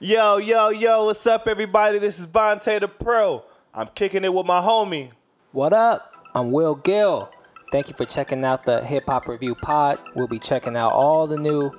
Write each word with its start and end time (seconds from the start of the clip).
Yo, 0.00 0.36
yo, 0.36 0.68
yo, 0.68 1.06
what's 1.06 1.26
up, 1.26 1.48
everybody? 1.48 1.98
This 1.98 2.20
is 2.20 2.28
Vonte 2.28 2.78
the 2.78 2.86
Pro. 2.86 3.42
I'm 3.74 3.88
kicking 3.96 4.22
it 4.22 4.32
with 4.32 4.46
my 4.46 4.60
homie. 4.60 5.10
What 5.50 5.72
up? 5.72 6.14
I'm 6.36 6.52
Will 6.52 6.76
Gil. 6.76 7.28
Thank 7.72 7.88
you 7.88 7.94
for 7.96 8.04
checking 8.04 8.44
out 8.44 8.64
the 8.64 8.80
Hip 8.84 9.06
Hop 9.06 9.26
Review 9.26 9.56
Pod. 9.56 9.98
We'll 10.14 10.28
be 10.28 10.38
checking 10.38 10.76
out 10.76 10.92
all 10.92 11.26
the 11.26 11.36
new 11.36 11.72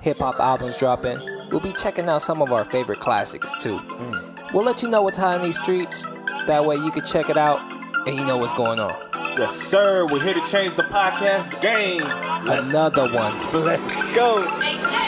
hip 0.00 0.18
hop 0.18 0.38
albums 0.38 0.78
dropping. 0.78 1.18
We'll 1.50 1.58
be 1.58 1.72
checking 1.72 2.08
out 2.08 2.22
some 2.22 2.40
of 2.40 2.52
our 2.52 2.64
favorite 2.64 3.00
classics 3.00 3.50
too. 3.60 3.78
Mm. 3.78 4.52
We'll 4.54 4.64
let 4.64 4.80
you 4.80 4.88
know 4.88 5.02
what's 5.02 5.18
hot 5.18 5.40
in 5.40 5.42
these 5.42 5.60
streets. 5.60 6.04
That 6.46 6.64
way 6.64 6.76
you 6.76 6.92
can 6.92 7.04
check 7.04 7.28
it 7.28 7.36
out 7.36 7.60
and 8.06 8.16
you 8.16 8.24
know 8.24 8.36
what's 8.36 8.54
going 8.54 8.78
on. 8.78 8.94
Yes, 9.36 9.52
sir. 9.60 10.06
We're 10.06 10.22
here 10.22 10.34
to 10.34 10.46
change 10.46 10.76
the 10.76 10.84
podcast 10.84 11.60
game. 11.60 12.04
Let's, 12.46 12.70
Another 12.70 13.08
one. 13.08 13.36
let's 13.64 14.14
go. 14.14 15.03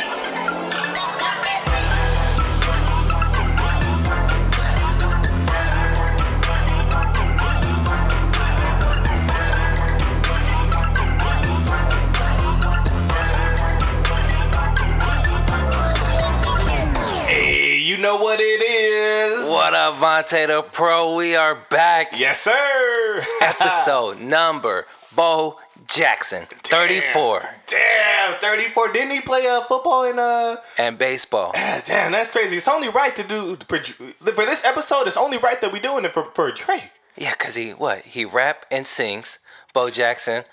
Know 18.07 18.19
what 18.19 18.39
it 18.39 18.63
is. 18.63 19.49
What 19.49 19.75
up, 19.75 19.95
Vonte 19.95 20.47
the 20.47 20.63
Pro? 20.63 21.17
We 21.17 21.35
are 21.35 21.57
back. 21.57 22.17
Yes, 22.17 22.41
sir. 22.41 23.21
Episode 23.43 24.21
number 24.21 24.87
Bo 25.17 25.59
Jackson, 25.89 26.47
34, 26.49 27.41
Damn, 27.67 28.39
34. 28.39 28.93
Didn't 28.93 29.11
he 29.11 29.21
play 29.23 29.49
uh, 29.49 29.63
football 29.63 30.05
in 30.05 30.21
uh 30.21 30.55
and 30.79 30.97
baseball. 30.97 31.51
Ah, 31.57 31.83
Damn, 31.85 32.13
that's 32.13 32.31
crazy. 32.31 32.59
It's 32.59 32.69
only 32.69 32.91
right 32.91 33.17
to 33.17 33.25
do 33.25 33.57
for, 33.67 33.79
for 33.79 34.47
this 34.47 34.65
episode. 34.65 35.09
It's 35.09 35.17
only 35.17 35.39
right 35.39 35.61
that 35.61 35.73
we're 35.73 35.83
doing 35.83 36.05
it 36.05 36.13
for 36.13 36.27
for 36.27 36.53
Drake. 36.53 36.91
Yeah, 37.17 37.35
cause 37.35 37.57
he 37.57 37.71
what? 37.73 38.03
He 38.03 38.25
rap 38.25 38.67
and 38.71 38.87
sings. 38.87 39.41
Bo 39.75 39.91
Jackson 39.91 40.45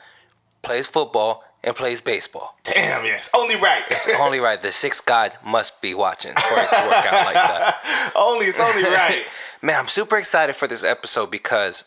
plays 0.64 0.88
football 0.88 1.44
and 1.64 1.76
plays 1.76 2.02
baseball. 2.02 2.58
Damn, 2.64 3.06
yes, 3.06 3.30
only 3.34 3.56
right. 3.56 3.84
It's 3.90 4.08
only 4.20 4.40
right. 4.40 4.62
The 4.62 4.72
sixth 4.72 5.06
god 5.06 5.34
must 5.46 5.82
be 5.82 5.94
watching 5.94 6.34
for 6.34 6.60
it 6.60 6.70
to 6.70 6.88
work 6.88 7.06
out 7.06 7.26
like 7.26 7.36
that. 7.36 8.12
only 8.16 8.48
it's 8.48 8.60
only 8.60 8.84
right. 8.84 9.24
Man, 9.62 9.80
I'm 9.80 9.88
super 9.88 10.18
excited 10.18 10.56
for 10.56 10.68
this 10.68 10.84
episode 10.84 11.32
because 11.32 11.86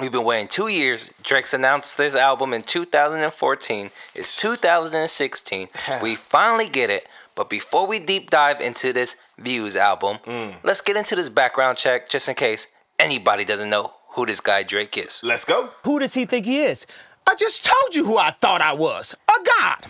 we've 0.00 0.12
been 0.12 0.24
waiting 0.24 0.46
two 0.46 0.68
years. 0.68 1.12
Drake's 1.22 1.52
announced 1.52 1.98
this 1.98 2.14
album 2.14 2.54
in 2.54 2.62
2014. 2.62 3.90
It's 4.14 4.40
2016. 4.40 5.68
we 6.02 6.14
finally 6.14 6.68
get 6.68 6.90
it. 6.90 7.08
But 7.34 7.50
before 7.50 7.88
we 7.88 7.98
deep 7.98 8.30
dive 8.30 8.60
into 8.60 8.92
this 8.92 9.16
Views 9.36 9.76
album, 9.76 10.18
mm. 10.24 10.54
let's 10.62 10.80
get 10.80 10.96
into 10.96 11.16
this 11.16 11.28
background 11.28 11.76
check 11.78 12.08
just 12.08 12.28
in 12.28 12.36
case 12.36 12.68
anybody 12.96 13.44
doesn't 13.44 13.68
know 13.68 13.92
who 14.10 14.24
this 14.24 14.40
guy 14.40 14.62
Drake 14.62 14.96
is. 14.96 15.20
Let's 15.24 15.44
go. 15.44 15.70
Who 15.82 15.98
does 15.98 16.14
he 16.14 16.26
think 16.26 16.46
he 16.46 16.62
is? 16.62 16.86
I 17.26 17.34
just 17.34 17.64
told 17.64 17.94
you 17.94 18.04
who 18.04 18.18
I 18.18 18.34
thought 18.40 18.60
I 18.60 18.72
was. 18.72 19.14
A 19.28 19.32
god. 19.44 19.86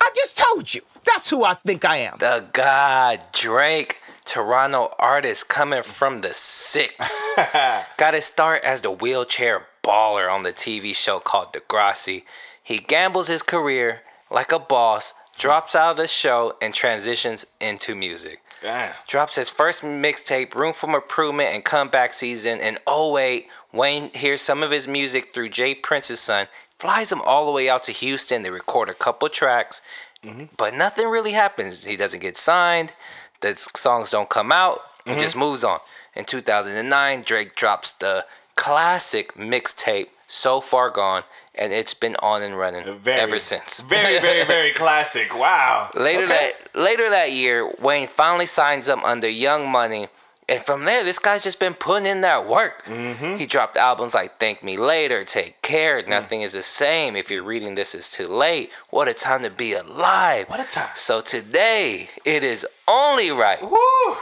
I 0.00 0.10
just 0.16 0.36
told 0.36 0.74
you. 0.74 0.82
That's 1.04 1.30
who 1.30 1.44
I 1.44 1.54
think 1.66 1.84
I 1.84 1.98
am. 1.98 2.16
The 2.18 2.44
God 2.52 3.24
Drake, 3.32 4.00
Toronto 4.24 4.94
artist 4.98 5.48
coming 5.48 5.82
from 5.82 6.20
the 6.20 6.34
six. 6.34 7.28
Got 7.96 8.14
his 8.14 8.24
start 8.24 8.64
as 8.64 8.82
the 8.82 8.90
wheelchair 8.90 9.66
baller 9.82 10.32
on 10.32 10.42
the 10.42 10.52
TV 10.52 10.94
show 10.94 11.20
called 11.20 11.52
Degrassi. 11.52 12.24
He 12.62 12.78
gambles 12.78 13.28
his 13.28 13.42
career 13.42 14.00
like 14.30 14.50
a 14.50 14.58
boss, 14.58 15.12
drops 15.38 15.74
out 15.76 15.92
of 15.92 15.96
the 15.98 16.08
show, 16.08 16.56
and 16.62 16.72
transitions 16.72 17.46
into 17.60 17.94
music. 17.94 18.40
Damn. 18.62 18.94
Drops 19.06 19.36
his 19.36 19.50
first 19.50 19.82
mixtape, 19.82 20.54
Room 20.54 20.72
for 20.72 20.88
Improvement, 20.94 21.54
and 21.54 21.62
comeback 21.64 22.14
season 22.14 22.60
in 22.60 22.78
08. 22.88 23.46
Wayne 23.74 24.10
hears 24.14 24.40
some 24.40 24.62
of 24.62 24.70
his 24.70 24.86
music 24.86 25.34
through 25.34 25.48
J. 25.48 25.74
Prince's 25.74 26.20
son, 26.20 26.46
flies 26.78 27.10
him 27.10 27.20
all 27.22 27.44
the 27.46 27.52
way 27.52 27.68
out 27.68 27.82
to 27.84 27.92
Houston. 27.92 28.42
They 28.42 28.50
record 28.50 28.88
a 28.88 28.94
couple 28.94 29.28
tracks, 29.28 29.82
mm-hmm. 30.22 30.44
but 30.56 30.74
nothing 30.74 31.08
really 31.08 31.32
happens. 31.32 31.84
He 31.84 31.96
doesn't 31.96 32.20
get 32.20 32.36
signed, 32.36 32.94
the 33.40 33.56
songs 33.56 34.12
don't 34.12 34.30
come 34.30 34.52
out, 34.52 34.80
he 35.04 35.10
mm-hmm. 35.10 35.20
just 35.20 35.36
moves 35.36 35.64
on. 35.64 35.80
In 36.14 36.24
2009, 36.24 37.22
Drake 37.22 37.56
drops 37.56 37.90
the 37.92 38.24
classic 38.54 39.34
mixtape, 39.34 40.08
So 40.28 40.60
Far 40.60 40.90
Gone, 40.90 41.24
and 41.54 41.72
it's 41.72 41.94
been 41.94 42.16
on 42.20 42.42
and 42.42 42.56
running 42.56 42.98
Very, 43.00 43.20
ever 43.20 43.38
since. 43.38 43.82
Very, 43.82 44.20
very, 44.20 44.44
very 44.46 44.70
classic. 44.70 45.34
Wow. 45.34 45.90
Later 45.94 46.24
Okay. 46.24 46.52
that 46.72 46.80
later 46.80 47.10
that 47.10 47.32
year, 47.32 47.70
Wayne 47.80 48.08
finally 48.08 48.46
signs 48.46 48.88
him 48.88 49.02
under 49.04 49.28
Young 49.28 49.68
Money, 49.68 50.08
and 50.48 50.60
from 50.62 50.84
there, 50.84 51.02
this 51.04 51.18
guy's 51.18 51.42
just 51.42 51.58
been 51.60 51.74
putting 51.74 52.06
in 52.06 52.20
that 52.22 52.46
work. 52.48 52.84
Mm-hmm. 52.84 53.36
He 53.36 53.46
dropped 53.46 53.76
albums 53.76 54.14
like 54.14 54.38
"Thank 54.38 54.62
Me 54.62 54.76
Later," 54.76 55.24
"Take 55.24 55.62
Care," 55.62 56.02
Mm. 56.02 56.08
"Nothing 56.08 56.42
Is 56.42 56.52
the 56.52 56.62
Same." 56.62 57.16
If 57.16 57.30
you're 57.30 57.42
reading 57.42 57.74
this, 57.74 57.94
it's 57.94 58.10
too 58.14 58.28
late. 58.28 58.70
What 58.90 59.08
a 59.08 59.14
time 59.14 59.42
to 59.42 59.50
be 59.50 59.72
alive! 59.74 60.48
What 60.48 60.60
a 60.60 60.64
time. 60.64 60.90
So 60.94 61.20
today, 61.20 62.08
it 62.24 62.42
is 62.42 62.66
only 62.86 63.30
right 63.30 63.60
Woo. 63.62 64.16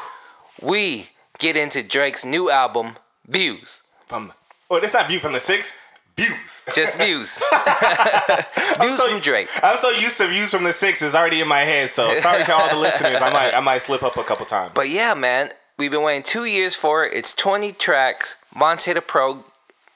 we 0.60 1.09
get 1.38 1.56
into 1.56 1.83
Drake's 1.83 2.25
new 2.25 2.50
album, 2.50 2.97
"Views." 3.27 3.83
From 4.06 4.33
oh, 4.71 4.78
that's 4.81 4.93
not 4.94 5.09
view 5.09 5.21
from 5.21 5.33
the 5.33 5.41
six. 5.41 5.72
Views. 6.15 6.60
Just 6.75 6.99
views. 6.99 7.39
views 8.81 8.97
so- 8.99 9.09
from 9.09 9.21
Drake. 9.21 9.49
I'm 9.62 9.78
so 9.78 9.89
used 9.91 10.19
to 10.19 10.27
views 10.28 10.50
from 10.50 10.65
the 10.65 10.72
six 10.72 11.00
is 11.03 11.15
already 11.15 11.41
in 11.41 11.49
my 11.49 11.60
head. 11.60 11.89
So 11.91 12.12
sorry 12.21 12.44
to 12.44 12.53
all 12.54 12.69
the 12.69 12.77
listeners. 12.89 13.16
I 13.22 13.31
might 13.33 13.54
I 13.54 13.60
might 13.60 13.78
slip 13.83 14.03
up 14.03 14.16
a 14.19 14.22
couple 14.25 14.44
times. 14.47 14.72
But 14.75 14.91
yeah, 14.91 15.15
man, 15.15 15.50
we've 15.82 15.91
been 15.91 16.03
waiting 16.03 16.22
two 16.22 16.44
years 16.44 16.76
for 16.76 17.04
it. 17.04 17.12
It's 17.12 17.34
20 17.34 17.72
tracks. 17.72 18.37
Vonte 18.54 18.94
the 18.94 19.00
Pro. 19.03 19.44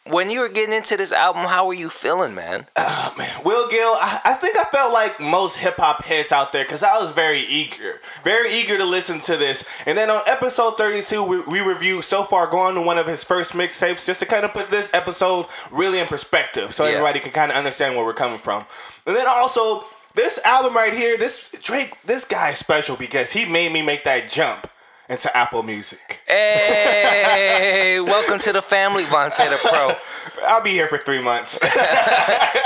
When 0.09 0.31
you 0.31 0.41
were 0.41 0.49
getting 0.49 0.75
into 0.75 0.97
this 0.97 1.13
album, 1.13 1.45
how 1.47 1.67
were 1.67 1.75
you 1.75 1.89
feeling, 1.89 2.35
man? 2.35 2.67
Ah, 2.77 3.13
Will 3.45 3.69
Gil, 3.69 3.79
I, 3.81 4.21
I 4.25 4.35
think 4.35 4.57
I 4.57 4.63
felt 4.65 4.93
like 4.93 5.19
most 5.21 5.57
hip 5.57 5.77
hop 5.79 6.05
heads 6.05 6.31
out 6.33 6.53
there 6.53 6.65
because 6.65 6.83
I 6.85 6.95
was 6.99 7.11
very 7.13 7.41
eager, 7.41 8.01
very 8.25 8.53
eager 8.53 8.77
to 8.79 8.85
listen 8.85 9.19
to 9.21 9.37
this. 9.37 9.65
And 9.85 9.97
then 9.99 10.11
on 10.11 10.23
episode 10.27 10.77
32, 10.79 11.23
we, 11.25 11.41
we 11.43 11.61
reviewed 11.61 12.03
So 12.05 12.23
Far 12.25 12.47
Gone, 12.49 12.85
one 12.85 12.99
of 12.99 13.07
his 13.09 13.23
first 13.25 13.53
mixtapes, 13.53 14.07
just 14.07 14.21
to 14.21 14.27
kind 14.27 14.45
of 14.45 14.53
put 14.53 14.71
this 14.71 14.91
episode 14.93 15.47
really 15.73 15.99
in 16.01 16.07
perspective 16.07 16.73
so 16.75 16.85
Yeah. 16.85 16.93
everybody 16.93 17.19
can 17.21 17.33
kind 17.33 17.51
of 17.53 17.57
understand 17.57 17.95
where 17.97 18.05
we're 18.05 18.15
coming 18.15 18.39
from. 18.39 18.65
And 19.07 19.15
then 19.17 19.27
also, 19.29 19.85
this 20.15 20.39
album 20.45 20.75
right 20.75 20.93
here, 20.95 21.17
this 21.17 21.49
Drake, 21.63 21.97
this 22.05 22.25
guy 22.25 22.51
is 22.51 22.59
special 22.59 22.97
because 22.97 23.33
he 23.33 23.45
made 23.45 23.73
me 23.73 23.83
make 23.83 24.05
that 24.05 24.29
jump 24.29 24.69
into 25.09 25.35
Apple 25.37 25.63
Music. 25.63 26.21
Hey, 26.27 28.01
welcome 28.05 28.39
to 28.41 28.53
the 28.53 28.63
family, 28.63 29.05
Vonte 29.05 29.47
Pro. 29.59 29.95
I'll 30.49 30.63
be 30.63 30.71
here 30.71 30.89
for 30.89 30.99
three 30.99 31.23
months. 31.23 31.59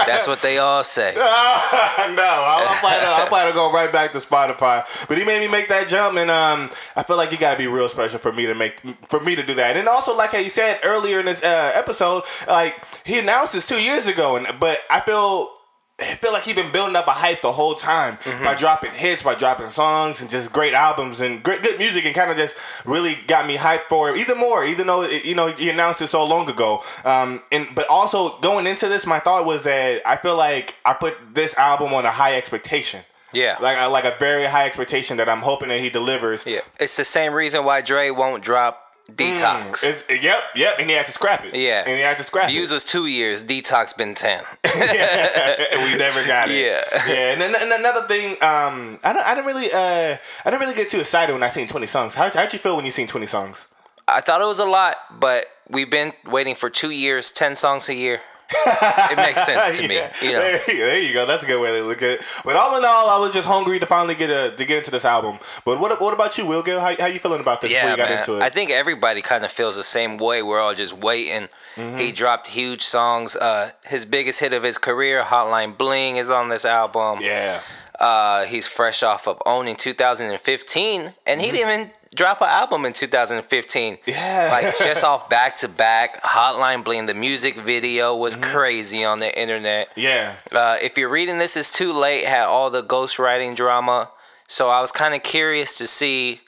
That's 0.07 0.27
what 0.27 0.41
they 0.41 0.59
all 0.59 0.83
say. 0.83 1.13
no, 1.15 1.23
I'll, 1.23 2.69
I'll, 2.69 2.81
plan 2.81 3.01
to, 3.01 3.07
I'll 3.07 3.27
plan 3.27 3.49
to 3.49 3.53
go 3.53 3.73
right 3.73 3.93
back 3.93 4.13
to 4.13 4.19
Spotify. 4.19 5.07
But 5.09 5.19
he 5.19 5.25
made 5.25 5.41
me 5.41 5.49
make 5.49 5.69
that 5.69 5.89
jump, 5.89 6.17
and 6.17 6.31
um, 6.31 6.71
I 6.97 7.03
feel 7.03 7.17
like 7.17 7.33
you 7.33 7.39
got 7.39 7.53
to 7.53 7.59
be 7.59 7.67
real 7.67 7.89
special 7.89 8.19
for 8.19 8.33
me 8.33 8.47
to 8.47 8.55
make 8.55 8.81
for 9.09 9.21
me 9.21 9.37
to 9.37 9.43
do 9.43 9.55
that. 9.55 9.77
And 9.77 9.89
also, 9.89 10.17
like 10.17 10.33
he 10.35 10.49
said 10.49 10.81
earlier 10.85 11.21
in 11.21 11.27
this 11.27 11.43
uh, 11.43 11.73
episode, 11.75 12.25
like 12.49 12.83
he 13.05 13.19
announced 13.19 13.53
this 13.53 13.67
two 13.67 13.81
years 13.81 14.07
ago, 14.07 14.37
and 14.37 14.47
but 14.59 14.81
I 14.91 15.01
feel. 15.01 15.55
I 16.01 16.15
feel 16.17 16.33
like 16.33 16.45
he 16.45 16.53
been 16.53 16.73
building 16.73 16.97
up 16.97 17.07
a 17.07 17.13
hype 17.13 17.43
the 17.43 17.53
whole 17.53 17.75
time 17.75 18.19
by 18.43 18.55
dropping 18.55 18.93
hits, 18.93 19.23
by 19.23 19.35
dropping 19.35 19.69
songs, 19.69 20.21
and 20.21 20.31
just 20.31 20.53
great 20.53 20.75
albums 20.75 21.21
and 21.21 21.43
great 21.43 21.63
good 21.63 21.79
music, 21.79 22.05
and 22.05 22.15
kind 22.15 22.31
of 22.31 22.37
just 22.37 22.55
really 22.85 23.19
got 23.27 23.47
me 23.47 23.57
hyped 23.57 23.85
for 23.85 24.11
it 24.11 24.21
even 24.21 24.39
more. 24.39 24.65
Even 24.65 24.87
though 24.87 25.03
it, 25.03 25.25
you 25.25 25.35
know 25.35 25.49
he 25.49 25.69
announced 25.69 26.01
it 26.03 26.09
so 26.09 26.25
long 26.25 26.49
ago, 26.49 26.83
um, 27.05 27.41
and 27.53 27.69
but 27.75 27.87
also 27.89 28.39
going 28.41 28.67
into 28.67 28.89
this, 28.89 29.07
my 29.07 29.19
thought 29.19 29.45
was 29.45 29.65
that 29.65 30.03
I 30.07 30.17
feel 30.17 30.37
like 30.37 30.75
I 30.85 30.95
put 30.95 31.17
this 31.35 31.55
album 31.57 31.93
on 31.93 32.05
a 32.05 32.11
high 32.11 32.37
expectation. 32.37 33.03
Yeah. 33.33 33.59
like 33.61 33.77
a, 33.79 33.89
like 33.89 34.05
a 34.05 34.17
very 34.19 34.47
high 34.47 34.67
expectation 34.67 35.17
that 35.19 35.29
I'm 35.29 35.39
hoping 35.39 35.69
that 35.69 35.79
he 35.81 35.89
delivers. 35.89 36.45
Yeah. 36.45 36.61
It's 36.81 36.97
the 36.97 37.05
same 37.05 37.33
reason 37.33 37.65
why 37.65 37.81
Dre 37.81 38.11
won't 38.11 38.43
drop 38.43 38.90
Detox. 39.17 39.85
It's, 39.85 40.05
yep, 40.23 40.39
yep, 40.55 40.77
and 40.79 40.89
he 40.89 40.97
had 40.97 41.07
to 41.07 41.13
scrap 41.13 41.45
it. 41.45 41.55
Yeah. 41.55 41.85
and 41.87 41.97
he 41.97 42.03
had 42.03 42.17
to 42.17 42.23
scrap 42.23 42.49
Views 42.49 42.71
it. 42.71 42.75
was 42.75 42.85
two 42.85 43.07
years, 43.07 43.45
Detox 43.45 43.97
been 43.97 44.15
10. 44.15 44.43
yeah, 44.77 45.85
we 45.85 45.99
never 45.99 46.25
got 46.27 46.51
it. 46.51 46.65
Yeah. 46.65 46.83
yeah. 47.07 47.33
And 47.33 47.41
then 47.41 47.55
and 47.55 47.73
another 47.73 48.07
thing, 48.07 48.33
um, 48.43 48.99
I 49.03 49.13
don't, 49.13 49.27
I 49.27 49.35
didn't 49.35 49.47
really, 49.47 49.71
uh, 49.73 50.17
I 50.45 50.51
didn't 50.51 50.61
really 50.61 50.75
get 50.75 50.89
too 50.89 51.01
excited 51.01 51.33
when 51.33 51.43
I 51.43 51.49
seen 51.49 51.67
twenty 51.67 51.87
songs. 51.87 52.15
How 52.15 52.31
how'd 52.31 52.53
you 52.53 52.59
feel 52.59 52.77
when 52.77 52.85
you 52.85 52.91
seen 52.91 53.07
twenty 53.07 53.27
songs? 53.27 53.69
I 54.11 54.21
thought 54.21 54.41
it 54.41 54.47
was 54.47 54.59
a 54.59 54.65
lot, 54.65 54.97
but 55.21 55.47
we've 55.69 55.91
been 55.91 56.13
waiting 56.27 56.55
for 56.55 56.69
two 56.69 56.91
years, 56.91 57.31
10 57.31 57.55
songs 57.55 57.89
a 57.89 57.95
year. 57.95 58.21
It 58.53 59.17
makes 59.17 59.45
sense 59.47 59.79
to 59.79 59.89
me. 59.89 59.95
Yeah. 59.97 60.13
You 60.23 60.33
know. 60.33 60.39
there, 60.41 60.61
there 60.67 61.01
you 61.01 61.13
go. 61.13 61.27
That's 61.27 61.45
a 61.45 61.47
good 61.47 61.61
way 61.63 61.79
to 61.79 61.85
look 61.87 62.03
at 62.03 62.11
it. 62.11 62.25
But 62.45 62.57
all 62.57 62.77
in 62.77 62.85
all, 62.85 63.09
I 63.09 63.19
was 63.19 63.33
just 63.33 63.47
hungry 63.47 63.79
to 63.79 63.87
finally 63.87 64.15
get 64.15 64.31
a, 64.31 64.55
to 64.57 64.65
get 64.65 64.79
into 64.79 64.91
this 64.91 65.05
album. 65.05 65.39
But 65.65 65.79
what 65.81 66.01
what 66.01 66.15
about 66.15 66.37
you, 66.39 66.47
Will 66.47 66.63
Gil? 66.63 66.81
How, 66.81 66.95
how 66.97 67.07
you 67.07 67.19
feeling 67.19 67.41
about 67.41 67.61
this 67.61 67.71
before 67.71 67.85
Yeah, 67.85 67.91
you 67.93 67.97
got 67.97 68.09
man. 68.09 68.19
into 68.19 68.37
it? 68.37 68.43
I 68.43 68.51
think 68.51 68.71
everybody 68.71 69.23
kind 69.23 69.45
of 69.45 69.51
feels 69.53 69.77
the 69.77 69.83
same 69.85 70.17
way. 70.19 70.43
We're 70.43 70.61
all 70.61 70.75
just 70.75 70.93
waiting. 70.95 71.49
Mm-hmm. 71.77 71.99
He 71.99 72.13
dropped 72.13 72.49
huge 72.49 72.83
songs. 72.83 73.37
Uh, 73.37 73.71
his 73.87 74.05
biggest 74.05 74.41
hit 74.41 74.53
of 74.53 74.63
his 74.63 74.79
career, 74.79 75.23
Hotline 75.23 75.79
Bling, 75.79 76.17
is 76.17 76.31
on 76.31 76.49
this 76.49 76.65
album. 76.65 77.21
yeah. 77.23 77.61
Uh, 77.99 78.47
he's 78.47 78.67
fresh 78.67 79.03
off 79.03 79.29
of 79.29 79.43
owning 79.45 79.77
2015, 79.77 81.13
and 81.27 81.41
he 81.41 81.51
didn't 81.51 81.61
even 81.69 81.91
drop 82.15 82.41
an 82.41 82.49
album 82.49 82.85
in 82.85 82.93
2015. 82.93 83.99
Yeah. 84.07 84.49
like 84.53 84.79
just 84.79 85.05
off 85.05 85.29
back 85.29 85.57
to 85.57 85.69
back. 85.69 86.23
Hotline 86.23 86.85
Bling, 86.85 87.07
the 87.07 87.15
music 87.15 87.57
video 87.57 88.17
was 88.17 88.37
crazy 88.37 89.05
on 89.05 89.21
the 89.21 89.39
internet. 89.39 89.89
Yeah. 89.97 90.37
Uh, 90.51 90.77
if 90.83 90.97
you're 90.99 91.11
reading 91.11 91.39
this, 91.39 91.57
it's 91.57 91.73
too 91.73 91.93
late. 91.93 92.25
Had 92.25 92.45
all 92.45 92.71
the 92.71 92.83
ghostwriting 92.83 93.55
drama, 93.55 94.11
so 94.49 94.69
I 94.69 94.81
was 94.81 94.93
kind 94.93 95.15
of 95.15 95.23
curious 95.23 95.79
to 95.79 95.87
see 95.87 96.41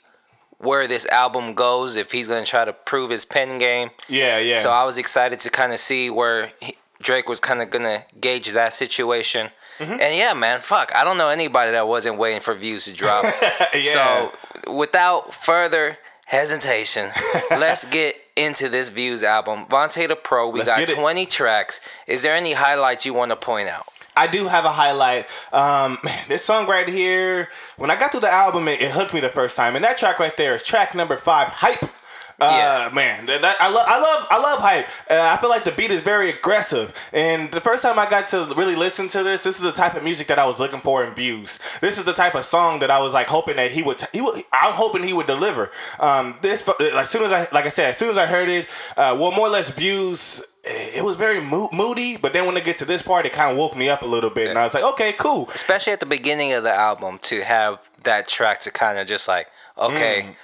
where 0.57 0.87
this 0.87 1.05
album 1.07 1.53
goes. 1.53 1.95
If 1.95 2.11
he's 2.11 2.27
gonna 2.27 2.45
try 2.45 2.65
to 2.65 2.73
prove 2.73 3.09
his 3.09 3.25
pen 3.25 3.57
game. 3.57 3.91
Yeah, 4.07 4.39
yeah. 4.39 4.59
So 4.59 4.69
I 4.69 4.85
was 4.85 4.97
excited 4.97 5.39
to 5.41 5.49
kind 5.49 5.73
of 5.73 5.79
see 5.79 6.09
where 6.09 6.51
he, 6.61 6.77
Drake 7.01 7.27
was 7.27 7.39
kind 7.39 7.61
of 7.61 7.69
gonna 7.69 8.05
gauge 8.19 8.51
that 8.51 8.73
situation. 8.73 9.49
Mm-hmm. 9.79 9.91
And 9.93 10.15
yeah, 10.15 10.33
man, 10.33 10.61
fuck, 10.61 10.93
I 10.95 11.03
don't 11.03 11.17
know 11.17 11.29
anybody 11.29 11.71
that 11.71 11.87
wasn't 11.87 12.17
waiting 12.17 12.41
for 12.41 12.53
views 12.53 12.85
to 12.85 12.93
drop. 12.93 13.25
Yeah. 13.73 13.91
So 13.93 14.31
without 14.67 15.33
further 15.33 15.97
hesitation, 16.25 17.11
let's 17.51 17.85
get 17.85 18.15
into 18.35 18.69
this 18.69 18.89
views 18.89 19.23
album. 19.23 19.65
Vonte 19.67 20.07
the 20.07 20.15
Pro, 20.15 20.49
we 20.49 20.59
Let's 20.59 20.71
got 20.71 20.79
get 20.79 20.89
it. 20.91 20.95
20 20.95 21.25
tracks. 21.27 21.81
Is 22.07 22.23
there 22.23 22.35
any 22.35 22.53
highlights 22.53 23.05
you 23.05 23.13
want 23.13 23.31
to 23.31 23.35
point 23.35 23.69
out? 23.69 23.85
I 24.15 24.27
do 24.27 24.47
have 24.47 24.65
a 24.65 24.69
highlight. 24.71 25.27
Um, 25.51 25.97
this 26.27 26.45
song 26.45 26.67
right 26.67 26.87
here, 26.87 27.49
when 27.77 27.89
I 27.91 27.95
got 27.99 28.11
through 28.11 28.21
the 28.21 28.31
album, 28.31 28.67
it, 28.67 28.81
it 28.81 28.91
hooked 28.91 29.13
me 29.13 29.19
the 29.19 29.29
first 29.29 29.55
time. 29.57 29.75
And 29.75 29.83
that 29.83 29.97
track 29.97 30.19
right 30.19 30.35
there 30.37 30.53
is 30.55 30.63
track 30.63 30.95
number 30.95 31.17
five, 31.17 31.49
Hype. 31.49 31.89
Uh, 32.43 32.57
Yeah. 32.57 32.89
man, 32.93 33.25
that, 33.27 33.41
that- 33.41 33.57
I 33.61 33.69
love, 33.69 33.85
I 33.87 33.99
love, 33.99 34.27
I 34.29 34.39
love 34.41 34.59
hype. 34.59 34.87
Uh, 35.09 35.21
I 35.33 35.37
feel 35.41 35.49
like 35.49 35.63
the 35.63 35.71
beat 35.71 35.91
is 35.91 36.01
very 36.01 36.29
aggressive, 36.29 36.93
and 37.13 37.51
the 37.51 37.61
first 37.61 37.81
time 37.83 37.97
I 37.97 38.09
got 38.09 38.27
to 38.29 38.53
really 38.55 38.75
listen 38.75 39.07
to 39.09 39.23
this, 39.23 39.43
this 39.43 39.55
is 39.57 39.61
the 39.63 39.71
type 39.71 39.95
of 39.95 40.03
music 40.03 40.27
that 40.27 40.39
I 40.39 40.45
was 40.45 40.59
looking 40.59 40.79
for 40.81 41.03
in 41.03 41.13
views. 41.13 41.59
This 41.81 41.97
is 41.97 42.03
the 42.03 42.13
type 42.13 42.35
of 42.35 42.45
song 42.45 42.79
that 42.79 42.91
I 42.91 42.99
was 42.99 43.13
like 43.13 43.27
hoping 43.27 43.55
that 43.55 43.71
he 43.71 43.81
would, 43.83 44.01
he 44.11 44.21
would, 44.21 44.41
I'm 44.51 44.73
hoping 44.73 45.03
he 45.03 45.13
would 45.13 45.27
deliver. 45.27 45.71
Um, 45.99 46.35
this, 46.41 46.67
like, 46.67 46.79
as 46.81 47.09
soon 47.09 47.23
as 47.23 47.31
I, 47.31 47.47
like 47.51 47.65
I 47.65 47.69
said, 47.69 47.89
as 47.91 47.97
soon 47.97 48.09
as 48.09 48.17
I 48.17 48.25
heard 48.25 48.49
it, 48.49 48.69
uh, 48.97 49.15
well, 49.19 49.31
more 49.31 49.47
or 49.47 49.51
less 49.51 49.71
views. 49.71 50.41
It 50.65 51.03
was 51.03 51.17
very 51.17 51.41
mo- 51.41 51.69
moody, 51.73 52.15
but 52.15 52.31
then 52.31 52.45
when 52.45 52.55
it 52.55 52.63
gets 52.63 52.79
to 52.79 52.85
this 52.85 53.01
part, 53.01 53.25
it 53.25 53.33
kind 53.33 53.51
of 53.51 53.57
woke 53.57 53.75
me 53.75 53.89
up 53.89 54.01
a 54.01 54.05
little 54.05 54.29
bit, 54.29 54.49
and 54.49 54.57
I 54.57 54.63
was 54.63 54.73
like, 54.73 54.85
okay, 54.93 55.11
cool. 55.11 55.49
Especially 55.53 55.91
at 55.91 55.99
the 55.99 56.05
beginning 56.05 56.53
of 56.53 56.63
the 56.63 56.73
album 56.73 57.19
to 57.23 57.41
have 57.43 57.89
that 58.03 58.29
track 58.29 58.61
to 58.61 58.71
kind 58.71 58.97
of 58.97 59.05
just 59.05 59.27
like, 59.27 59.47
okay, 59.77 60.21
Mm. 60.27 60.35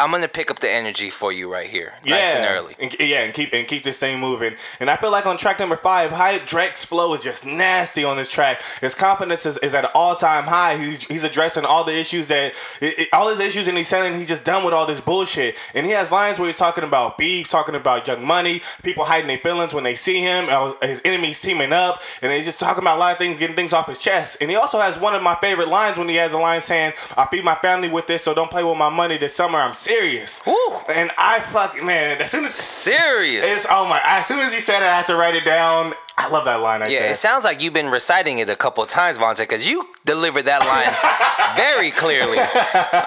I'm 0.00 0.10
gonna 0.10 0.28
pick 0.28 0.50
up 0.50 0.58
the 0.58 0.70
energy 0.70 1.08
for 1.10 1.32
you 1.32 1.52
right 1.52 1.68
here, 1.68 1.94
nice 2.04 2.34
and 2.34 2.44
early. 2.46 2.74
And, 2.80 2.94
yeah, 2.98 3.22
and 3.22 3.32
keep 3.32 3.52
and 3.54 3.66
keep 3.68 3.84
this 3.84 3.98
thing 3.98 4.18
moving. 4.18 4.54
And 4.80 4.90
I 4.90 4.96
feel 4.96 5.10
like 5.12 5.26
on 5.26 5.36
track 5.36 5.58
number 5.60 5.76
five, 5.76 6.10
hype 6.10 6.46
Drake's 6.46 6.84
flow 6.84 7.14
is 7.14 7.20
just 7.20 7.46
nasty 7.46 8.02
on 8.04 8.16
this 8.16 8.28
track. 8.28 8.62
His 8.80 8.94
confidence 8.94 9.46
is, 9.46 9.56
is 9.58 9.74
at 9.74 9.84
an 9.84 9.90
all 9.94 10.16
time 10.16 10.44
high. 10.44 10.76
He's, 10.78 11.04
he's 11.06 11.22
addressing 11.24 11.64
all 11.64 11.84
the 11.84 11.94
issues 11.96 12.28
that 12.28 12.54
it, 12.80 12.98
it- 12.98 13.08
all 13.12 13.28
his 13.28 13.38
issues, 13.40 13.68
and 13.68 13.76
he's 13.78 13.86
saying 13.88 14.16
he's 14.18 14.28
just 14.28 14.44
done 14.44 14.64
with 14.64 14.74
all 14.74 14.86
this 14.86 15.00
bullshit. 15.00 15.56
And 15.74 15.86
he 15.86 15.92
has 15.92 16.10
lines 16.10 16.38
where 16.38 16.48
he's 16.48 16.58
talking 16.58 16.82
about 16.84 17.16
beef, 17.16 17.48
talking 17.48 17.74
about 17.76 18.06
young 18.08 18.24
money, 18.26 18.62
people 18.82 19.04
hiding 19.04 19.28
their 19.28 19.38
feelings 19.38 19.72
when 19.74 19.84
they 19.84 19.94
see 19.94 20.20
him, 20.20 20.46
uh, 20.48 20.72
his 20.82 21.00
enemies 21.04 21.40
teaming 21.40 21.72
up, 21.72 22.02
and 22.22 22.32
he's 22.32 22.44
just 22.46 22.58
talking 22.58 22.82
about 22.82 22.96
a 22.96 23.00
lot 23.00 23.12
of 23.12 23.18
things, 23.18 23.38
getting 23.38 23.54
things 23.56 23.72
off 23.72 23.86
his 23.88 23.98
chest. 23.98 24.38
And 24.40 24.50
he 24.50 24.56
also 24.56 24.78
has 24.80 24.98
one 24.98 25.14
of 25.14 25.22
my 25.22 25.36
favorite 25.36 25.68
lines 25.68 25.98
when 25.98 26.08
he 26.08 26.16
has 26.16 26.32
a 26.32 26.38
line 26.38 26.60
saying, 26.60 26.94
"I 27.16 27.26
feed 27.26 27.44
my 27.44 27.54
family 27.56 27.88
with 27.88 28.06
this, 28.08 28.24
so 28.24 28.34
don't 28.34 28.50
play 28.50 28.64
with 28.64 28.76
my 28.76 28.88
money 28.88 29.16
this 29.18 29.36
summer. 29.36 29.58
I'm 29.60 29.72
serious." 29.84 30.40
Woo. 30.46 30.54
And 30.88 31.10
I 31.18 31.40
fucking 31.40 31.84
man, 31.84 32.20
as 32.20 32.30
soon 32.30 32.44
as 32.44 32.54
Serious. 32.54 33.44
it's 33.46 33.66
oh 33.70 33.86
my, 33.86 34.00
as 34.04 34.26
soon 34.26 34.40
as 34.40 34.52
he 34.52 34.60
said 34.60 34.82
it, 34.82 34.88
I 34.88 34.96
had 34.96 35.06
to 35.06 35.16
write 35.16 35.34
it 35.34 35.44
down. 35.44 35.92
I 36.16 36.28
love 36.28 36.44
that 36.44 36.60
line 36.60 36.80
right 36.80 36.90
yeah, 36.90 37.00
there. 37.00 37.10
it 37.10 37.16
sounds 37.16 37.42
like 37.44 37.60
you've 37.60 37.74
been 37.74 37.88
reciting 37.88 38.38
it 38.38 38.48
a 38.48 38.54
couple 38.54 38.84
of 38.84 38.88
times, 38.88 39.18
Vonte, 39.18 39.38
because 39.38 39.68
you 39.68 39.84
delivered 40.04 40.42
that 40.42 40.62
line 40.64 41.56
very 41.56 41.90
clearly. 41.90 42.38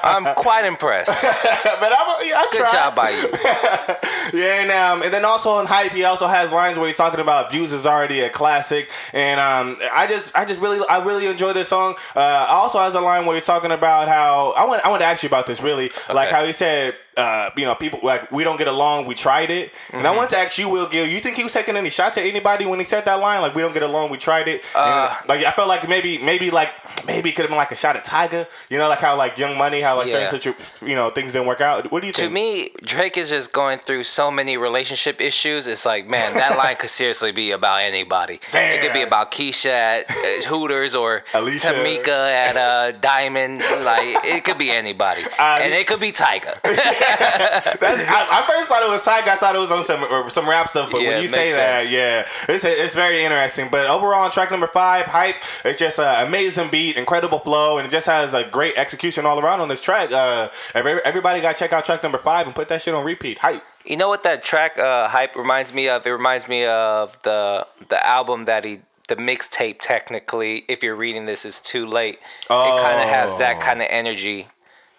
I'm 0.04 0.36
quite 0.36 0.66
impressed. 0.66 1.22
but 1.22 1.94
I'm, 1.98 2.28
yeah, 2.28 2.38
I 2.38 2.48
Good 2.52 2.60
tried. 2.60 2.72
job 2.72 2.96
by 2.96 3.10
you. 3.12 3.98
Yeah, 4.34 4.62
and 4.62 4.72
um, 4.72 5.04
and 5.04 5.14
then 5.14 5.24
also 5.24 5.60
in 5.60 5.68
hype, 5.68 5.94
he 5.94 6.04
also 6.04 6.28
has 6.28 6.52
lines 6.52 6.78
where 6.78 6.88
he's 6.88 6.98
talking 6.98 7.22
about 7.22 7.50
views 7.50 7.72
is 7.72 7.86
already 7.86 8.20
a 8.20 8.30
classic, 8.30 8.90
and 9.14 9.40
um, 9.40 9.78
I 9.94 10.06
just, 10.06 10.36
I 10.36 10.44
just 10.44 10.60
really, 10.60 10.86
I 10.90 11.02
really 11.02 11.28
enjoy 11.28 11.54
this 11.54 11.70
song. 11.70 11.96
Uh, 12.14 12.46
also 12.50 12.78
has 12.80 12.94
a 12.94 13.00
line 13.00 13.26
where 13.26 13.36
he's 13.36 13.46
talking 13.46 13.72
about 13.72 14.10
how 14.10 14.52
I 14.52 14.66
want, 14.66 14.86
I 14.86 14.90
want 14.90 15.02
to 15.02 15.06
ask 15.06 15.24
you 15.24 15.28
about 15.28 15.48
this 15.48 15.62
really, 15.64 15.92
like 16.14 16.30
how 16.30 16.44
he 16.44 16.52
said, 16.52 16.96
uh, 17.18 17.50
you 17.58 17.66
know, 17.66 17.76
people 17.76 18.00
like 18.04 18.32
we 18.32 18.44
don't 18.44 18.58
get 18.58 18.68
along, 18.68 19.06
we 19.08 19.16
tried 19.16 19.50
it, 19.52 19.74
and 19.92 20.02
I 20.02 20.10
Mm-hmm. 20.10 20.18
want 20.18 20.30
to 20.32 20.38
ask 20.38 20.58
you, 20.58 20.70
Will 20.70 20.88
Gil, 20.88 21.06
you 21.08 21.20
think 21.20 21.36
he 21.36 21.44
was 21.44 21.52
taking 21.54 21.76
any 21.76 21.90
shots 21.90 22.18
at 22.18 22.26
anybody 22.26 22.66
when 22.66 22.80
he 22.80 22.86
said 22.86 23.06
that 23.06 23.20
line, 23.20 23.42
like 23.42 23.54
we 23.56 23.62
don't 23.62 23.74
get 23.74 23.84
along, 23.84 24.10
we 24.12 24.18
tried 24.18 24.48
it, 24.48 24.64
And, 24.76 24.84
Uh, 24.94 25.16
like 25.28 25.44
I 25.46 25.52
felt 25.52 25.68
like 25.68 25.88
maybe, 25.90 26.18
maybe 26.20 26.52
like 26.52 26.70
maybe 27.06 27.30
it 27.30 27.34
could 27.34 27.44
have 27.44 27.50
been 27.50 27.58
like 27.58 27.72
a 27.72 27.76
shot 27.76 27.96
at 27.96 28.06
Tyga, 28.06 28.48
you 28.70 28.78
know, 28.78 28.88
like 28.88 29.00
how 29.00 29.16
like 29.16 29.38
Young 29.38 29.58
Money, 29.58 29.82
how 29.82 29.98
like 29.98 30.08
Yeah. 30.08 30.30
certain 30.30 30.54
situ- 30.54 30.86
you 30.86 30.96
know 30.96 31.10
things 31.10 31.32
didn't 31.34 31.48
work 31.48 31.62
out. 31.62 31.92
What 31.92 32.02
do 32.02 32.08
you 32.08 32.14
To 32.14 32.22
think? 32.22 32.30
To 32.32 32.34
me, 32.34 32.70
Drake 32.84 33.18
is 33.18 33.30
just 33.30 33.52
going 33.54 33.80
through 33.80 34.04
so 34.04 34.30
many 34.32 34.58
relationship 34.58 35.20
issues. 35.22 35.68
It's 35.68 35.86
like, 35.86 36.10
man, 36.10 36.34
that 36.36 36.58
line 36.62 36.76
could 36.76 36.90
seriously 36.90 37.32
be 37.32 37.52
about 37.52 37.82
anybody. 37.82 38.40
It 38.54 38.82
could 38.82 38.94
be 38.94 39.02
about 39.02 39.32
Keisha 39.32 39.70
at 39.70 40.12
uh, 40.12 40.48
Hooters 40.50 40.96
or 40.96 41.24
Alicia. 41.34 41.68
Tamika 41.68 42.32
at 42.32 42.56
uh, 42.58 42.92
Diamond. 42.94 43.62
Like, 43.82 44.24
it 44.26 44.44
could 44.44 44.58
be 44.58 44.72
anybody. 44.72 45.24
And 45.40 45.74
it 45.74 45.88
could 45.88 46.00
be 46.00 46.12
Tyga. 46.12 46.54
That's, 47.80 48.02
I, 48.02 48.28
I 48.30 48.46
first 48.48 48.70
thought 48.70 48.84
it 48.84 48.90
was 48.90 49.04
Tyga. 49.04 49.30
I 49.30 49.36
thought 49.38 49.56
it 49.56 49.60
was 49.60 49.72
on 49.72 49.84
some 49.84 50.04
or 50.12 50.30
some 50.30 50.48
rap 50.48 50.68
stuff, 50.68 50.92
but 50.92 51.02
Yeah, 51.02 51.14
when 51.14 51.22
you 51.22 51.28
say 51.28 51.46
makes 51.46 51.56
that, 51.56 51.90
yeah, 51.92 52.28
it's 52.50 52.66
it's 52.66 52.96
very 52.96 53.24
interesting. 53.24 53.70
But 53.72 53.88
overall, 53.88 54.26
on 54.26 54.32
track 54.32 54.52
number 54.52 54.68
five, 54.68 55.06
hype. 55.06 55.38
It's 55.64 55.80
just 55.80 56.00
an 56.00 56.28
amazing 56.28 56.70
beat, 56.70 56.98
incredible 56.98 57.40
flow, 57.40 57.78
and 57.78 57.88
it 57.88 57.92
just 57.92 58.08
has 58.08 58.34
a 58.34 58.44
great 58.44 58.78
execution 58.78 59.26
all 59.26 59.40
around 59.40 59.62
on 59.62 59.68
this 59.68 59.82
track. 59.82 60.12
Uh, 60.12 60.50
every, 60.74 61.00
everybody 61.06 61.42
got 61.42 61.56
to 61.56 61.60
check 61.60 61.74
out 61.74 61.86
track 61.86 62.04
number 62.04 62.18
five 62.18 62.46
and 62.46 62.56
put 62.56 62.68
that 62.68 62.82
shit 62.82 62.94
on 62.94 63.06
repeat. 63.06 63.38
Hype. 63.40 63.64
You 63.86 63.96
know 63.96 64.10
what 64.10 64.24
that 64.24 64.44
track 64.44 64.78
uh, 64.78 65.08
hype 65.08 65.36
reminds 65.36 65.74
me 65.74 65.88
of? 65.88 66.06
It 66.06 66.10
reminds 66.12 66.48
me 66.48 66.66
of 66.66 67.18
the 67.24 67.66
the 67.90 68.06
album 68.06 68.44
that 68.44 68.66
he 68.66 68.82
the 69.08 69.16
mixtape 69.16 69.78
technically 69.80 70.66
if 70.68 70.84
you're 70.84 70.96
reading 70.96 71.26
this 71.26 71.46
is 71.46 71.62
too 71.62 71.86
late. 71.86 72.20
It 72.44 72.48
kind 72.50 73.00
of 73.02 73.08
has 73.08 73.38
that 73.38 73.62
kind 73.62 73.82
of 73.82 73.88
energy 73.90 74.48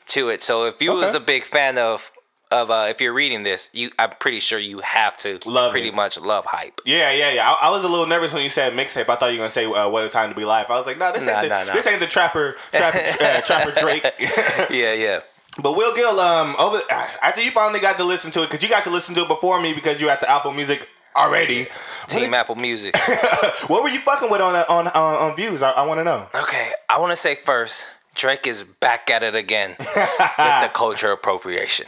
to 0.08 0.28
it. 0.30 0.42
So 0.42 0.66
if 0.66 0.80
you 0.82 0.92
was 0.92 1.14
a 1.14 1.20
big 1.20 1.44
fan 1.44 1.78
of 1.78 2.10
of 2.50 2.70
uh, 2.70 2.86
if 2.88 2.98
you're 3.00 3.12
reading 3.12 3.42
this, 3.42 3.68
you 3.74 3.90
I'm 3.98 4.10
pretty 4.18 4.40
sure 4.40 4.58
you 4.58 4.78
have 4.80 5.18
to 5.18 5.38
Love 5.44 5.70
pretty 5.70 5.88
it. 5.88 5.94
much 5.94 6.18
love 6.18 6.46
hype. 6.46 6.80
Yeah, 6.86 7.10
yeah, 7.12 7.30
yeah. 7.30 7.46
I, 7.50 7.68
I 7.68 7.70
was 7.70 7.84
a 7.84 7.88
little 7.88 8.06
nervous 8.06 8.32
when 8.32 8.42
you 8.42 8.48
said 8.48 8.72
mixtape. 8.72 9.08
I 9.08 9.16
thought 9.16 9.26
you 9.32 9.38
were 9.38 9.42
gonna 9.44 9.50
say 9.50 9.66
uh, 9.66 9.88
"What 9.88 10.04
a 10.04 10.08
Time 10.08 10.30
to 10.30 10.34
Be 10.34 10.46
Live." 10.46 10.70
I 10.70 10.74
was 10.74 10.86
like, 10.86 10.96
no, 10.98 11.12
this 11.12 11.26
Nah, 11.26 11.32
ain't 11.32 11.42
the, 11.42 11.48
nah, 11.48 11.64
nah. 11.64 11.72
this 11.74 11.86
ain't 11.86 12.00
the 12.00 12.06
trapper, 12.06 12.54
trapper, 12.72 12.98
uh, 13.22 13.40
trapper 13.42 13.72
Drake. 13.78 14.02
Yeah, 14.70 14.94
yeah. 14.94 15.20
But 15.62 15.72
Will 15.76 15.94
Gil, 15.94 16.18
um, 16.20 16.54
over 16.58 16.80
after 16.90 17.42
you 17.42 17.50
finally 17.50 17.80
got 17.80 17.96
to 17.98 18.04
listen 18.04 18.30
to 18.30 18.42
it, 18.42 18.46
because 18.46 18.62
you 18.62 18.68
got 18.70 18.84
to 18.84 18.90
listen 18.90 19.14
to 19.16 19.22
it 19.22 19.28
before 19.28 19.60
me 19.60 19.74
because 19.74 20.00
you 20.00 20.08
at 20.08 20.20
the 20.20 20.30
Apple 20.30 20.52
Music 20.52 20.88
already. 21.16 21.66
Team 22.06 22.32
Apple 22.32 22.54
Music. 22.54 22.96
what 23.66 23.82
were 23.82 23.88
you 23.90 24.00
fucking 24.00 24.30
with 24.30 24.40
on 24.40 24.54
on 24.56 24.86
on, 24.88 25.14
on 25.30 25.36
views? 25.36 25.60
I, 25.62 25.72
I 25.72 25.86
want 25.86 25.98
to 26.00 26.04
know. 26.04 26.28
Okay, 26.34 26.70
I 26.88 26.98
want 26.98 27.10
to 27.12 27.16
say 27.16 27.34
first, 27.34 27.88
Drake 28.18 28.46
is 28.46 28.64
back 28.64 29.10
at 29.10 29.22
it 29.22 29.34
again 29.34 29.76
with 29.78 29.86
the 29.86 30.70
culture 30.74 31.12
appropriation. 31.12 31.86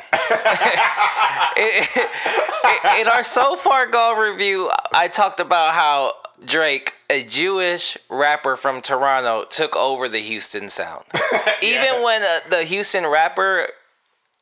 in, 1.57 1.83
in 3.01 3.09
our 3.09 3.23
so 3.23 3.57
far 3.57 3.87
gone 3.89 4.19
review, 4.19 4.71
I 4.93 5.09
talked 5.09 5.41
about 5.41 5.75
how 5.75 6.13
Drake, 6.45 6.95
a 7.11 7.25
Jewish 7.25 7.99
rapper 8.09 8.57
from 8.57 8.81
Toronto, 8.81 9.45
took 9.45 9.75
over 9.77 10.09
the 10.09 10.21
Houston 10.21 10.69
sound. 10.69 11.05
Even 11.63 12.03
when 12.03 12.23
uh, 12.23 12.39
the 12.49 12.63
Houston 12.63 13.07
rapper 13.07 13.67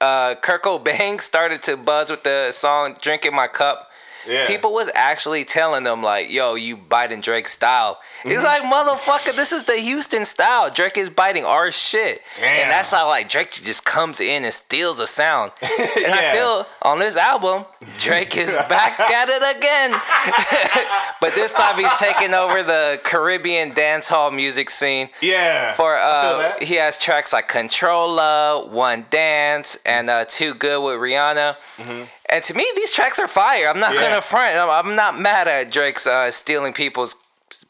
uh, 0.01 0.35
Kirko 0.37 0.83
Bangz 0.83 1.21
started 1.25 1.63
to 1.65 1.77
buzz 1.77 2.11
with 2.11 2.23
the 2.23 2.53
song 2.53 2.97
"Drank 3.01 3.25
in 3.25 3.35
My 3.35 3.49
Cup." 3.49 3.91
Yeah. 4.27 4.47
People 4.47 4.73
was 4.73 4.91
actually 4.95 5.45
telling 5.45 5.85
them 5.85 6.03
like, 6.03 6.31
"Yo, 6.31 6.55
you 6.55 6.77
biting 6.77 7.21
Drake 7.21 7.49
style." 7.49 7.99
Mm-hmm. 8.21 8.31
It's 8.33 8.43
like, 8.43 8.63
motherfucker, 8.63 9.37
this 9.37 9.53
is 9.53 9.65
the 9.67 9.77
Houston 9.77 10.25
style. 10.25 10.71
Drake 10.71 10.97
is 10.97 11.09
biting 11.09 11.45
our 11.45 11.71
shit, 11.71 12.23
Damn. 12.41 12.63
and 12.63 12.71
that's 12.71 12.91
how 12.91 13.07
like 13.07 13.29
Drake 13.29 13.53
just 13.53 13.85
comes 13.85 14.21
in 14.21 14.45
and 14.45 14.53
steals 14.53 14.99
the 14.99 15.07
sound. 15.07 15.53
And 15.63 15.91
Yeah. 15.97 16.15
I 16.33 16.33
feel 16.37 16.67
on 16.83 16.99
this 16.99 17.17
album, 17.17 17.65
Drake 18.01 18.37
is 18.37 18.51
back 18.69 18.99
at 19.01 19.29
it 19.29 19.57
again. 19.57 19.93
but 21.21 21.35
this 21.35 21.55
time 21.55 21.79
he's 21.79 21.93
taking 21.99 22.35
over 22.35 22.63
the 22.63 23.01
Caribbean 23.05 23.73
dance 23.75 24.09
hall 24.09 24.31
music 24.31 24.71
scene. 24.71 25.11
Yeah. 25.21 25.75
For 25.75 25.97
uh, 25.97 26.55
he 26.61 26.75
has 26.75 26.99
tracks 26.99 27.33
like 27.33 27.49
Controlla, 27.49 28.67
One 28.69 29.07
Dance, 29.11 29.79
and 29.87 30.11
uh, 30.11 30.25
Too 30.25 30.55
Good 30.55 30.83
with 30.83 30.97
Rihanna. 31.01 31.57
And 32.31 32.45
to 32.45 32.55
me, 32.55 32.67
these 32.77 32.93
tracks 32.93 33.19
are 33.19 33.29
fire. 33.29 33.69
I'm 33.69 33.79
not. 33.79 33.95
Yeah. 33.95 34.03
gonna 34.03 34.21
front. 34.21 34.57
I'm, 34.57 34.69
I'm 34.69 34.97
not 34.97 35.19
mad 35.19 35.49
at 35.49 35.71
Drake's 35.73 36.07
uh, 36.07 36.31
stealing 36.31 36.73
people's 36.73 37.17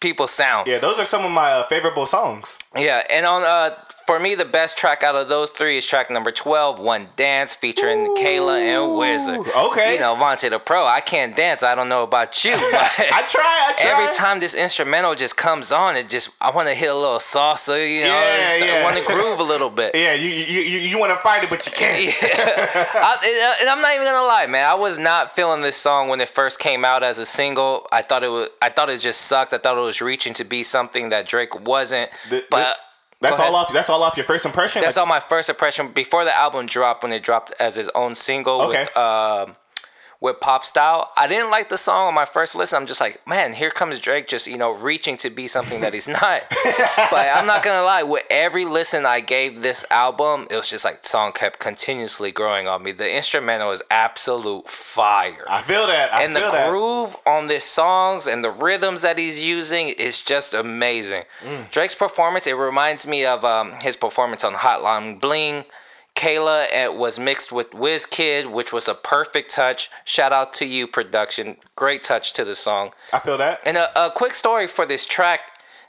people's 0.00 0.33
sound. 0.33 0.67
yeah, 0.67 0.79
those 0.79 0.99
are 0.99 1.05
some 1.05 1.25
of 1.25 1.31
my 1.31 1.53
uh, 1.53 1.67
favorable 1.69 2.07
songs. 2.07 2.59
Yeah, 2.77 3.03
and 3.09 3.25
on 3.25 3.43
uh, 3.45 3.75
for 4.07 4.21
me, 4.21 4.35
the 4.35 4.45
best 4.45 4.77
track 4.77 5.03
out 5.03 5.15
of 5.17 5.29
those 5.31 5.49
three 5.51 5.79
is 5.79 5.87
track 5.87 6.11
number 6.11 6.31
12, 6.31 6.79
One 6.79 7.09
Dance, 7.17 7.55
featuring 7.55 8.15
Kyla 8.17 8.59
and 8.59 8.83
Wizkid. 8.93 9.71
okay. 9.71 9.95
You 9.95 10.01
know, 10.01 10.15
Vonte 10.15 10.49
the 10.51 10.59
Pro, 10.59 10.87
I 10.87 11.01
can't 11.01 11.35
dance. 11.35 11.63
I 11.63 11.75
don't 11.75 11.89
know 11.89 12.03
about 12.03 12.45
you, 12.45 12.53
I 12.57 13.25
try. 13.27 13.65
I 13.67 13.75
try. 13.77 13.91
every 13.91 14.15
time 14.15 14.39
this 14.39 14.55
instrumental 14.55 15.15
just 15.15 15.37
comes 15.37 15.73
on, 15.73 15.97
it 15.97 16.09
just, 16.11 16.31
I 16.43 16.51
want 16.51 16.69
to 16.69 16.75
hit 16.75 16.91
a 16.91 16.95
little 16.95 17.19
salsa, 17.19 17.89
you 17.89 18.03
know, 18.03 18.07
Yeah, 18.09 18.57
yeah. 18.57 18.73
I 18.81 18.85
want 18.85 18.97
to 18.97 19.05
groove 19.13 19.41
a 19.41 19.45
little 19.45 19.71
bit. 19.71 19.95
Yeah, 19.99 20.15
you 20.15 20.29
you 20.29 20.61
you, 20.61 20.79
you 20.91 20.99
want 20.99 21.11
to 21.13 21.19
fight 21.19 21.43
it, 21.45 21.51
but 21.51 21.65
you 21.67 21.73
can't. 21.73 22.15
I, 22.23 23.57
and 23.61 23.69
I'm 23.69 23.81
not 23.81 23.95
even 23.95 24.07
gonna 24.07 24.27
lie, 24.27 24.47
man. 24.47 24.65
I 24.65 24.75
was 24.75 24.99
not 24.99 25.35
feeling 25.35 25.61
this 25.61 25.77
song 25.77 26.09
when 26.09 26.21
it 26.21 26.29
first 26.29 26.59
came 26.61 26.85
out 26.85 27.03
as 27.03 27.19
a 27.19 27.27
single. 27.27 27.87
I 27.91 28.03
thought 28.03 28.23
it 28.23 28.29
was. 28.29 28.49
I 28.63 28.69
thought 28.71 28.91
it 28.91 29.01
just 29.01 29.23
sucked. 29.23 29.53
I 29.53 29.59
thought 29.59 29.77
it 29.77 29.81
was 29.83 30.01
reaching 30.01 30.35
to 30.35 30.45
be 30.45 30.63
something 30.63 31.09
that 31.09 31.27
Drake 31.27 31.59
wasn't. 31.67 32.11
Th- 32.31 32.45
but 32.51 32.68
That's 33.21 33.41
all 33.41 33.55
off. 33.57 33.73
That's 33.73 33.91
all 33.91 34.03
off 34.03 34.17
your 34.17 34.27
first 34.27 34.47
impression. 34.47 34.83
that's 34.83 34.97
Like, 34.97 35.01
all 35.03 35.07
my 35.09 35.21
first 35.21 35.49
impression 35.49 35.89
before 35.93 36.25
the 36.25 36.37
album 36.37 36.67
dropped. 36.67 37.03
When 37.03 37.13
it 37.13 37.23
dropped 37.23 37.53
as 37.59 37.75
his 37.75 37.89
own 37.95 38.15
single 38.15 38.63
Okay. 38.63 38.83
with 38.85 38.97
um 38.97 39.57
with 40.21 40.41
pop 40.41 40.65
style, 40.65 41.13
I 41.17 41.29
didn't 41.29 41.51
like 41.51 41.69
the 41.69 41.79
song 41.79 42.09
on 42.09 42.15
my 42.15 42.25
first 42.25 42.57
listen. 42.57 42.77
I'm 42.77 42.87
just 42.87 43.01
like, 43.01 43.25
man, 43.27 43.53
here 43.53 43.71
comes 43.71 44.01
Drake, 44.01 44.27
just 44.27 44.49
you 44.49 44.59
know, 44.59 44.73
reaching 44.73 45.17
to 45.19 45.31
be 45.31 45.47
something 45.47 45.81
that 45.81 45.95
he's 45.95 46.09
not. 46.09 46.43
but 46.51 47.29
I'm 47.35 47.47
not 47.47 47.63
gonna 47.63 47.85
lie, 47.85 48.03
with 48.03 48.25
every 48.29 48.65
listen 48.65 49.07
I 49.07 49.21
gave 49.21 49.63
this 49.63 49.85
album, 49.91 50.49
it 50.51 50.57
was 50.57 50.69
just 50.69 50.85
like 50.85 51.03
the 51.03 51.09
song 51.09 51.33
kept 51.33 51.61
continuously 51.61 52.33
growing 52.33 52.67
on 52.67 52.83
me. 52.83 52.91
The 52.91 53.09
instrumental 53.09 53.71
is 53.71 53.83
absolute 53.91 54.69
fire. 54.69 55.45
I 55.49 55.63
feel 55.63 55.87
that. 55.87 56.13
I 56.13 56.25
and 56.25 56.35
the 56.35 56.41
feel 56.41 56.53
that. 56.53 56.71
groove 56.71 57.17
on 57.25 57.47
this 57.47 57.65
songs 57.65 58.27
and 58.27 58.43
the 58.43 58.51
rhythms 58.51 59.03
that 59.03 59.19
he's 59.19 59.45
using 59.45 59.89
is 59.89 60.23
just 60.23 60.53
amazing. 60.53 61.25
Mm. 61.45 61.71
Drake's 61.71 61.95
performance, 61.95 62.49
it 62.49 62.55
reminds 62.55 63.07
me 63.07 63.25
of 63.25 63.45
um, 63.45 63.75
his 63.83 63.97
performance 63.97 64.43
on 64.43 64.55
Hotline 64.55 65.21
Bling. 65.21 65.65
Kyla 66.19 66.67
it 66.73 66.95
was 66.95 67.19
mixed 67.19 67.53
with 67.53 67.71
WizKid, 67.71 68.51
which 68.51 68.73
was 68.73 68.89
a 68.89 68.95
perfect 68.95 69.53
touch. 69.53 69.89
Shout 70.05 70.33
out 70.33 70.53
to 70.55 70.67
you, 70.67 70.89
production. 70.89 71.59
Great 71.77 72.03
touch 72.03 72.33
to 72.33 72.45
the 72.45 72.57
song. 72.57 72.91
I 73.13 73.21
feel 73.21 73.39
that. 73.39 73.61
And 73.65 73.77
a, 73.77 74.07
a 74.07 74.11
quick 74.11 74.35
story 74.35 74.67
for 74.67 74.85
this 74.85 75.07
track 75.07 75.41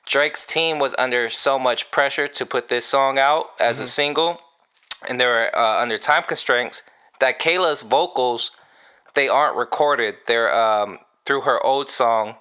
Drake's 0.05 0.45
team 0.45 0.79
was 0.79 0.95
under 0.97 1.29
so 1.29 1.59
much 1.59 1.91
pressure 1.91 2.27
to 2.27 2.45
put 2.45 2.67
this 2.67 2.85
song 2.85 3.19
out 3.19 3.51
as 3.59 3.79
a 3.79 3.87
single, 3.87 4.39
and 5.07 5.19
they 5.19 5.25
were 5.25 5.55
uh, 5.55 5.81
under 5.81 5.97
time 5.97 6.23
constraints 6.23 6.83
that 7.19 7.37
Kyla's 7.39 7.81
vocals 7.81 8.51
they 9.13 9.27
aren't 9.27 9.55
recorded. 9.55 10.15
They're 10.27 10.53
um, 10.53 10.99
through 11.25 11.41
her 11.41 11.63
old 11.63 11.89
song, 11.89 12.35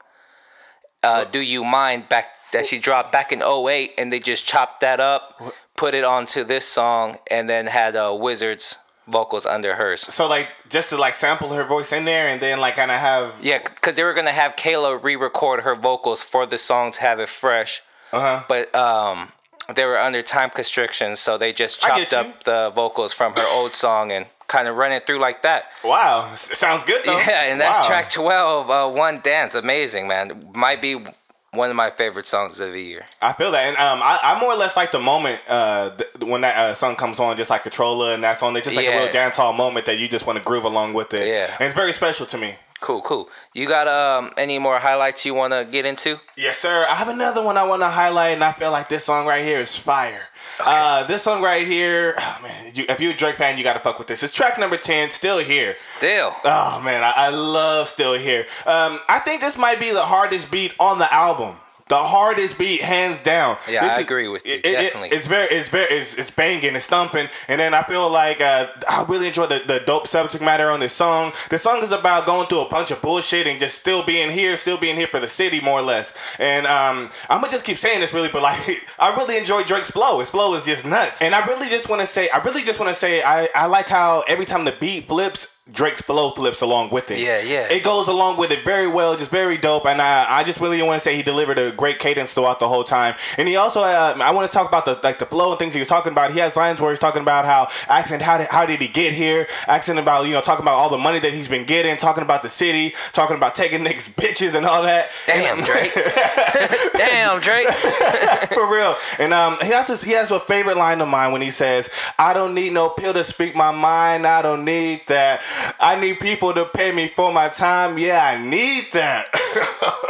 uh, 1.02 1.24
"Do 1.24 1.40
You 1.40 1.64
Mind?" 1.64 2.08
back 2.08 2.28
that 2.52 2.64
she 2.64 2.78
dropped 2.78 3.12
back 3.12 3.32
in 3.32 3.42
08, 3.42 3.92
and 3.98 4.12
they 4.12 4.20
just 4.20 4.46
chopped 4.46 4.80
that 4.80 5.00
up, 5.00 5.40
put 5.78 5.94
it 5.94 6.04
onto 6.04 6.42
this 6.44 6.66
song, 6.66 7.18
and 7.30 7.48
then 7.48 7.68
had 7.68 7.94
uh, 7.96 8.08
Wizkid's 8.10 8.76
vocals 9.06 9.46
under 9.46 9.76
hers. 9.76 10.00
So 10.02 10.26
like 10.28 10.48
just 10.68 10.90
to 10.90 10.98
like 10.98 11.14
sample 11.14 11.50
her 11.54 11.64
voice 11.64 11.92
in 11.92 12.04
there 12.04 12.28
and 12.28 12.42
then 12.42 12.60
like 12.60 12.74
kind 12.76 12.90
of 12.90 12.98
have 12.98 13.38
Yeah, 13.42 13.58
because 13.62 13.94
they 13.94 14.04
were 14.04 14.12
gonna 14.12 14.32
have 14.32 14.56
Kyla 14.56 14.98
re-record 14.98 15.60
her 15.62 15.74
vocals 15.74 16.22
for 16.22 16.44
the 16.44 16.58
song 16.58 16.92
to 16.92 17.00
have 17.00 17.18
it 17.20 17.28
fresh, 17.30 17.80
uh-huh. 18.12 18.44
but 18.48 18.74
um, 18.74 19.32
they 19.74 19.84
were 19.86 19.98
under 19.98 20.20
time 20.20 20.50
constrictions, 20.50 21.20
so 21.20 21.38
they 21.38 21.52
just 21.52 21.80
chopped 21.80 22.12
up 22.12 22.44
the 22.44 22.70
vocals 22.74 23.12
from 23.14 23.32
her 23.34 23.46
old 23.56 23.72
song 23.72 24.12
and 24.12 24.26
kind 24.48 24.66
of 24.66 24.76
run 24.76 24.92
it 24.92 25.06
through 25.06 25.20
like 25.20 25.42
that. 25.42 25.64
Wow, 25.84 26.34
sounds 26.34 26.82
good 26.84 27.02
though. 27.06 27.18
Yeah, 27.28 27.44
and 27.44 27.60
that's 27.60 27.78
Wow. 27.78 27.86
track 27.86 28.10
twelve, 28.10 28.68
uh, 28.68 28.88
"One 28.90 29.20
Dance." 29.20 29.54
Amazing, 29.54 30.08
man. 30.08 30.42
Might 30.54 30.82
be 30.82 31.04
one 31.52 31.70
of 31.70 31.76
my 31.76 31.90
favorite 31.90 32.26
songs 32.26 32.60
of 32.60 32.72
the 32.72 32.80
year. 32.82 33.06
I 33.22 33.32
feel 33.32 33.50
that, 33.52 33.64
and 33.64 33.76
um, 33.78 34.00
I, 34.02 34.18
I 34.22 34.40
more 34.40 34.52
or 34.52 34.56
less 34.56 34.76
like 34.76 34.92
the 34.92 34.98
moment 35.00 35.40
uh 35.48 35.90
th- 35.96 36.10
when 36.28 36.42
that 36.42 36.56
uh, 36.56 36.74
song 36.74 36.94
comes 36.96 37.20
on, 37.20 37.36
just 37.36 37.48
like 37.50 37.62
Controlla 37.62 38.12
and 38.14 38.22
that 38.22 38.38
song. 38.38 38.54
It's 38.56 38.64
just 38.66 38.76
like 38.76 38.86
a 38.86 38.90
Yeah. 38.90 39.02
real 39.04 39.12
dance 39.12 39.36
hall 39.36 39.52
moment 39.52 39.86
that 39.86 39.98
you 39.98 40.08
just 40.08 40.26
want 40.26 40.38
to 40.38 40.44
groove 40.44 40.64
along 40.64 40.92
with 40.94 41.14
it. 41.14 41.26
Yeah. 41.28 41.50
and 41.58 41.62
it's 41.62 41.74
very 41.74 41.92
special 41.92 42.26
to 42.26 42.38
me. 42.38 42.56
Cool, 42.80 43.02
cool. 43.02 43.28
You 43.54 43.66
got 43.66 43.88
um 43.88 44.32
any 44.36 44.58
more 44.58 44.78
highlights 44.78 45.26
you 45.26 45.34
want 45.34 45.52
to 45.52 45.66
get 45.70 45.84
into? 45.84 46.20
Yes, 46.36 46.58
sir. 46.58 46.86
I 46.88 46.94
have 46.94 47.08
another 47.08 47.44
one 47.44 47.56
I 47.56 47.66
want 47.66 47.82
to 47.82 47.88
highlight, 47.88 48.34
and 48.34 48.44
I 48.44 48.52
feel 48.52 48.70
like 48.70 48.88
this 48.88 49.04
song 49.04 49.26
right 49.26 49.44
here 49.44 49.58
is 49.58 49.74
fire. 49.74 50.28
Uh, 50.60 51.04
this 51.04 51.22
song 51.22 51.42
right 51.42 51.66
here, 51.66 52.14
oh, 52.18 52.38
man. 52.42 52.72
You, 52.74 52.84
if 52.88 53.00
you're 53.00 53.12
a 53.12 53.16
Drake 53.16 53.34
fan, 53.34 53.58
you 53.58 53.64
gotta 53.64 53.80
fuck 53.80 53.98
with 53.98 54.06
this. 54.06 54.22
It's 54.22 54.32
track 54.32 54.58
number 54.58 54.76
ten, 54.76 55.10
still 55.10 55.38
here. 55.38 55.74
Still, 55.74 56.34
Oh 56.44 56.80
man, 56.84 57.02
I, 57.02 57.12
I 57.16 57.28
love 57.30 57.88
Still 57.88 58.14
Here. 58.14 58.46
Um, 58.64 59.00
I 59.08 59.18
think 59.24 59.40
this 59.40 59.58
might 59.58 59.80
be 59.80 59.90
the 59.90 60.02
hardest 60.04 60.50
beat 60.50 60.72
on 60.78 60.98
the 60.98 61.12
album. 61.12 61.56
The 61.88 61.96
hardest 61.96 62.58
beat, 62.58 62.82
hands 62.82 63.22
down. 63.22 63.56
Yeah, 63.68 63.82
This 63.84 63.92
I 63.92 63.96
is- 63.98 64.04
agree 64.04 64.28
with 64.28 64.46
you, 64.46 64.54
it- 64.54 64.66
it- 64.66 64.72
definitely. 64.72 65.08
it's 65.10 65.26
very, 65.26 65.48
it's 65.48 65.68
very, 65.68 65.86
it's, 65.94 66.14
it's 66.14 66.30
banging, 66.30 66.76
it's 66.76 66.86
thumping, 66.86 67.28
and 67.48 67.58
then 67.60 67.72
I 67.74 67.82
feel 67.82 68.08
like 68.10 68.40
uh, 68.40 68.66
I 68.88 69.04
really 69.08 69.26
enjoy 69.28 69.46
the, 69.46 69.62
the 69.66 69.80
dope 69.80 70.06
subject 70.06 70.42
matter 70.44 70.68
on 70.70 70.80
this 70.80 70.92
song. 70.92 71.32
The 71.50 71.58
song 71.58 71.82
is 71.82 71.92
about 71.92 72.26
going 72.26 72.46
through 72.48 72.60
a 72.62 72.68
bunch 72.68 72.90
of 72.90 73.00
bullshit 73.00 73.46
and 73.46 73.58
just 73.58 73.78
still 73.78 74.02
being 74.04 74.30
here, 74.30 74.56
still 74.56 74.76
being 74.76 74.96
here 74.96 75.08
for 75.08 75.20
the 75.20 75.28
city, 75.28 75.60
more 75.60 75.78
or 75.80 75.82
less. 75.82 76.12
And 76.38 76.66
um, 76.66 77.10
I'm 77.30 77.40
gonna 77.40 77.50
just 77.52 77.64
keep 77.64 77.78
saying 77.78 78.00
this, 78.00 78.12
really, 78.12 78.28
but 78.28 78.42
like, 78.42 78.58
I 78.98 79.14
really 79.16 79.38
enjoy 79.38 79.62
Drake's 79.64 79.90
flow. 79.90 80.20
His 80.20 80.30
flow 80.30 80.54
is 80.54 80.64
just 80.64 80.84
nuts, 80.84 81.22
and 81.22 81.34
I 81.34 81.44
really 81.46 81.68
just 81.68 81.88
want 81.88 82.00
to 82.00 82.06
say, 82.06 82.28
I 82.30 82.38
really 82.38 82.62
just 82.64 82.78
want 82.78 82.90
to 82.90 82.94
say, 82.94 83.22
I, 83.22 83.48
I 83.54 83.66
like 83.66 83.86
how 83.86 84.24
every 84.28 84.44
time 84.46 84.64
the 84.64 84.72
beat 84.72 85.08
flips. 85.08 85.48
Drake's 85.70 86.00
flow 86.00 86.30
flips 86.30 86.62
along 86.62 86.90
with 86.90 87.10
it. 87.10 87.18
Yeah, 87.18 87.40
yeah. 87.42 87.70
It 87.70 87.84
goes 87.84 88.08
along 88.08 88.38
with 88.38 88.50
it 88.50 88.64
very 88.64 88.86
well, 88.86 89.16
just 89.16 89.30
very 89.30 89.58
dope. 89.58 89.84
And 89.84 90.00
I, 90.00 90.38
I 90.38 90.44
just 90.44 90.60
really 90.60 90.80
want 90.82 90.98
to 90.98 91.04
say 91.04 91.14
he 91.14 91.22
delivered 91.22 91.58
a 91.58 91.72
great 91.72 91.98
cadence 91.98 92.32
throughout 92.32 92.58
the 92.58 92.68
whole 92.68 92.84
time. 92.84 93.14
And 93.36 93.46
he 93.46 93.56
also, 93.56 93.80
uh, 93.80 94.16
I 94.18 94.32
want 94.32 94.50
to 94.50 94.54
talk 94.54 94.66
about 94.66 94.86
the 94.86 94.98
like 95.02 95.18
the 95.18 95.26
flow 95.26 95.50
and 95.50 95.58
things 95.58 95.74
he 95.74 95.80
was 95.80 95.88
talking 95.88 96.12
about. 96.12 96.32
He 96.32 96.38
has 96.38 96.56
lines 96.56 96.80
where 96.80 96.90
he's 96.90 96.98
talking 96.98 97.20
about 97.20 97.44
how 97.44 97.68
accent, 97.88 98.22
how 98.22 98.38
did 98.38 98.48
how 98.48 98.64
did 98.64 98.80
he 98.80 98.88
get 98.88 99.12
here? 99.12 99.46
Accent 99.66 99.98
about 99.98 100.26
you 100.26 100.32
know 100.32 100.40
talking 100.40 100.64
about 100.64 100.74
all 100.74 100.88
the 100.88 100.98
money 100.98 101.18
that 101.18 101.34
he's 101.34 101.48
been 101.48 101.66
getting, 101.66 101.96
talking 101.98 102.22
about 102.22 102.42
the 102.42 102.48
city, 102.48 102.94
talking 103.12 103.36
about 103.36 103.54
taking 103.54 103.84
niggas 103.84 104.10
bitches 104.14 104.54
and 104.54 104.64
all 104.64 104.82
that. 104.82 105.10
damn 105.26 105.58
um, 105.58 105.64
Drake, 105.64 105.92
damn 106.94 107.40
Drake. 107.40 107.68
for 108.54 108.72
real. 108.72 108.96
And 109.18 109.34
um, 109.34 109.58
he 109.60 109.68
has 109.68 109.86
this. 109.88 110.02
He 110.02 110.12
has 110.12 110.30
a 110.30 110.40
favorite 110.40 110.78
line 110.78 111.00
of 111.02 111.08
mine 111.08 111.32
when 111.32 111.42
he 111.42 111.50
says, 111.50 111.90
"I 112.18 112.32
don't 112.32 112.54
need 112.54 112.72
no 112.72 112.88
pill 112.88 113.12
to 113.12 113.22
speak 113.22 113.54
my 113.54 113.70
mind. 113.70 114.26
I 114.26 114.40
don't 114.40 114.64
need 114.64 115.02
that. 115.08 115.42
I 115.80 115.98
need 116.00 116.20
people 116.20 116.52
to 116.54 116.64
pay 116.66 116.92
me 116.92 117.08
for 117.08 117.32
my 117.32 117.48
time. 117.48 117.98
Yeah, 117.98 118.24
I 118.24 118.44
need 118.44 118.86
that." 118.92 119.26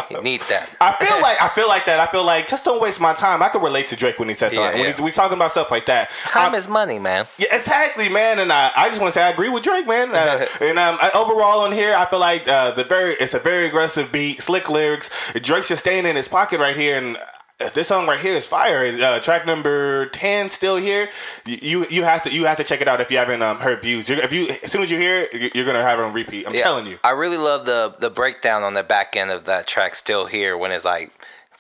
He 0.09 0.15
needs 0.17 0.49
that. 0.49 0.75
I 0.81 0.93
feel 1.05 1.21
like 1.21 1.41
I 1.41 1.49
feel 1.49 1.69
like 1.69 1.85
that. 1.87 2.01
I 2.01 2.11
feel 2.11 2.25
like 2.25 2.47
just 2.47 2.65
don't 2.65 2.81
waste 2.81 3.01
my 3.01 3.13
time. 3.15 3.43
I 3.43 3.49
could 3.49 3.63
relate 3.63 3.87
to 3.89 3.97
Drake 3.97 4.19
when 4.19 4.29
he 4.29 4.35
said 4.35 4.53
Yeah, 4.53 4.61
that. 4.63 4.75
When 4.75 4.83
yeah. 4.85 4.91
he's, 4.93 5.01
we 5.01 5.11
talking 5.11 5.37
about 5.37 5.51
stuff 5.51 5.71
like 5.71 5.87
that. 5.87 6.11
Time 6.11 6.55
I- 6.55 6.59
is 6.59 6.69
money, 6.69 6.99
man. 6.99 7.27
yeah, 7.39 7.55
exactly, 7.55 8.09
man. 8.09 8.39
And 8.39 8.53
I, 8.53 8.71
I 8.75 8.89
just 8.89 9.01
want 9.01 9.13
to 9.13 9.19
say 9.19 9.25
I 9.25 9.31
agree 9.31 9.49
with 9.51 9.63
Drake, 9.63 9.87
man. 9.87 10.15
Uh, 10.15 10.47
and 10.61 10.79
um, 10.79 10.97
I, 11.01 11.11
overall 11.15 11.61
on 11.61 11.73
here, 11.73 11.95
I 11.95 12.07
feel 12.07 12.21
like 12.21 12.49
uh, 12.49 12.71
the 12.73 12.85
very 12.85 13.13
it's 13.15 13.35
a 13.35 13.39
very 13.39 13.67
aggressive 13.67 14.11
beat, 14.11 14.41
slick 14.41 14.69
lyrics. 14.71 15.11
Drake's 15.35 15.69
just 15.69 15.83
staying 15.83 16.07
in 16.07 16.17
his 16.17 16.29
pocket 16.29 16.59
right 16.61 16.77
here, 16.77 16.97
and 16.97 17.19
this 17.59 17.89
song 17.89 18.07
right 18.07 18.21
here 18.21 18.33
is 18.33 18.47
fire. 18.47 18.87
Uh, 18.87 19.19
track 19.19 19.45
number 19.45 20.07
ten, 20.07 20.49
still 20.49 20.77
here. 20.77 21.09
You 21.45 21.87
you- 21.91 22.05
have 22.05 22.23
to 22.23 22.31
you 22.33 22.45
have 22.47 22.57
to 22.59 22.65
check 22.65 22.81
it 22.81 22.87
out 22.89 23.01
if 23.01 23.11
you 23.11 23.19
haven't 23.19 23.43
um, 23.43 23.59
heard 23.59 23.83
views. 23.83 24.09
You're, 24.09 24.21
if 24.21 24.33
you 24.33 24.49
as 24.63 24.71
soon 24.71 24.83
as 24.83 24.91
you 24.91 24.99
hear 24.99 25.21
it, 25.23 25.33
you're- 25.35 25.51
you're 25.55 25.65
gonna 25.67 25.83
have 25.83 25.99
it 25.99 26.03
on 26.05 26.13
repeat. 26.13 26.47
I'm 26.47 26.55
Yeah, 26.55 26.63
telling 26.63 26.87
you. 26.87 26.99
I 27.03 27.11
really 27.11 27.37
love 27.37 27.67
the 27.67 27.95
the 27.99 28.11
breakdown 28.11 28.63
on 28.63 28.75
the 28.75 28.85
back 28.85 29.17
end 29.17 29.31
of 29.33 29.45
that 29.47 29.67
track 29.67 29.95
still 29.97 30.27
here 30.27 30.57
when 30.57 30.71
it's 30.71 30.85
like 30.85 31.11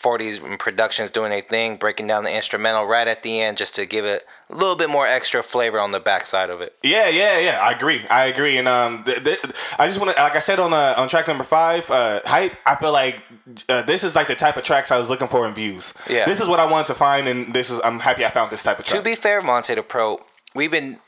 40s 0.00 0.38
productions 0.61 1.11
doing 1.11 1.31
their 1.31 1.40
thing, 1.40 1.76
breaking 1.76 2.07
down 2.07 2.23
the 2.23 2.31
instrumental 2.31 2.85
right 2.87 3.09
at 3.09 3.25
the 3.25 3.40
end 3.40 3.59
just 3.59 3.75
to 3.75 3.85
give 3.85 4.05
it 4.05 4.25
a 4.49 4.55
little 4.55 4.76
bit 4.76 4.88
more 4.88 5.09
extra 5.09 5.43
flavor 5.43 5.81
on 5.81 5.90
the 5.90 5.99
backside 5.99 6.50
of 6.50 6.61
it. 6.61 6.76
Yeah, 6.85 7.09
yeah, 7.09 7.37
yeah. 7.40 7.59
I 7.61 7.73
agree. 7.73 8.07
I 8.09 8.26
agree. 8.26 8.57
And 8.59 8.69
um, 8.69 9.02
th- 9.02 9.25
th- 9.25 9.40
I 9.76 9.88
just 9.88 9.99
want 9.99 10.14
to, 10.14 10.23
like 10.23 10.37
I 10.37 10.38
said 10.38 10.61
on 10.61 10.73
uh, 10.73 10.95
on 10.97 11.09
track 11.09 11.26
number 11.26 11.43
five, 11.43 11.90
uh, 11.90 12.21
hype. 12.25 12.55
I 12.64 12.76
feel 12.76 12.93
like 12.93 13.21
uh, 13.69 13.83
this 13.83 14.05
is 14.05 14.14
like 14.14 14.26
the 14.28 14.35
type 14.35 14.57
of 14.57 14.62
tracks 14.62 14.90
I 14.90 14.99
was 14.99 15.09
looking 15.09 15.28
for 15.28 15.47
in 15.47 15.55
views. 15.55 15.95
Yeah. 16.09 16.25
This 16.25 16.40
is 16.40 16.49
what 16.49 16.61
I 16.61 16.71
wanted 16.71 16.87
to 16.88 16.95
find, 16.95 17.28
and 17.28 17.55
this 17.55 17.71
is. 17.71 17.81
I'm 17.85 18.00
happy 18.00 18.25
I 18.25 18.31
found 18.31 18.50
this 18.50 18.62
type 18.62 18.78
of 18.78 18.85
To 18.87 19.02
be 19.02 19.14
fair, 19.14 19.40
Vonte 19.43 19.75
the 19.75 19.83
Pro, 19.83 20.25
we've 20.55 20.71
been, 20.71 20.99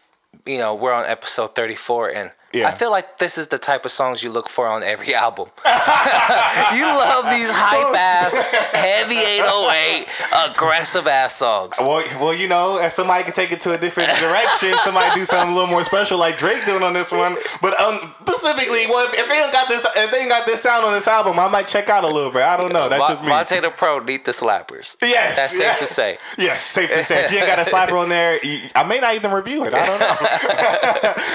you 0.47 0.59
know, 0.59 0.75
we're 0.75 0.93
on 0.93 1.07
episode 1.07 1.55
34 1.55 2.11
and 2.11 2.31
Yeah. 2.53 2.67
I 2.69 2.73
feel 2.73 2.91
like 2.91 3.19
this 3.19 3.39
is 3.39 3.49
the 3.49 3.59
type 3.59 3.85
of 3.85 3.93
songs 3.93 4.23
you 4.25 4.31
look 4.31 4.49
for 4.49 4.67
on 4.67 4.83
every 4.83 5.15
album. 5.27 5.49
you 5.65 6.85
love 6.85 7.31
these 7.31 7.51
hype 7.51 7.95
ass, 7.95 8.35
heavy 8.73 9.19
808, 9.19 10.07
aggressive 10.51 11.07
ass 11.07 11.37
songs. 11.37 11.77
well, 11.79 12.03
well, 12.21 12.35
you 12.35 12.49
know, 12.49 12.81
if 12.83 12.93
somebody 12.93 13.23
can 13.25 13.33
take 13.33 13.53
it 13.53 13.61
to 13.63 13.75
a 13.75 13.79
different 13.79 14.11
direction, 14.19 14.77
somebody 14.85 15.15
do 15.15 15.25
something 15.25 15.53
a 15.53 15.55
little 15.55 15.71
more 15.71 15.85
special 15.85 16.19
like 16.19 16.39
Drake 16.39 16.65
doing 16.67 16.83
on 16.83 16.93
this 16.93 17.13
one. 17.13 17.37
But 17.63 17.79
um, 17.79 18.15
specifically, 18.23 18.87
well, 18.89 19.07
if, 19.09 19.15
if 19.19 19.29
they 19.29 19.37
don't 19.37 19.53
got 19.53 19.69
this, 19.69 19.87
if 19.97 20.11
they 20.11 20.21
ain't 20.23 20.29
got 20.31 20.45
this 20.47 20.61
sound 20.63 20.85
on 20.85 20.93
this 20.93 21.07
album, 21.07 21.39
I 21.39 21.47
might 21.49 21.69
check 21.69 21.89
out 21.89 22.03
a 22.03 22.09
little 22.09 22.33
bit. 22.33 22.43
I 22.43 22.57
don't 22.57 22.73
know. 22.73 22.89
That's 22.89 23.01
Mo- 23.01 23.09
just 23.09 23.21
me. 23.23 23.29
Vonte 23.29 23.63
the 23.63 23.71
Pro 23.71 24.01
need 24.01 24.25
the 24.25 24.33
slappers. 24.33 24.97
Yes, 25.03 25.37
That's 25.37 25.57
safe 25.57 25.79
to 25.79 25.87
say. 25.87 26.19
Yes, 26.37 26.65
safe 26.65 26.91
to 26.91 27.03
say. 27.05 27.25
If 27.27 27.33
you 27.33 27.39
ain't 27.39 27.47
got 27.47 27.59
a 27.61 27.63
slapper 27.71 28.01
on 28.01 28.09
there, 28.09 28.41
I 28.75 28.83
may 28.83 28.99
not 28.99 29.15
even 29.15 29.31
review 29.31 29.65
it. 29.67 29.75
I 29.75 29.87
don't 29.87 30.01
know. 30.01 30.17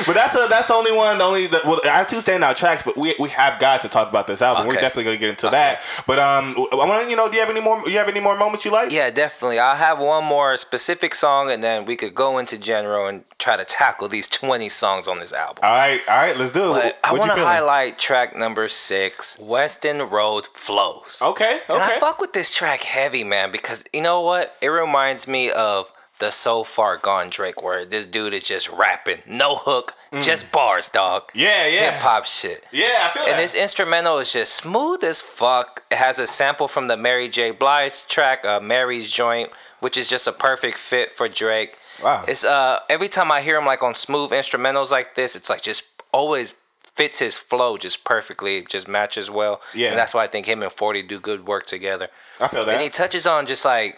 but 0.06 0.14
that's 0.14 0.36
a, 0.36 0.48
that's 0.50 0.68
the 0.68 0.74
only 0.74 0.92
one 0.92 1.05
one, 1.06 1.18
the 1.18 1.24
only 1.24 1.48
the, 1.48 1.62
well, 1.66 1.80
I 1.86 1.90
have 1.90 2.08
two 2.08 2.18
standout 2.18 2.56
tracks, 2.56 2.84
but 2.84 2.98
we 2.98 3.16
we 3.20 3.30
have 3.30 3.60
got 3.60 3.82
to 3.84 3.90
talk 3.90 4.10
about 4.10 4.28
this 4.28 4.42
album. 4.42 4.68
We're 4.68 4.76
definitely 4.76 5.06
gonna 5.06 5.18
get 5.18 5.30
into 5.30 5.50
that. 5.50 5.82
But 6.08 6.20
um, 6.20 6.56
I 6.72 6.76
want 6.76 7.04
to 7.04 7.10
you 7.10 7.16
know, 7.16 7.28
do 7.30 7.36
you 7.36 7.42
have 7.42 7.50
any 7.50 7.62
more? 7.62 7.88
You 7.88 7.98
have 7.98 8.10
any 8.10 8.20
more 8.20 8.38
moments 8.38 8.66
you 8.66 8.72
like? 8.72 8.92
Yeah, 8.92 9.10
definitely. 9.10 9.60
I'll 9.60 9.76
have 9.76 10.00
one 10.00 10.26
more 10.26 10.58
specific 10.58 11.16
song, 11.16 11.52
and 11.52 11.64
then 11.64 11.86
we 11.86 11.96
could 11.96 12.16
go 12.16 12.38
into 12.38 12.58
general 12.58 13.08
and 13.08 13.24
try 13.38 13.58
to 13.58 13.66
tackle 13.66 14.08
these 14.08 14.28
20 14.28 14.70
songs 14.70 15.08
on 15.08 15.20
this 15.20 15.34
album. 15.34 15.64
All 15.64 15.70
right, 15.70 16.02
all 16.08 16.16
right, 16.16 16.38
let's 16.38 16.52
do 16.52 16.76
it. 16.76 16.98
I 17.04 17.14
want 17.14 17.32
to 17.32 17.44
highlight 17.44 18.00
track 18.00 18.36
number 18.36 18.68
six, 18.68 19.38
Weston 19.40 20.10
Road 20.10 20.48
Flows. 20.54 21.22
Okay, 21.22 21.62
okay. 21.70 21.74
And 21.74 21.82
I 21.82 22.00
fuck 22.00 22.20
with 22.20 22.34
this 22.34 22.54
track 22.54 22.82
heavy, 22.82 23.24
man, 23.24 23.52
because 23.52 23.84
you 23.94 24.02
know 24.02 24.22
what? 24.22 24.56
It 24.62 24.70
reminds 24.70 25.28
me 25.28 25.52
of 25.52 25.92
the 26.20 26.32
So 26.32 26.64
Far 26.64 26.98
Gone 26.98 27.30
Drake, 27.30 27.62
where 27.62 27.86
this 27.86 28.06
dude 28.06 28.34
is 28.34 28.48
just 28.48 28.70
rapping, 28.70 29.22
no 29.28 29.56
hook, 29.58 29.94
just 30.22 30.52
bars, 30.52 30.88
dog. 30.90 31.24
Mm. 31.34 31.42
Yeah, 31.42 31.68
yeah. 31.68 31.92
Hip 31.92 32.02
hop 32.02 32.26
shit. 32.26 32.64
Yeah, 32.72 32.86
I 33.10 33.14
feel 33.14 33.24
And 33.24 33.34
that. 33.34 33.38
this 33.42 33.54
instrumental 33.56 34.18
is 34.20 34.32
just 34.32 34.56
smooth 34.56 35.04
as 35.04 35.22
fuck. 35.22 35.84
It 35.92 35.98
has 35.98 36.18
a 36.20 36.26
sample 36.28 36.68
from 36.70 36.88
the 36.88 36.96
Mary 36.96 37.28
J. 37.28 37.52
Blige 37.52 38.08
track, 38.08 38.46
uh, 38.46 38.60
Mary's 38.62 39.12
Joint, 39.12 39.50
which 39.82 39.98
is 39.98 40.08
just 40.08 40.26
a 40.26 40.32
perfect 40.32 40.78
fit 40.78 41.12
for 41.12 41.28
Drake. 41.28 41.78
Wow. 42.04 42.24
It's 42.28 42.44
uh 42.44 42.80
every 42.90 43.08
time 43.10 43.32
I 43.32 43.42
hear 43.42 43.58
him 43.58 43.66
like 43.66 43.84
on 43.84 43.94
smooth 43.96 44.32
instrumentals 44.32 44.92
like 44.92 45.16
this, 45.16 45.36
it's 45.36 45.50
like 45.50 45.62
just 45.62 45.84
always 46.12 46.56
fits 46.94 47.20
his 47.20 47.36
flow 47.38 47.78
just 47.78 48.04
perfectly. 48.06 48.66
Just 48.70 48.88
matches 48.88 49.30
well. 49.30 49.62
Yeah. 49.74 49.90
And 49.90 49.98
that's 50.00 50.14
why 50.14 50.24
I 50.24 50.28
think 50.28 50.46
him 50.46 50.62
and 50.64 50.72
40 50.72 51.04
do 51.04 51.20
good 51.20 51.46
work 51.48 51.66
together. 51.66 52.08
I 52.40 52.48
feel 52.50 52.66
that. 52.66 52.74
And 52.74 52.82
he 52.82 52.90
touches 52.90 53.26
on 53.28 53.46
just 53.46 53.64
like 53.66 53.96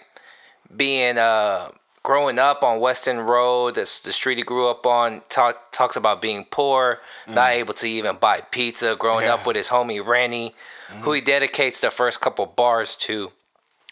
being 0.76 1.18
uh 1.18 1.72
growing 2.08 2.40
up 2.40 2.64
on 2.64 2.80
Weston 2.80 3.20
Road, 3.20 3.76
that's 3.76 4.00
the 4.00 4.14
street 4.14 4.38
he 4.38 4.44
grew 4.46 4.70
up 4.70 4.86
on, 4.86 5.22
talk, 5.28 5.74
talks 5.74 5.98
about 5.98 6.22
being 6.22 6.46
poor, 6.50 7.00
not 7.28 7.52
able 7.52 7.74
to 7.74 7.86
even 7.86 8.16
buy 8.16 8.40
pizza, 8.40 8.96
growing 8.98 9.26
Mm. 9.26 9.28
Yeah. 9.28 9.34
up 9.34 9.46
with 9.46 9.58
his 9.58 9.68
homie 9.68 10.02
Rennie, 10.06 10.56
who 11.02 11.12
he 11.12 11.20
dedicates 11.20 11.82
the 11.82 11.92
first 11.92 12.22
couple 12.22 12.46
bars 12.46 12.96
to. 13.08 13.34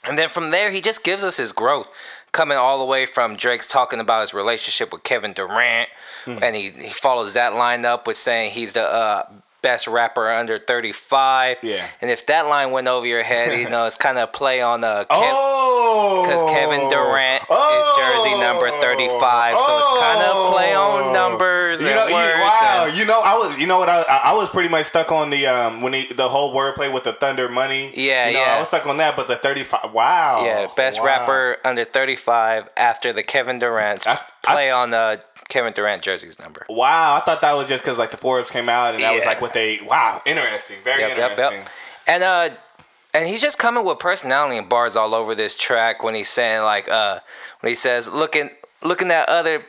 And 0.06 0.18
then 0.18 0.30
from 0.30 0.48
there, 0.52 0.72
he 0.72 0.80
just 0.80 1.04
gives 1.04 1.26
us 1.26 1.36
his 1.36 1.52
growth, 1.52 1.88
coming 2.32 2.58
all 2.58 2.80
the 2.80 2.86
way 2.86 3.06
from 3.06 3.36
Drake's 3.36 3.68
talking 3.68 4.00
about 4.00 4.22
his 4.22 4.34
relationship 4.34 4.94
with 4.94 5.04
Kevin 5.04 5.34
Durant, 5.34 5.90
Hmm. 6.24 6.40
and 6.42 6.56
he, 6.56 6.70
he 6.70 6.90
follows 6.90 7.34
that 7.34 7.54
line 7.54 7.84
up 7.84 8.08
with 8.08 8.16
saying 8.16 8.52
he's 8.52 8.74
the 8.74 8.84
uh, 8.84 9.24
best 9.66 9.88
rapper 9.88 10.30
under 10.30 10.60
35. 10.60 11.58
Yeah. 11.64 11.88
And 12.00 12.12
if 12.12 12.28
that 12.28 12.46
line 12.46 12.70
went 12.70 12.88
over 12.88 13.06
your 13.08 13.24
head, 13.24 13.60
you 13.60 13.68
know, 13.68 13.86
it's 13.88 13.98
kind 13.98 14.20
of 14.20 14.32
play 14.32 14.62
on 14.62 14.84
a. 14.84 15.06
Kev- 15.06 15.06
oh, 15.10 16.22
because 16.24 16.42
Kevin 16.52 16.88
Durant 16.90 17.42
is 17.50 17.86
jersey 17.98 18.40
number 18.40 18.70
35, 18.80 19.58
so 19.58 19.78
it's 19.80 20.00
kind 20.00 20.22
of 20.22 20.54
play 20.54 20.76
on 20.76 21.12
numbers 21.14 21.82
You 21.82 21.88
and 21.88 21.96
know, 21.96 22.08
you, 22.08 22.14
wow. 22.14 22.86
and- 22.88 22.98
You 22.98 23.06
know, 23.06 23.20
I 23.24 23.34
was, 23.38 23.58
you 23.60 23.66
know 23.66 23.80
what, 23.80 23.90
I, 23.90 24.04
I 24.26 24.34
was 24.36 24.50
pretty 24.52 24.70
much 24.70 24.86
stuck 24.86 25.12
on 25.12 25.32
the 25.32 25.48
um 25.48 25.82
when 25.82 25.94
he, 25.94 26.14
the 26.14 26.30
whole 26.30 26.54
wordplay 26.56 26.94
with 26.94 27.04
the 27.06 27.14
Thunder 27.14 27.50
Money. 27.50 27.92
Yeah, 27.96 28.28
you 28.28 28.34
know, 28.36 28.40
yeah. 28.42 28.56
I 28.56 28.60
was 28.60 28.68
stuck 28.68 28.86
on 28.86 28.98
that, 28.98 29.16
but 29.16 29.28
the 29.28 29.36
thirty 29.36 29.64
five. 29.64 29.92
Wow. 29.92 30.44
yeah, 30.46 30.68
best 30.76 31.00
Wow. 31.00 31.06
rapper 31.08 31.58
under 31.66 31.84
35 31.86 32.68
after 32.78 33.12
the 33.14 33.24
Kevin 33.24 33.58
Durant's 33.60 34.06
I- 34.06 34.20
I- 34.48 34.54
play 34.54 34.70
on 34.72 34.94
uh, 34.94 35.18
Kevin 35.56 35.72
Durant 35.72 36.02
jersey's 36.02 36.38
number. 36.38 36.66
Wow, 36.70 37.16
I 37.16 37.22
thought 37.22 37.40
that 37.40 37.54
was 37.56 37.70
just 37.70 37.82
because 37.82 37.98
like 37.98 38.12
the 38.12 38.18
Forbes 38.18 38.52
came 38.52 38.68
out 38.68 38.94
and 38.94 39.02
that 39.02 39.16
was 39.16 39.24
like 39.24 39.40
what 39.40 39.54
they. 39.54 39.80
Wow, 39.88 40.22
interesting, 40.26 40.76
very 40.84 41.00
Yep, 41.00 41.18
yep, 41.18 41.32
interesting. 41.32 41.60
yep. 41.60 41.70
And 42.08 42.24
uh, 42.24 42.50
and 43.14 43.30
he's 43.30 43.40
just 43.42 43.58
coming 43.58 43.86
with 43.86 43.98
personality 43.98 44.58
and 44.58 44.68
bars 44.68 44.98
all 44.98 45.16
over 45.16 45.34
this 45.34 45.56
track 45.56 46.04
when 46.04 46.14
he's 46.14 46.28
saying 46.28 46.64
like 46.64 46.90
uh, 46.90 47.22
when 47.62 47.72
he 47.72 47.76
says 47.76 48.12
looking 48.12 48.50
looking 48.84 49.12
at 49.12 49.30
other 49.30 49.64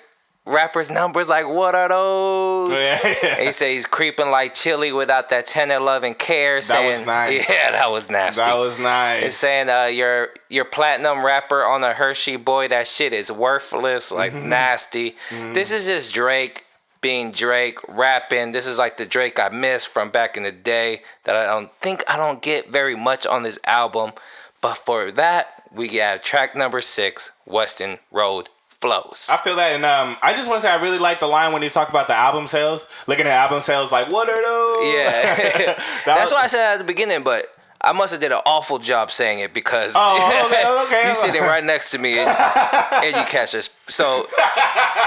rappers' 0.47 0.91
numbers 0.91 1.29
like 1.29 1.47
what 1.47 1.75
are 1.75 1.89
those? 1.89 2.71
Yeah, 2.71 3.15
yeah. 3.23 3.41
He 3.41 3.53
says 3.53 3.69
he's 3.69 3.87
creeping 3.87 4.31
like 4.31 4.55
chili 4.55 4.93
without 4.93 5.29
that 5.31 5.47
10 5.47 5.71
or 5.73 5.77
11 5.77 6.15
care. 6.15 6.61
That 6.61 6.85
was 6.85 7.05
nice. 7.05 7.49
Yeah, 7.51 7.73
that 7.73 7.91
was 7.91 8.09
nasty. 8.09 8.41
That 8.41 8.57
was 8.57 8.79
nice. 8.79 9.25
It's 9.25 9.35
saying 9.37 9.69
uh, 9.69 9.85
your 9.87 10.29
your 10.49 10.65
platinum 10.65 11.25
rapper 11.25 11.65
on 11.65 11.85
a 11.85 11.93
Hershey 11.93 12.37
boy, 12.37 12.69
that 12.69 12.87
shit 12.87 13.13
is 13.13 13.31
worthless, 13.31 14.11
like 14.13 14.33
Mm-hmm. 14.33 14.49
nasty. 14.49 15.17
This 15.31 15.71
is 15.73 15.87
just 15.87 16.13
Drake 16.15 16.65
being 17.01 17.31
Drake 17.33 17.79
rapping. 17.89 18.53
This 18.53 18.67
is 18.67 18.79
like 18.79 18.97
the 18.97 19.07
Drake 19.07 19.39
I 19.39 19.49
missed 19.51 19.89
from 19.89 20.11
back 20.11 20.37
in 20.37 20.43
the 20.45 20.53
day 20.53 21.03
that 21.25 21.37
I 21.37 21.45
don't 21.47 21.71
think 21.81 22.03
I 22.09 22.17
don't 22.17 22.41
get 22.43 22.71
very 22.71 22.97
much 22.97 23.27
on 23.27 23.43
this 23.43 23.59
album. 23.65 24.13
But 24.61 24.75
for 24.75 25.13
that, 25.13 25.65
we 25.73 25.89
have 25.99 26.23
track 26.23 26.57
number 26.57 26.81
six, 26.81 27.31
Weston 27.45 27.99
Road 28.11 28.49
Flows. 28.81 29.29
I 29.33 29.39
feel 29.39 29.57
that, 29.57 29.75
and 29.75 29.85
um, 29.87 30.17
I 30.23 30.33
just 30.35 30.49
want 30.49 30.59
to 30.61 30.63
say 30.67 30.71
I 30.71 30.81
really 30.83 30.99
like 30.99 31.19
the 31.21 31.27
line 31.27 31.53
when 31.53 31.63
he 31.63 31.69
talked 31.71 31.89
about 31.91 32.09
the 32.09 32.15
album 32.15 32.47
sales. 32.47 32.85
Looking 33.07 33.25
at 33.27 33.33
album 33.33 33.61
sales, 33.61 33.91
like 33.91 34.09
what 34.11 34.29
are 34.29 34.43
those? 34.43 34.95
Yeah, 34.95 35.35
That 35.77 36.05
that's 36.05 36.21
was- 36.25 36.33
what 36.33 36.45
I 36.45 36.47
said 36.47 36.73
at 36.75 36.79
the 36.79 36.85
beginning, 36.85 37.23
but. 37.25 37.47
I 37.79 37.93
must 37.93 38.11
have 38.11 38.21
did 38.23 38.33
an 38.33 38.41
awful 38.47 38.79
job 38.79 39.13
saying 39.13 39.39
it 39.41 39.53
because 39.55 39.93
Oh, 39.95 40.47
okay, 40.49 40.87
okay. 40.99 41.09
you 41.09 41.15
sitting 41.15 41.43
right 41.43 41.63
next 41.63 41.91
to 41.91 41.99
me 41.99 42.19
and, 42.19 42.29
and 42.29 43.15
you 43.15 43.23
catch 43.27 43.55
us. 43.55 43.69
So, 43.89 44.27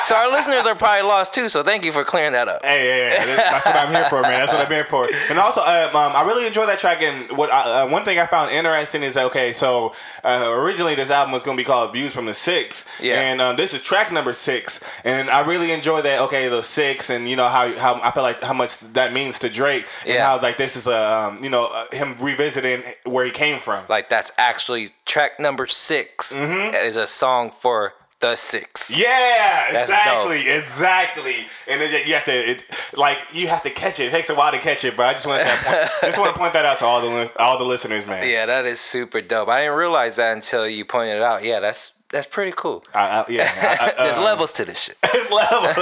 so 0.06 0.15
our 0.15 0.32
listeners 0.32 0.65
are 0.65 0.76
probably 0.76 1.08
lost 1.08 1.34
too. 1.34 1.50
So 1.50 1.63
thank 1.63 1.84
you 1.84 1.92
for 1.92 2.04
clearing 2.06 2.32
that 2.32 2.48
up. 2.48 2.63
Hey, 2.63 3.10
yeah, 3.10 3.26
yeah. 3.26 3.36
That's 3.52 3.65
what 3.65 3.76
I'm 3.76 3.94
here 3.94 4.06
for, 4.06 4.22
man. 4.22 4.39
That's 4.39 4.54
what 4.54 4.62
I'm 4.65 4.72
here 4.72 4.86
for. 4.86 5.10
And 5.30 5.38
also, 5.38 5.60
uh, 5.62 5.89
um, 5.94 6.15
I 6.15 6.24
really 6.26 6.48
enjoy 6.48 6.65
that 6.65 6.80
track. 6.80 7.02
And 7.02 7.30
what 7.38 7.52
I, 7.52 7.82
uh, 7.82 7.89
one 7.89 8.06
thing 8.06 8.20
I 8.20 8.26
found 8.26 8.52
interesting 8.52 9.04
is 9.04 9.15
that 9.15 9.26
okay, 9.26 9.52
so 9.52 9.94
uh, 10.24 10.48
originally 10.58 10.96
this 10.96 11.12
album 11.12 11.34
was 11.34 11.44
going 11.44 11.58
to 11.58 11.62
be 11.62 11.65
called 11.65 11.92
"Views 11.94 12.13
from 12.13 12.26
the 12.26 12.34
Six, 12.34 12.86
Yeah. 13.02 13.20
and 13.20 13.42
um, 13.42 13.56
this 13.58 13.74
is 13.74 13.82
track 13.82 14.12
number 14.13 14.32
six. 14.34 14.80
And 15.04 15.30
I 15.30 15.46
really 15.46 15.72
enjoy 15.72 16.02
that. 16.04 16.22
Okay, 16.22 16.48
the 16.48 16.62
six, 16.63 17.10
and 17.10 17.28
you 17.28 17.36
know 17.36 17.48
how 17.50 17.72
how 17.78 17.96
I 18.02 18.12
feel 18.12 18.24
like 18.24 18.42
how 18.44 18.54
much 18.54 18.80
that 18.94 19.12
means 19.12 19.39
to 19.39 19.50
Drake, 19.50 19.88
and 20.06 20.13
Yeah. 20.15 20.26
how 20.26 20.39
like 20.42 20.56
this 20.58 20.76
is 20.78 20.88
a 20.88 21.18
um, 21.28 21.44
you 21.44 21.50
know 21.50 21.65
uh, 21.65 21.86
him 21.92 22.15
revisiting 22.22 22.84
where 23.04 23.26
he 23.26 23.32
came 23.32 23.60
from. 23.60 23.84
Like 23.89 24.08
that's 24.10 24.32
actually 24.38 24.89
track 25.06 25.38
number 25.39 25.65
6 25.68 26.34
Mm-hmm. 26.34 26.76
Is 26.76 26.96
a 26.96 27.08
song 27.08 27.50
for 27.52 27.94
the 28.19 28.36
six. 28.36 28.95
Yeah, 28.95 29.71
That's 29.71 29.89
exactly, 29.89 30.49
exactly. 30.49 31.36
And 31.69 31.82
it, 31.82 32.08
you 32.08 32.13
have 32.15 32.25
to, 32.25 32.34
it, 32.34 32.63
like, 32.95 33.17
you 33.34 33.47
have 33.47 33.63
to 33.63 33.69
catch 33.69 33.99
it. 33.99 34.08
It 34.08 34.12
takes 34.12 34.29
a 34.29 34.36
while 34.36 34.51
to 34.51 34.60
catch 34.60 34.84
it, 34.84 34.97
but 34.97 35.05
I 35.05 35.13
just 35.13 35.25
want 35.25 35.41
to 35.41 35.47
say, 35.47 35.88
just 36.08 36.17
want 36.17 36.34
to 36.34 36.39
point 36.39 36.53
that 36.53 36.65
out 36.65 36.79
to 36.79 36.86
all 36.86 37.01
the 37.01 37.32
all 37.39 37.58
the 37.58 37.63
listeners, 37.63 38.05
man. 38.05 38.27
Yeah, 38.27 38.45
that 38.45 38.65
is 38.65 38.79
super 38.79 39.21
dope. 39.21 39.47
I 39.47 39.62
didn't 39.62 39.77
realize 39.77 40.17
that 40.17 40.34
until 40.34 40.67
you 40.67 40.86
pointed 40.86 41.17
it 41.17 41.23
out. 41.23 41.43
Yeah, 41.43 41.60
that's 41.60 41.93
that's 42.10 42.25
pretty 42.27 42.53
cool. 42.55 42.84
I, 42.93 43.19
I, 43.19 43.25
yeah, 43.29 43.51
I, 43.79 43.93
There's 44.03 44.17
uh, 44.17 44.23
levels 44.23 44.51
to 44.53 44.65
this 44.65 44.82
shit. 44.84 44.97
It's 45.12 45.32
levels. 45.32 45.75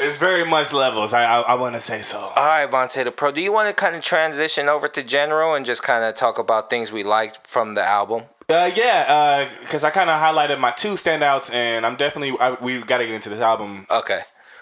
it's 0.00 0.16
very 0.18 0.44
much 0.44 0.72
levels. 0.72 1.12
I 1.12 1.24
I, 1.24 1.40
I 1.40 1.54
want 1.54 1.74
to 1.74 1.80
say 1.80 2.02
so. 2.02 2.18
All 2.18 2.34
right, 2.44 2.70
Vonte 2.70 3.02
the 3.04 3.10
Pro. 3.12 3.32
Do 3.32 3.40
you 3.40 3.52
want 3.52 3.68
to 3.68 3.74
kind 3.74 3.96
of 3.96 4.02
transition 4.02 4.68
over 4.68 4.88
to 4.88 5.02
general 5.02 5.54
and 5.54 5.64
just 5.64 5.82
kind 5.82 6.04
of 6.04 6.14
talk 6.16 6.38
about 6.38 6.68
things 6.68 6.92
we 6.92 7.02
liked 7.02 7.46
from 7.46 7.74
the 7.74 7.82
album? 7.84 8.24
Uh, 8.52 8.70
yeah, 8.76 9.48
because 9.60 9.82
I 9.82 9.90
kind 9.90 10.10
of 10.10 10.20
highlighted 10.20 10.60
my 10.60 10.72
two 10.72 10.94
standouts, 10.94 11.52
and 11.52 11.86
I'm 11.86 11.96
definitely 11.96 12.36
I, 12.38 12.52
we 12.60 12.82
got 12.82 12.98
to 12.98 13.06
get 13.06 13.14
into 13.14 13.30
this 13.30 13.40
album. 13.40 13.86
Okay. 13.90 14.20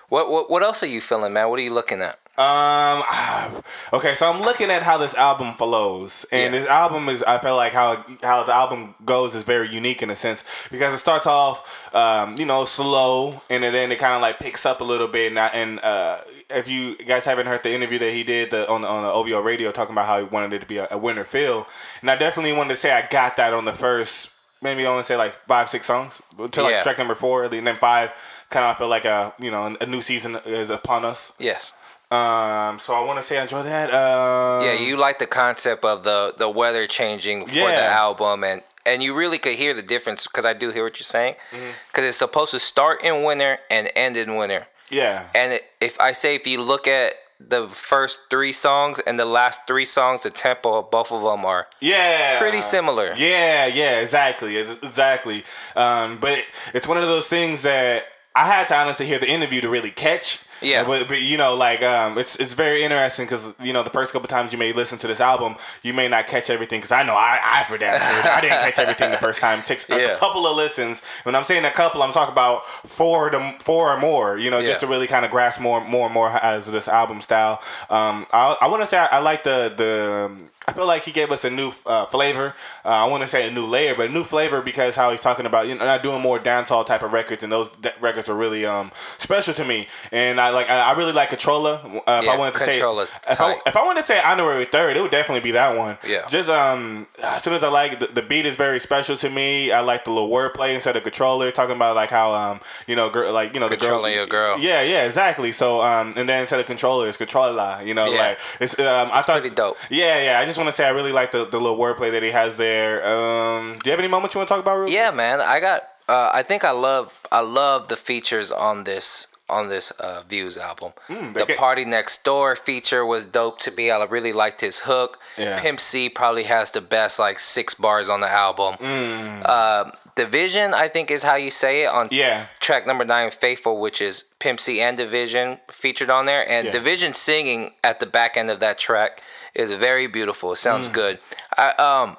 What, 0.09 0.31
what 0.31 0.50
what 0.50 0.62
else 0.62 0.83
are 0.83 0.87
you 0.87 1.00
feeling, 1.00 1.33
man? 1.33 1.48
What 1.50 1.59
are 1.59 1.62
you 1.62 1.72
looking 1.74 2.00
at? 2.03 2.18
Um. 2.38 3.03
Okay, 3.92 4.14
so 4.14 4.31
I'm 4.31 4.40
looking 4.40 4.70
at 4.70 4.85
how 4.85 4.98
this 4.98 5.16
album 5.16 5.53
flows, 5.55 6.24
and 6.31 6.55
Yeah. 6.55 6.61
this 6.61 6.68
album 6.68 7.09
is. 7.09 7.24
I 7.24 7.38
feel 7.38 7.57
like 7.57 7.72
how 7.72 8.05
how 8.22 8.44
the 8.44 8.55
album 8.55 8.94
goes 9.05 9.35
is 9.35 9.42
very 9.42 9.68
unique 9.68 10.00
in 10.00 10.11
a 10.11 10.14
sense 10.16 10.44
because 10.70 10.94
it 10.94 10.98
starts 10.98 11.26
off, 11.26 11.92
um, 11.92 12.37
you 12.38 12.46
know, 12.46 12.64
slow, 12.64 13.42
and 13.50 13.64
then 13.64 13.90
it 13.90 13.98
kind 13.98 14.14
of 14.14 14.22
like 14.22 14.38
picks 14.38 14.64
up 14.64 14.81
a 14.81 14.85
little 14.85 15.09
bit. 15.09 15.31
And, 15.31 15.38
I, 15.40 15.46
and 15.48 15.81
uh, 15.81 16.18
if 16.53 16.69
you 16.69 16.97
guys 16.97 17.25
haven't 17.25 17.47
heard 17.47 17.63
the 17.63 17.73
interview 17.73 17.99
that 17.99 18.13
he 18.13 18.23
did 18.25 18.51
the, 18.51 18.69
on 18.69 18.83
the, 18.83 18.89
on 18.89 19.03
the 19.03 19.11
OVO 19.13 19.41
radio 19.43 19.71
talking 19.71 19.95
about 19.95 20.07
how 20.07 20.19
he 20.19 20.25
wanted 20.25 20.53
it 20.53 20.61
to 20.61 20.67
be 20.67 20.77
a, 20.79 20.89
a 20.91 20.99
winter 20.99 21.25
feel, 21.25 21.67
and 22.01 22.11
I 22.11 22.17
definitely 22.17 22.53
wanted 22.53 22.71
to 22.71 22.77
say 22.77 22.91
I 22.93 23.07
got 23.09 23.37
that 23.37 23.53
on 23.55 23.65
the 23.65 23.73
first. 23.73 24.31
Maybe 24.63 24.85
I 24.87 24.91
want 24.91 25.05
to 25.07 25.09
say 25.09 25.17
like 25.17 25.33
five, 25.47 25.69
six 25.71 25.87
songs 25.87 26.21
to 26.37 26.63
like 26.63 26.73
Yeah. 26.73 26.83
track 26.83 26.99
number 26.99 27.15
four, 27.15 27.45
and 27.45 27.67
then 27.67 27.77
five. 27.77 28.11
Kind 28.51 28.67
of 28.67 28.77
feel 28.79 28.89
like 28.89 29.05
a 29.07 29.33
you 29.41 29.51
know 29.51 29.77
a 29.81 29.87
new 29.87 30.01
season 30.03 30.37
is 30.45 30.71
upon 30.71 31.05
us. 31.05 31.33
Yes. 31.39 31.73
Um, 32.11 32.81
so 32.81 32.93
I 32.95 33.05
want 33.05 33.21
to 33.21 33.23
say 33.23 33.39
I 33.39 33.43
enjoy 33.43 33.63
that. 33.63 33.89
Um, 33.95 34.65
Yeah, 34.67 34.73
you 34.73 34.97
like 34.97 35.19
the 35.21 35.27
concept 35.27 35.85
of 35.85 36.03
the 36.03 36.35
the 36.37 36.49
weather 36.51 36.87
changing 36.89 37.47
for 37.47 37.55
the 37.55 37.85
album, 37.85 38.43
and 38.45 38.63
and 38.85 39.03
you 39.03 39.15
really 39.15 39.39
could 39.39 39.55
hear 39.55 39.73
the 39.75 39.83
difference 39.83 40.27
because 40.27 40.45
I 40.45 40.53
do 40.53 40.71
hear 40.73 40.83
what 40.83 40.99
you're 40.99 41.05
saying. 41.05 41.37
Because 41.51 41.63
Mm-hmm. 41.63 42.05
it's 42.09 42.17
supposed 42.17 42.51
to 42.51 42.59
start 42.59 43.05
in 43.05 43.23
winter 43.23 43.59
and 43.71 43.91
end 43.95 44.17
in 44.17 44.35
winter. 44.37 44.67
yeah, 44.91 45.29
And 45.35 45.53
it, 45.53 45.63
if 45.81 46.01
I 46.01 46.12
say 46.12 46.35
if 46.35 46.47
you 46.47 46.61
look 46.61 46.87
at 46.87 47.14
the 47.40 47.69
first 47.69 48.21
three 48.29 48.53
songs 48.53 49.01
and 49.07 49.19
the 49.19 49.25
last 49.25 49.66
three 49.66 49.87
songs, 49.87 50.23
the 50.23 50.31
tempo 50.31 50.79
of 50.79 50.90
both 50.90 51.11
of 51.11 51.23
them 51.23 51.45
are 51.45 51.66
yeah, 51.81 52.38
pretty 52.38 52.61
similar. 52.61 53.14
Yeah, 53.16 53.66
yeah, 53.66 54.01
exactly, 54.01 54.59
exactly. 54.59 55.45
Um, 55.75 56.19
but 56.19 56.33
it, 56.33 56.53
it's 56.75 56.87
one 56.87 56.99
of 56.99 57.05
those 57.05 57.29
things 57.29 57.62
that 57.62 58.05
I 58.37 58.47
had 58.47 58.69
to 58.69 58.77
honestly 58.77 59.07
hear 59.07 59.19
the 59.19 59.31
interview 59.31 59.62
to 59.62 59.69
really 59.69 59.90
catch 59.90 60.40
Yeah. 60.62 60.85
but, 60.85 61.09
but 61.09 61.20
you 61.23 61.37
know, 61.37 61.55
like 61.55 61.83
um, 61.83 62.18
it's 62.18 62.37
it's 62.37 62.55
very 62.55 62.83
interesting 62.83 63.27
because 63.27 63.55
you 63.62 63.73
know 63.73 63.83
the 63.83 63.90
first 63.90 64.12
couple 64.12 64.29
times 64.29 64.53
you 64.53 64.59
may 64.59 64.73
listen 64.73 64.99
to 64.99 65.07
this 65.07 65.20
album, 65.20 65.57
you 65.83 65.92
may 65.94 66.09
not 66.09 66.27
catch 66.27 66.51
everything 66.51 66.79
because 66.81 66.92
I 66.92 67.03
know 67.03 67.14
I 67.14 67.38
I 67.42 67.64
for 67.64 67.79
damn 67.79 68.01
sure 68.01 68.33
I 68.33 68.40
didn't 68.40 68.61
catch 68.61 68.79
everything 68.79 69.11
the 69.11 69.16
first 69.16 69.40
time. 69.40 69.61
It 69.61 69.66
takes 69.66 69.88
a 69.90 69.99
Yeah. 70.01 70.16
couple 70.16 70.46
of 70.46 70.57
listens. 70.57 71.01
When 71.25 71.35
I'm 71.35 71.44
saying 71.44 71.64
a 71.64 71.70
couple, 71.70 72.03
I'm 72.03 72.12
talking 72.12 72.33
about 72.33 72.66
four 72.87 73.31
to 73.31 73.55
four 73.61 73.90
or 73.90 73.99
more. 73.99 74.37
You 74.37 74.51
know, 74.51 74.62
just 74.62 74.81
to 74.81 74.87
really 74.87 75.07
kind 75.07 75.25
of 75.25 75.31
grasp 75.31 75.61
more 75.61 75.81
more 75.83 76.07
and 76.07 76.14
more 76.14 76.31
as 76.31 76.66
this 76.70 76.88
album 76.88 77.20
style. 77.20 77.61
Um, 77.88 78.27
I 78.33 78.57
I 78.61 78.66
want 78.68 78.83
to 78.83 78.88
say 78.88 78.99
I, 78.99 79.07
I 79.12 79.18
like 79.20 79.44
the 79.44 79.73
the. 79.77 80.31
I 80.68 80.73
feel 80.73 80.87
like 80.87 81.03
he 81.05 81.11
gave 81.11 81.33
us 81.33 81.42
a 81.44 81.51
new 81.51 81.73
uh, 81.87 82.05
flavor. 82.07 82.55
Uh, 82.85 82.88
I 82.88 83.05
want 83.07 83.23
to 83.23 83.27
say 83.27 83.49
a 83.49 83.51
new 83.51 83.64
layer, 83.66 83.94
but 83.94 84.11
a 84.11 84.12
new 84.12 84.23
flavor 84.23 84.61
because 84.61 84.94
how 84.94 85.11
he's 85.11 85.23
talking 85.23 85.46
about 85.46 85.66
you 85.66 85.75
know 85.75 85.85
not 85.85 86.03
doing 86.03 86.20
more 86.20 86.38
dancehall 86.38 86.85
type 86.87 87.03
of 87.03 87.12
records, 87.12 87.42
and 87.42 87.51
those 87.51 87.70
records 88.01 88.29
are 88.29 88.37
really 88.37 88.66
um 88.66 88.92
special 88.94 89.55
to 89.55 89.64
me. 89.64 89.88
And 90.12 90.38
I 90.40 90.51
like 90.51 90.68
I, 90.70 90.92
I 90.92 90.92
really 90.96 91.12
like 91.12 91.31
Controlla. 91.31 91.77
Uh, 92.07 92.18
if 92.20 92.25
Yeah, 92.27 92.33
I 92.33 92.37
wanted 92.37 92.55
to 92.55 92.61
Controller's 92.66 93.11
say 93.11 93.16
if 93.31 93.40
I, 93.40 93.57
if 93.66 93.75
I 93.77 93.83
wanted 93.85 94.01
to 94.01 94.07
say 94.07 94.20
honorary 94.23 94.66
third, 94.66 94.96
it 94.96 95.01
would 95.01 95.11
definitely 95.11 95.40
be 95.40 95.51
that 95.53 95.77
one. 95.77 95.96
Yeah. 96.07 96.27
Just 96.29 96.51
um 96.51 97.07
as 97.25 97.42
soon 97.42 97.55
as 97.55 97.64
I 97.64 97.68
like 97.68 97.99
the, 97.99 98.07
the 98.09 98.23
beat 98.23 98.44
is 98.46 98.55
very 98.55 98.79
special 98.79 99.16
to 99.16 99.31
me. 99.31 99.73
I 99.73 99.81
like 99.81 100.05
the 100.05 100.12
little 100.12 100.29
wordplay 100.31 100.75
instead 100.75 100.94
of 100.94 101.03
controller 101.03 101.51
talking 101.51 101.75
about 101.75 101.96
like 101.96 102.11
how 102.11 102.33
um 102.35 102.61
you 102.87 102.94
know 102.94 103.09
girl 103.11 103.33
like 103.33 103.55
you 103.55 103.61
know 103.61 103.68
the 103.68 103.77
girl 103.79 104.09
your 104.09 104.27
girl. 104.27 104.59
Yeah, 104.59 104.83
yeah, 104.83 105.05
exactly. 105.07 105.53
So 105.53 105.81
um 105.81 106.14
and 106.18 106.29
then 106.29 106.42
instead 106.42 106.61
of 106.61 106.66
controller, 106.66 107.09
it's 107.09 107.16
controller. 107.16 107.81
You 107.83 107.94
know, 107.94 108.12
Yeah. 108.12 108.18
like 108.29 108.38
it's 108.61 108.79
um 108.79 109.09
I 109.11 109.23
thought 109.23 109.40
pretty 109.40 109.57
dope. 109.57 109.77
yeah, 109.88 110.23
yeah. 110.23 110.38
I 110.40 110.44
just 110.44 110.60
want 110.61 110.75
to 110.75 110.77
say 110.77 110.87
I 110.87 110.90
really 110.90 111.12
like 111.12 111.33
the, 111.33 111.44
the 111.44 111.59
little 111.61 111.77
wordplay 111.79 112.11
that 112.12 112.23
he 112.23 112.31
has 112.31 112.57
there. 112.57 113.05
Um, 113.07 113.79
do 113.83 113.88
you 113.88 113.92
have 113.92 113.99
any 114.01 114.09
moments 114.09 114.35
you 114.35 114.38
want 114.38 114.49
to 114.49 114.55
talk 114.55 114.62
about? 114.62 114.79
Real 114.79 114.88
Yeah, 114.88 115.11
man. 115.11 115.40
I 115.40 115.61
got. 115.61 115.83
Uh, 116.09 116.31
I 116.33 116.42
think 116.42 116.64
I 116.64 116.70
love. 116.73 117.20
I 117.31 117.40
love 117.40 117.88
the 117.88 117.96
features 117.96 118.51
on 118.53 118.85
this 118.85 119.29
on 119.49 119.68
this 119.68 119.90
uh, 119.92 120.23
Views 120.29 120.57
album. 120.57 120.92
they 121.09 121.16
the 121.33 121.46
PartyNextDoor 121.59 122.57
feature 122.57 123.05
was 123.05 123.25
dope 123.25 123.59
to 123.61 123.70
me. 123.73 123.90
I 123.90 124.05
really 124.05 124.33
liked 124.33 124.61
his 124.61 124.81
hook. 124.81 125.18
Yeah. 125.37 125.61
Pimp 125.61 125.81
C 125.81 126.09
probably 126.09 126.44
has 126.44 126.70
the 126.70 126.81
best 126.81 127.18
like 127.18 127.38
six 127.40 127.75
bars 127.75 128.09
on 128.09 128.20
the 128.20 128.31
album. 128.31 128.75
Mm. 128.77 129.42
Uh, 129.44 129.90
dvsn, 130.16 130.73
I 130.73 130.88
think, 130.88 131.11
is 131.11 131.23
how 131.25 131.35
you 131.37 131.51
say 131.51 131.83
it 131.83 131.87
on 131.88 132.09
Yeah. 132.12 132.46
track 132.61 132.87
number 132.87 133.05
nine, 133.05 133.31
Faithful, 133.33 133.81
which 133.81 134.01
is 134.01 134.25
Pimp 134.38 134.61
C 134.61 134.81
and 134.81 134.96
dvsn 134.99 135.59
featured 135.70 136.11
on 136.11 136.27
there. 136.27 136.49
And 136.49 136.66
Yeah. 136.68 136.73
dvsn 136.75 137.14
singing 137.14 137.73
at 137.83 137.99
the 138.01 138.07
back 138.07 138.37
end 138.37 138.51
of 138.51 138.61
that 138.61 138.79
track 138.79 139.20
is 139.55 139.73
very 139.73 140.07
beautiful. 140.07 140.53
It 140.53 140.57
sounds 140.57 140.89
Mm. 140.89 140.93
good. 140.93 141.19
I, 141.57 141.71
um, 141.73 142.17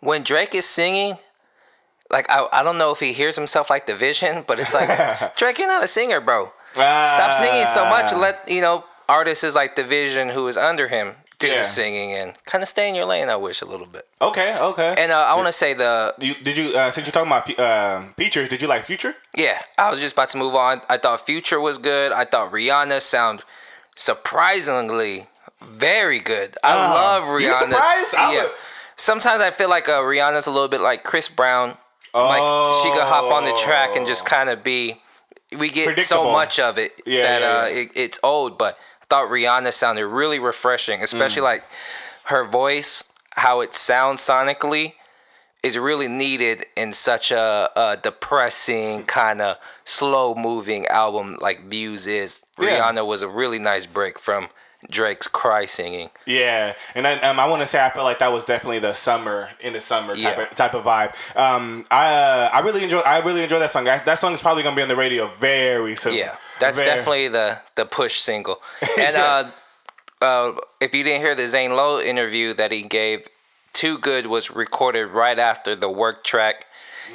when 0.00 0.22
Drake 0.22 0.54
is 0.54 0.66
singing, 0.68 1.18
like 2.10 2.28
I, 2.30 2.46
I 2.52 2.62
don't 2.62 2.78
know 2.78 2.90
if 2.92 3.00
he 3.00 3.12
hears 3.12 3.36
himself 3.36 3.70
like 3.70 3.86
dvsn, 3.86 4.46
but 4.46 4.58
it's 4.58 4.74
like 4.74 5.36
Drake, 5.36 5.58
you're 5.58 5.68
not 5.68 5.82
a 5.84 5.88
singer, 5.88 6.20
bro. 6.20 6.52
Stop 6.72 7.38
singing 7.38 7.66
so 7.66 7.84
much. 7.86 8.12
Ah. 8.12 8.18
Let 8.18 8.48
you 8.48 8.60
know 8.60 8.84
artists 9.08 9.44
is 9.44 9.54
like 9.54 9.74
dvsn 9.76 10.32
who 10.32 10.46
is 10.48 10.56
under 10.56 10.88
him 10.88 11.14
do 11.38 11.48
Yeah. 11.48 11.58
the 11.58 11.64
singing 11.64 12.12
and 12.12 12.32
kind 12.44 12.62
of 12.62 12.68
stay 12.68 12.88
in 12.88 12.94
your 12.94 13.06
lane. 13.06 13.28
I 13.28 13.34
wish 13.36 13.60
a 13.60 13.64
little 13.66 13.86
bit. 13.88 14.06
Okay, 14.22 14.56
okay. 14.56 14.94
And 14.96 15.10
uh, 15.10 15.18
I 15.18 15.34
want 15.34 15.48
to 15.48 15.52
say 15.52 15.74
the 15.74 16.14
you, 16.20 16.34
did 16.34 16.56
you 16.56 16.76
uh, 16.76 16.90
since 16.90 17.06
you're 17.06 17.12
talking 17.12 17.26
about 17.32 17.46
fe- 17.48 17.56
um 17.56 18.14
features? 18.16 18.48
Did 18.48 18.62
you 18.62 18.68
like 18.68 18.84
Future? 18.84 19.14
Yeah, 19.36 19.60
I 19.78 19.90
was 19.90 20.00
just 20.00 20.12
about 20.14 20.28
to 20.30 20.38
move 20.38 20.54
on. 20.54 20.82
I 20.88 20.96
thought 20.98 21.24
Future 21.26 21.58
was 21.60 21.76
good. 21.78 22.12
I 22.12 22.24
thought 22.24 22.52
Rihanna 22.52 23.00
sound 23.00 23.42
surprisingly 23.96 25.26
very 25.64 26.20
good. 26.20 26.56
I 26.62 26.72
Oh, 26.74 26.94
love 26.94 27.22
Rihanna. 27.24 27.74
I 27.74 28.32
Yeah. 28.34 28.42
would- 28.44 28.52
Sometimes 28.96 29.40
I 29.40 29.50
feel 29.50 29.68
like 29.68 29.88
uh, 29.88 30.00
Rihanna's 30.02 30.46
a 30.46 30.50
little 30.52 30.68
bit 30.68 30.80
like 30.80 31.02
Chris 31.02 31.28
Brown. 31.28 31.76
Oh. 32.14 32.26
Like 32.26 32.74
she 32.82 32.90
could 32.92 33.02
hop 33.08 33.32
on 33.32 33.44
the 33.44 33.52
track 33.54 33.96
and 33.96 34.06
just 34.06 34.24
kind 34.24 34.48
of 34.48 34.62
be. 34.62 35.00
We 35.50 35.68
get 35.70 35.98
so 36.00 36.30
much 36.32 36.58
of 36.60 36.78
it 36.78 37.00
Yeah, 37.06 37.22
that 37.22 37.40
yeah, 37.42 37.58
uh. 37.58 37.80
It, 37.82 37.88
it's 37.96 38.20
old, 38.22 38.56
but 38.56 38.78
I 39.02 39.04
thought 39.06 39.28
Rihanna 39.30 39.72
sounded 39.72 40.06
really 40.06 40.38
refreshing, 40.38 41.02
especially 41.02 41.42
Mm. 41.42 41.44
like 41.52 41.64
her 42.24 42.44
voice, 42.44 43.04
how 43.30 43.60
it 43.60 43.74
sounds 43.74 44.20
sonically 44.20 44.94
is 45.64 45.76
really 45.78 46.08
needed 46.08 46.66
in 46.76 46.92
such 46.92 47.32
a, 47.32 47.70
a 47.74 47.96
depressing 48.00 49.04
kind 49.04 49.40
of 49.40 49.56
slow 49.84 50.34
moving 50.34 50.86
album 50.86 51.36
like 51.40 51.64
Views 51.68 52.06
is. 52.06 52.44
Yeah. 52.60 52.78
Rihanna 52.78 53.04
was 53.06 53.22
a 53.22 53.28
really 53.28 53.58
nice 53.58 53.86
break 53.86 54.18
from 54.18 54.48
Drake's 54.90 55.26
cry 55.28 55.64
singing. 55.66 56.10
Yeah, 56.26 56.74
and 56.94 57.06
I, 57.06 57.18
um, 57.20 57.40
I 57.40 57.46
want 57.46 57.62
to 57.62 57.66
say 57.66 57.84
I 57.84 57.90
feel 57.90 58.04
like 58.04 58.18
that 58.18 58.32
was 58.32 58.44
definitely 58.44 58.78
the 58.80 58.92
summer 58.94 59.50
in 59.60 59.72
the 59.72 59.80
summer 59.80 60.14
type 60.14 60.36
Yeah. 60.36 60.42
of 60.42 60.54
type 60.54 60.74
of 60.74 60.84
vibe. 60.84 61.14
Um, 61.36 61.86
I 61.90 62.14
uh, 62.14 62.50
I 62.52 62.60
really 62.60 62.84
enjoy 62.84 62.98
I 63.00 63.18
really 63.20 63.42
enjoy 63.42 63.58
that 63.60 63.70
song. 63.70 63.88
I, 63.88 63.98
that 64.04 64.18
song 64.18 64.32
is 64.34 64.42
probably 64.42 64.62
gonna 64.62 64.76
be 64.76 64.82
on 64.82 64.88
the 64.88 64.96
radio 64.96 65.30
very 65.38 65.96
soon. 65.96 66.14
Yeah, 66.14 66.36
that's 66.60 66.78
Very- 66.78 66.90
definitely 66.90 67.28
the 67.28 67.58
the 67.76 67.86
push 67.86 68.14
single. 68.20 68.60
And 68.98 69.16
uh, 69.16 69.50
uh, 70.22 70.52
if 70.80 70.94
you 70.94 71.02
didn't 71.04 71.20
hear 71.22 71.34
the 71.34 71.46
Zane 71.48 71.74
Lowe 71.76 72.00
interview 72.00 72.54
that 72.54 72.70
he 72.72 72.82
gave, 72.82 73.28
"Too 73.72 73.98
Good" 73.98 74.26
was 74.26 74.50
recorded 74.50 75.06
right 75.06 75.38
after 75.38 75.74
the 75.74 75.88
work 75.90 76.24
track. 76.24 76.66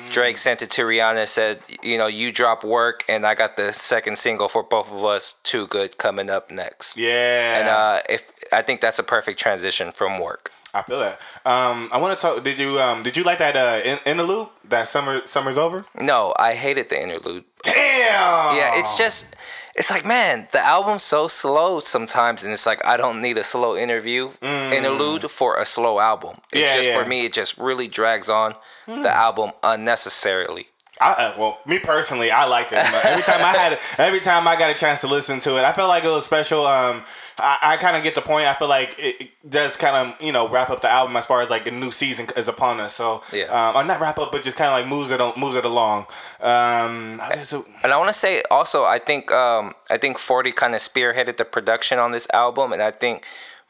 Drake 0.09 0.37
sent 0.37 0.61
it 0.61 0.71
to 0.71 0.83
Rihanna. 0.83 1.27
Said, 1.27 1.61
"You 1.83 1.97
know, 1.97 2.07
you 2.07 2.31
drop 2.31 2.63
work, 2.63 3.03
and 3.07 3.25
I 3.25 3.35
got 3.35 3.57
the 3.57 3.71
second 3.73 4.17
single 4.17 4.47
for 4.47 4.63
both 4.63 4.91
of 4.91 5.03
us. 5.03 5.35
Too 5.43 5.67
good 5.67 5.97
coming 5.97 6.29
up 6.29 6.51
next." 6.51 6.97
Yeah, 6.97 7.59
And 7.59 7.67
uh, 7.69 8.01
if 8.09 8.31
I 8.51 8.61
think 8.61 8.81
that's 8.81 8.99
a 8.99 9.03
perfect 9.03 9.39
transition 9.39 9.91
from 9.91 10.19
work. 10.19 10.51
I 10.71 10.83
feel 10.83 10.99
that. 10.99 11.19
Um, 11.45 11.89
I 11.91 11.97
want 11.97 12.17
to 12.17 12.21
talk. 12.21 12.43
Did 12.43 12.59
you 12.59 12.79
um, 12.79 13.01
did 13.01 13.17
you 13.17 13.23
like 13.23 13.39
that 13.39 13.55
uh, 13.55 13.81
in, 13.83 13.97
interlude? 14.05 14.49
That 14.67 14.87
summer 14.87 15.25
summer's 15.25 15.57
over. 15.57 15.85
No, 15.99 16.33
I 16.37 16.53
hated 16.53 16.89
the 16.89 17.01
interlude. 17.01 17.43
Damn. 17.63 18.55
Yeah, 18.55 18.79
it's 18.79 18.97
just, 18.97 19.35
it's 19.79 19.89
like, 19.89 20.05
man, 20.05 20.47
the 20.51 20.59
album's 20.59 21.03
so 21.03 21.27
slow 21.29 21.79
sometimes, 21.79 22.43
and 22.43 22.51
it's 22.51 22.65
like 22.65 22.85
I 22.85 22.97
don't 22.97 23.21
need 23.21 23.37
a 23.37 23.43
slow 23.43 23.77
interview 23.77 24.31
interlude 24.41 25.31
for 25.31 25.57
a 25.57 25.65
slow 25.65 25.99
album. 25.99 26.35
It's 26.51 26.59
Mm. 26.59 26.59
Yeah, 26.59 26.73
just 26.75 26.89
yeah. 26.89 27.01
for 27.01 27.07
me, 27.09 27.25
it 27.25 27.33
just 27.33 27.57
really 27.57 27.87
drags 27.87 28.29
on 28.29 28.55
the 28.85 29.09
album 29.09 29.51
unnecessarily. 29.63 30.67
I, 31.01 31.11
uh, 31.11 31.33
well, 31.37 31.59
me 31.65 31.79
personally, 31.79 32.29
I 32.29 32.45
liked 32.45 32.71
it. 32.73 32.77
Every 32.77 33.23
time 33.23 33.39
I 33.41 33.57
had, 33.57 33.79
every 33.97 34.19
time 34.19 34.47
I 34.47 34.57
got 34.57 34.69
a 34.69 34.73
chance 34.73 35.01
to 35.01 35.07
listen 35.07 35.39
to 35.41 35.57
it, 35.57 35.63
I 35.63 35.71
felt 35.71 35.87
like 35.89 36.03
it 36.03 36.09
was 36.09 36.25
special. 36.25 36.67
Um, 36.67 37.03
I, 37.37 37.57
I 37.61 37.77
kind 37.77 37.95
of 37.95 38.03
get 38.03 38.15
the 38.15 38.21
point. 38.21 38.47
I 38.47 38.53
feel 38.55 38.67
like 38.67 38.95
it, 38.99 39.21
it 39.21 39.29
does 39.49 39.77
kind 39.77 39.95
of, 39.95 40.21
you 40.21 40.33
know, 40.33 40.49
wrap 40.49 40.69
up 40.69 40.81
the 40.81 40.89
album 40.89 41.15
as 41.15 41.25
far 41.25 41.41
as 41.41 41.49
like 41.49 41.63
the 41.63 41.71
new 41.71 41.89
season 41.91 42.27
is 42.35 42.49
upon 42.49 42.81
us. 42.81 42.95
So, 42.95 43.21
Yeah. 43.31 43.45
um, 43.45 43.77
or 43.77 43.83
not 43.85 44.01
wrap 44.01 44.19
up, 44.19 44.31
but 44.33 44.43
just 44.43 44.57
kind 44.57 44.69
of 44.69 44.77
like 44.77 44.87
moves 44.87 45.11
it, 45.11 45.21
moves 45.37 45.55
it 45.55 45.63
along. 45.63 46.05
Um, 46.41 47.21
okay, 47.31 47.43
so 47.43 47.65
And 47.83 47.93
I 47.93 47.97
want 47.97 48.09
to 48.09 48.19
say 48.19 48.43
also, 48.51 48.83
I 48.83 48.99
think 48.99 49.31
um, 49.31 49.73
I 49.89 49.97
think 49.97 50.17
Forty 50.17 50.51
kind 50.51 50.75
of 50.75 50.81
spearheaded 50.81 51.37
the 51.37 51.45
production 51.45 51.99
on 51.99 52.11
this 52.11 52.27
album, 52.33 52.73
and 52.73 52.81
I 52.81 52.91
think 52.91 53.25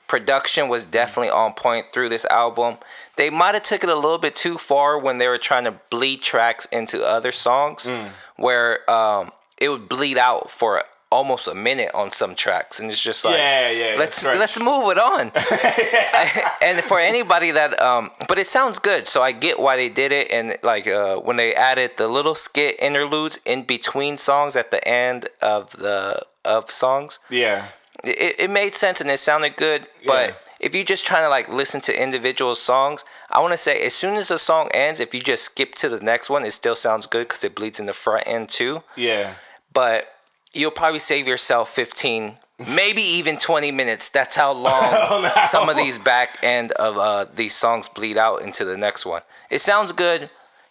production 0.10 0.68
was 0.68 0.84
definitely 0.84 1.30
on 1.30 1.54
point 1.54 1.94
through 1.94 2.10
this 2.10 2.26
album. 2.26 2.78
They 3.16 3.30
might 3.30 3.54
have 3.54 3.64
took 3.64 3.84
it 3.84 3.90
a 3.90 3.96
little 3.96 4.18
bit 4.18 4.36
too 4.36 4.58
far 4.58 5.00
when 5.00 5.20
they 5.20 5.28
were 5.30 5.38
trying 5.38 5.64
to 5.64 5.76
bleed 5.90 6.22
tracks 6.22 6.66
into 6.66 7.06
other 7.06 7.32
songs, 7.32 7.90
where 8.36 8.90
um, 8.92 9.32
it 9.58 9.70
would 9.70 9.88
bleed 9.88 10.18
out 10.18 10.50
for 10.50 10.84
almost 11.12 11.48
a 11.48 11.56
minute 11.56 11.92
on 11.94 12.12
some 12.12 12.36
tracks, 12.36 12.80
and 12.80 12.90
it's 12.92 13.02
just 13.02 13.24
like, 13.26 13.36
Yeah, 13.36 13.70
yeah, 13.70 13.96
let's 13.98 14.24
let's 14.24 14.60
move 14.60 14.92
it 14.92 14.98
on. 14.98 15.32
and 16.62 16.84
for 16.84 17.00
anybody 17.00 17.52
that, 17.52 17.80
um, 17.82 18.12
but 18.28 18.38
it 18.38 18.48
sounds 18.48 18.80
good, 18.80 19.08
so 19.08 19.22
I 19.22 19.32
get 19.32 19.60
why 19.60 19.76
they 19.76 19.90
did 19.90 20.12
it. 20.12 20.32
And 20.32 20.58
like 20.64 20.88
uh, 20.88 21.18
when 21.18 21.38
they 21.38 21.54
added 21.56 21.92
the 21.98 22.08
little 22.08 22.36
skit 22.36 22.76
interludes 22.80 23.40
in 23.46 23.64
between 23.64 24.18
songs 24.18 24.56
at 24.56 24.72
the 24.72 24.86
end 24.88 25.30
of 25.42 25.72
the 25.78 26.22
of 26.46 26.72
songs, 26.72 27.20
yeah, 27.30 27.68
it, 28.04 28.36
it 28.40 28.50
made 28.50 28.74
sense 28.76 29.02
and 29.02 29.10
it 29.10 29.18
sounded 29.20 29.56
good. 29.58 29.88
But 30.06 30.30
Yeah. 30.30 30.36
if 30.60 30.76
you're 30.76 30.84
just 30.84 31.06
trying 31.06 31.24
to 31.24 31.30
like 31.30 31.50
listen 31.50 31.82
to 31.82 32.02
individual 32.02 32.56
songs, 32.56 33.04
I 33.30 33.40
want 33.40 33.54
to 33.54 33.58
say 33.58 33.82
as 33.82 33.94
soon 33.94 34.16
as 34.16 34.30
the 34.30 34.38
song 34.38 34.70
ends, 34.74 35.00
if 35.00 35.14
you 35.14 35.22
just 35.22 35.44
skip 35.44 35.76
to 35.76 35.90
the 35.90 36.00
next 36.00 36.30
one, 36.30 36.46
it 36.46 36.52
still 36.52 36.76
sounds 36.76 37.06
good 37.08 37.28
because 37.28 37.44
it 37.44 37.56
bleeds 37.56 37.80
in 37.80 37.86
the 37.86 37.94
front 37.94 38.26
end 38.28 38.50
too. 38.50 38.84
yeah. 38.96 39.34
But 39.74 40.14
you'll 40.54 40.72
probably 40.72 41.00
save 41.00 41.28
yourself 41.28 41.70
15 41.70 42.38
maybe 42.68 43.02
even 43.02 43.38
20 43.38 43.72
minutes 43.72 44.10
that's 44.10 44.36
how 44.36 44.52
long 44.52 44.74
Oh, 44.74 45.46
some 45.50 45.70
of 45.70 45.78
these 45.78 45.98
back 45.98 46.40
end 46.44 46.74
of 46.74 46.98
uh, 46.98 47.26
these 47.34 47.56
songs 47.56 47.88
bleed 47.88 48.18
out 48.18 48.42
into 48.42 48.66
the 48.66 48.76
next 48.76 49.06
one 49.06 49.22
it 49.50 49.62
sounds 49.62 49.94
good 49.94 50.30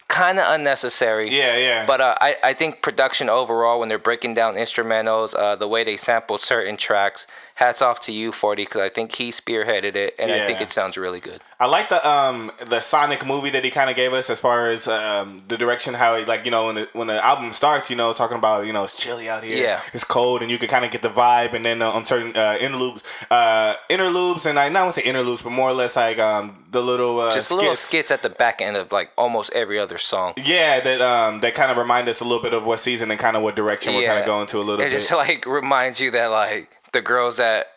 kind 0.09 0.39
of 0.39 0.45
unnecessary 0.53 1.29
Yeah, 1.29 1.55
yeah. 1.55 1.85
but 1.85 2.01
uh, 2.01 2.15
I, 2.19 2.35
I 2.43 2.53
think 2.53 2.81
production 2.81 3.29
overall 3.29 3.79
when 3.79 3.87
they're 3.89 3.99
breaking 3.99 4.33
down 4.33 4.55
instrumentals 4.55 5.35
uh, 5.35 5.55
the 5.55 5.67
way 5.67 5.83
they 5.85 5.95
sample 5.97 6.39
certain 6.39 6.75
tracks 6.75 7.27
hats 7.59 7.81
off 7.81 7.99
to 7.99 8.11
you 8.13 8.31
40 8.31 8.63
because 8.63 8.81
i 8.81 8.89
think 8.89 9.13
he 9.15 9.29
spearheaded 9.31 9.95
it 9.95 10.15
and 10.17 10.31
i 10.31 10.45
think 10.45 10.61
it 10.61 10.71
sounds 10.71 10.97
really 10.97 11.19
good 11.19 11.41
I 11.61 11.65
like 11.65 11.89
the 11.89 11.99
um 12.09 12.53
the 12.67 12.79
Sonic 12.79 13.25
movie 13.25 13.49
that 13.49 13.65
he 13.65 13.69
kind 13.69 13.89
of 13.89 13.95
gave 13.97 14.13
us 14.13 14.29
as 14.29 14.39
far 14.39 14.67
as 14.67 14.87
um 14.87 15.43
the 15.49 15.57
direction 15.57 15.93
how 15.93 16.15
he 16.15 16.23
like 16.23 16.45
you 16.45 16.51
know 16.51 16.67
when 16.67 16.75
the, 16.75 16.87
when 16.93 17.07
the 17.07 17.19
album 17.31 17.51
starts 17.51 17.89
you 17.89 17.97
know 17.97 18.13
talking 18.13 18.37
about 18.37 18.65
you 18.65 18.71
know 18.71 18.85
it's 18.85 18.95
chilly 18.95 19.27
out 19.27 19.43
here 19.43 19.57
Yeah. 19.57 19.81
it's 19.93 20.05
cold 20.05 20.41
and 20.41 20.49
you 20.49 20.57
can 20.57 20.69
kind 20.69 20.85
of 20.85 20.91
get 20.91 21.01
the 21.01 21.09
vibe 21.09 21.51
and 21.51 21.65
then 21.65 21.81
uh, 21.81 21.91
on 21.91 22.05
certain 22.05 22.31
uh, 22.37 22.57
interludes 22.61 23.03
uh 23.29 23.73
interludes 23.89 24.45
and 24.45 24.57
I 24.57 24.69
not 24.69 24.83
want 24.83 24.95
to 24.95 25.01
say 25.01 25.07
interludes 25.07 25.41
but 25.41 25.49
more 25.49 25.69
or 25.69 25.73
less 25.73 25.97
like 25.97 26.17
um 26.17 26.63
the 26.71 26.81
little 26.81 27.19
uh, 27.19 27.33
just 27.33 27.51
little 27.51 27.75
skits. 27.75 28.07
skits 28.07 28.11
at 28.11 28.21
the 28.21 28.29
back 28.29 28.61
end 28.61 28.77
of 28.77 28.93
like 28.93 29.11
almost 29.17 29.51
every 29.53 29.77
other 29.79 29.97
song. 29.97 30.35
Yeah, 30.37 30.79
that 30.79 31.01
um 31.01 31.41
that 31.41 31.55
kind 31.55 31.71
of 31.71 31.75
remind 31.77 32.07
us 32.07 32.21
a 32.21 32.23
little 32.23 32.41
bit 32.41 32.53
of 32.53 32.65
what 32.65 32.79
season 32.79 33.11
and 33.11 33.19
kind 33.19 33.35
of 33.35 33.43
what 33.43 33.57
direction 33.57 33.95
we're 33.95 34.07
kind 34.07 34.19
of 34.19 34.25
going 34.25 34.47
to 34.47 34.57
a 34.57 34.59
little 34.59 34.77
bit. 34.77 34.87
it 34.87 34.91
bit. 34.91 34.99
just 34.99 35.11
like 35.11 35.45
reminds 35.45 35.99
you 35.99 36.11
that 36.11 36.27
like 36.27 36.73
the 36.91 37.01
girls 37.01 37.37
that 37.37 37.67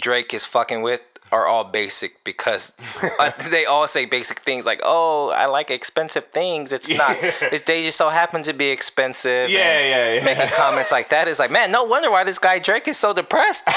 Drake 0.00 0.34
is 0.34 0.44
fucking 0.44 0.82
with 0.82 1.00
are 1.32 1.46
all 1.46 1.64
basic 1.64 2.22
because 2.24 2.72
uh, 3.18 3.30
they 3.50 3.64
all 3.64 3.88
say 3.88 4.04
basic 4.04 4.38
things 4.40 4.64
like, 4.66 4.80
"Oh, 4.84 5.30
I 5.30 5.46
like 5.46 5.70
expensive 5.70 6.26
things." 6.26 6.72
It's 6.72 6.90
not. 6.96 7.16
It's, 7.46 7.62
they 7.62 7.82
just 7.84 7.96
so 7.96 8.08
happen 8.08 8.42
to 8.44 8.52
be 8.52 8.66
expensive. 8.68 9.48
Yeah, 9.50 9.80
yeah, 9.80 10.14
yeah. 10.14 10.24
Making 10.24 10.48
comments 10.56 10.90
like 10.90 11.10
that 11.10 11.28
is 11.28 11.38
like, 11.38 11.50
man, 11.50 11.70
no 11.70 11.84
wonder 11.84 12.10
why 12.10 12.24
this 12.24 12.38
guy 12.38 12.58
Drake 12.58 12.88
is 12.88 12.96
so 12.96 13.12
depressed. 13.12 13.68